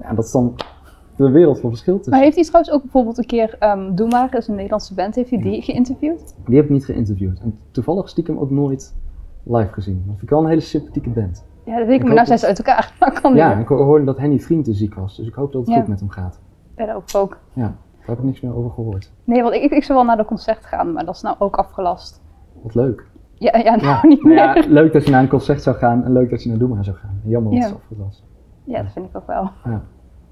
Ja, 0.00 0.12
dat 0.14 0.24
is 0.24 0.30
dan 0.32 0.54
de 1.16 1.30
wereld 1.30 1.60
van 1.60 1.70
verschil 1.70 1.94
tussen. 1.94 2.12
Maar 2.12 2.22
heeft 2.22 2.34
hij 2.36 2.44
trouwens 2.44 2.74
ook 2.74 2.82
bijvoorbeeld 2.82 3.18
een 3.18 3.26
keer, 3.26 3.56
ehm 3.58 3.94
Doe 3.94 4.08
Maar, 4.08 4.34
is 4.36 4.48
een 4.48 4.54
Nederlandse 4.54 4.94
band, 4.94 5.14
heeft 5.14 5.30
hij 5.30 5.38
die 5.38 5.62
geïnterviewd? 5.62 6.34
Die 6.46 6.56
heb 6.56 6.64
ik 6.64 6.70
niet 6.70 6.84
geïnterviewd. 6.84 7.38
En 7.40 7.58
toevallig 7.70 8.08
stiekem 8.08 8.38
ook 8.38 8.50
nooit 8.50 8.94
live 9.42 9.72
gezien. 9.72 9.94
Dat 9.96 10.04
vind 10.06 10.22
ik 10.22 10.30
wel 10.30 10.40
een 10.42 10.48
hele 10.48 10.60
sympathieke 10.60 11.10
band. 11.10 11.44
Ja, 11.64 11.76
dat 11.78 11.86
weet 11.86 11.94
ik, 11.94 12.00
Ik 12.00 12.06
maar 12.06 12.14
nou 12.14 12.26
zijn 12.26 12.38
ze 12.38 12.46
uit 12.46 12.58
elkaar. 12.58 12.94
Dat 12.98 13.12
kan 13.20 13.34
Ja, 13.34 13.58
ik 13.58 13.68
hoorde 13.68 14.04
dat 14.04 14.18
Henny 14.18 14.38
Vriend 14.38 14.68
ziek 14.70 14.94
was, 14.94 15.16
dus 15.16 15.26
ik 15.26 15.34
hoop 15.34 15.52
dat 15.52 15.60
het 15.66 15.70
Ja. 15.74 15.80
goed 15.80 15.88
met 15.88 16.00
hem 16.00 16.08
gaat. 16.08 16.40
Ja, 16.76 16.86
dat 16.86 16.96
ook. 16.96 17.22
ook. 17.22 17.38
Ja, 17.52 17.62
daar 17.62 18.06
heb 18.06 18.18
ik 18.18 18.24
niks 18.24 18.40
meer 18.40 18.56
over 18.56 18.70
gehoord. 18.70 19.10
Nee, 19.24 19.42
want 19.42 19.54
ik, 19.54 19.72
ik 19.72 19.84
zou 19.84 19.98
wel 19.98 20.06
naar 20.06 20.16
de 20.16 20.24
concert 20.24 20.66
gaan, 20.66 20.92
maar 20.92 21.04
dat 21.04 21.14
is 21.14 21.22
nou 21.22 21.36
ook 21.38 21.56
afgelast. 21.56 22.22
Wat 22.62 22.74
leuk. 22.74 23.06
Ja, 23.34 23.56
ja 23.58 23.70
nou 23.76 23.82
Ja, 23.86 24.00
niet 24.06 24.22
nou 24.22 24.34
meer. 24.34 24.56
ja, 24.64 24.64
leuk 24.68 24.92
dat 24.92 25.04
je 25.04 25.10
naar 25.10 25.22
een 25.22 25.28
concert 25.28 25.62
zou 25.62 25.76
gaan 25.76 26.04
en 26.04 26.12
leuk 26.12 26.30
dat 26.30 26.42
je 26.42 26.48
naar 26.48 26.58
Doe 26.58 26.68
Maar 26.68 26.84
zou 26.84 26.96
gaan. 26.96 27.20
Jammer 27.24 27.52
dat 27.52 27.62
het 27.62 27.74
afgelast. 27.74 28.22
Ja, 28.64 28.82
dat 28.82 28.92
vind 28.92 29.06
ik 29.08 29.16
ook 29.16 29.26
wel. 29.26 29.50
Ja, 29.64 29.82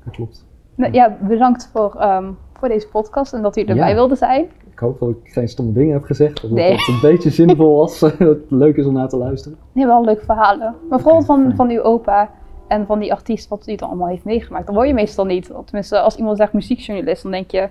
dat 0.05 0.15
klopt. 0.15 0.47
Ja, 0.93 1.17
bedankt 1.21 1.71
voor, 1.73 1.95
ehm, 1.99 2.31
voor 2.53 2.69
deze 2.69 2.89
podcast 2.89 3.33
en 3.33 3.43
dat 3.43 3.57
u 3.57 3.61
erbij 3.61 3.89
Ja. 3.89 3.95
wilde 3.95 4.15
zijn. 4.15 4.47
Ik 4.71 4.79
hoop 4.79 4.99
dat 4.99 5.09
ik 5.09 5.17
geen 5.33 5.49
stomme 5.49 5.73
dingen 5.73 5.93
heb 5.93 6.05
gezegd. 6.05 6.45
Of 6.45 6.51
dat 6.51 6.59
het 6.59 6.89
een 6.89 6.99
beetje 7.03 7.31
zinvol 7.45 7.77
was. 7.77 7.99
dat 8.01 8.19
het 8.19 8.51
leuk 8.51 8.77
is 8.77 8.87
om 8.87 8.93
naar 8.93 9.09
te 9.09 9.17
luisteren. 9.17 9.59
Nee, 9.73 9.87
wel 9.87 10.05
leuke 10.05 10.25
verhalen. 10.25 10.75
Maar 10.89 11.01
vooral 11.01 11.23
van, 11.23 11.43
fijn. 11.43 11.57
van 11.57 11.71
uw 11.71 11.83
opa 11.83 12.31
en 12.69 12.87
van 12.87 12.99
die 12.99 13.13
artiest 13.13 13.49
wat 13.49 13.67
hij 13.67 13.77
dan 13.77 13.89
allemaal 13.89 14.09
heeft 14.09 14.25
meegemaakt. 14.25 14.67
Dat 14.67 14.75
hoor 14.75 14.87
je 14.87 14.95
meestal 14.95 15.25
niet. 15.25 15.51
Tenminste, 15.65 16.01
als 16.01 16.17
iemand 16.17 16.37
zegt 16.37 16.53
muziekjournalist, 16.53 17.23
dan 17.23 17.33
denk 17.33 17.51
je, 17.51 17.69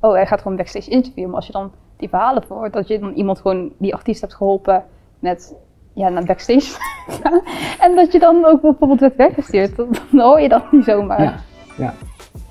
oh, 0.00 0.12
hij 0.12 0.26
gaat 0.26 0.40
gewoon 0.42 0.56
backstage 0.56 0.90
interviewen. 0.90 1.28
Maar 1.30 1.38
als 1.38 1.46
je 1.46 1.52
dan 1.52 1.70
die 1.96 2.08
verhalen 2.08 2.42
hoort, 2.48 2.72
dat 2.72 2.88
je 2.88 2.98
dan 2.98 3.12
iemand 3.12 3.40
gewoon, 3.40 3.72
die 3.78 3.94
artiest 3.94 4.20
hebt 4.20 4.34
geholpen 4.34 4.84
met, 5.18 5.54
ja, 5.96 6.08
naar 6.08 6.24
backstage 6.24 6.78
gaan. 7.22 7.40
En 7.80 7.94
dat 7.94 8.12
je 8.12 8.18
dan 8.18 8.44
ook 8.44 8.60
bijvoorbeeld 8.60 9.00
werd 9.00 9.16
weggestuurd. 9.16 9.76
Dan 9.76 10.20
hoor 10.20 10.40
je 10.40 10.48
dat 10.48 10.72
niet 10.72 10.84
zomaar. 10.84 11.22
Ja, 11.22 11.34
ja, 11.76 11.94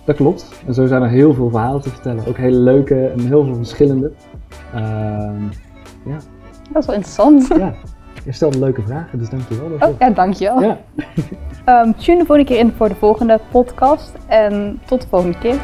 dat 0.06 0.16
klopt. 0.16 0.62
En 0.68 0.74
zo 0.74 0.86
zijn 0.86 1.02
er 1.02 1.10
heel 1.10 1.34
veel 1.34 1.50
verhalen 1.50 1.82
te 1.82 1.90
vertellen. 1.90 2.28
Ook 2.28 2.38
hele 2.38 2.58
leuke 2.58 3.08
en 3.08 3.20
heel 3.20 3.44
veel 3.44 3.56
verschillende. 3.56 4.12
Ehm, 4.74 5.42
Dat 6.72 6.82
is 6.82 6.86
wel 6.86 6.96
interessant. 6.96 7.48
ja, 7.58 7.74
je 8.24 8.32
stelt 8.32 8.56
leuke 8.56 8.82
vragen, 8.82 9.20
dus 9.20 9.30
dankjewel 9.30 9.70
daarvoor. 9.70 9.88
Oh, 9.88 9.96
ja, 10.00 10.10
dankjewel. 10.10 10.62
Ja. 10.62 10.78
Ehm 11.66 11.92
tune 11.92 12.18
de 12.20 12.26
volgende 12.26 12.44
keer 12.44 12.60
in 12.60 12.74
voor 12.78 12.90
de 12.90 12.96
volgende 12.96 13.40
podcast. 13.52 14.14
En 14.28 14.80
tot 14.86 15.02
de 15.02 15.08
volgende 15.08 15.38
keer. 15.38 15.56